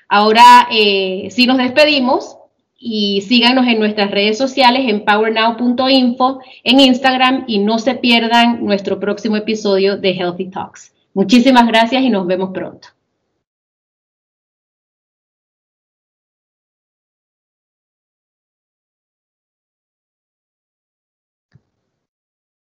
Ahora 0.09 0.68
eh, 0.70 1.28
si 1.30 1.47
nos 1.47 1.59
despedimos, 1.59 2.36
y 2.78 3.22
síganos 3.22 3.66
en 3.66 3.78
nuestras 3.78 4.11
redes 4.11 4.36
sociales 4.36 4.82
en 4.86 5.05
powernow.info 5.05 6.40
en 6.62 6.80
Instagram 6.80 7.44
y 7.47 7.59
no 7.59 7.78
se 7.78 7.94
pierdan 7.94 8.64
nuestro 8.64 9.01
próximo 9.01 9.36
episodio 9.36 9.97
de 9.97 10.11
Healthy 10.11 10.51
Talks. 10.51 10.92
Muchísimas 11.14 11.66
gracias 11.66 12.03
y 12.03 12.11
nos 12.11 12.26
vemos 12.26 12.51
pronto. 12.53 12.88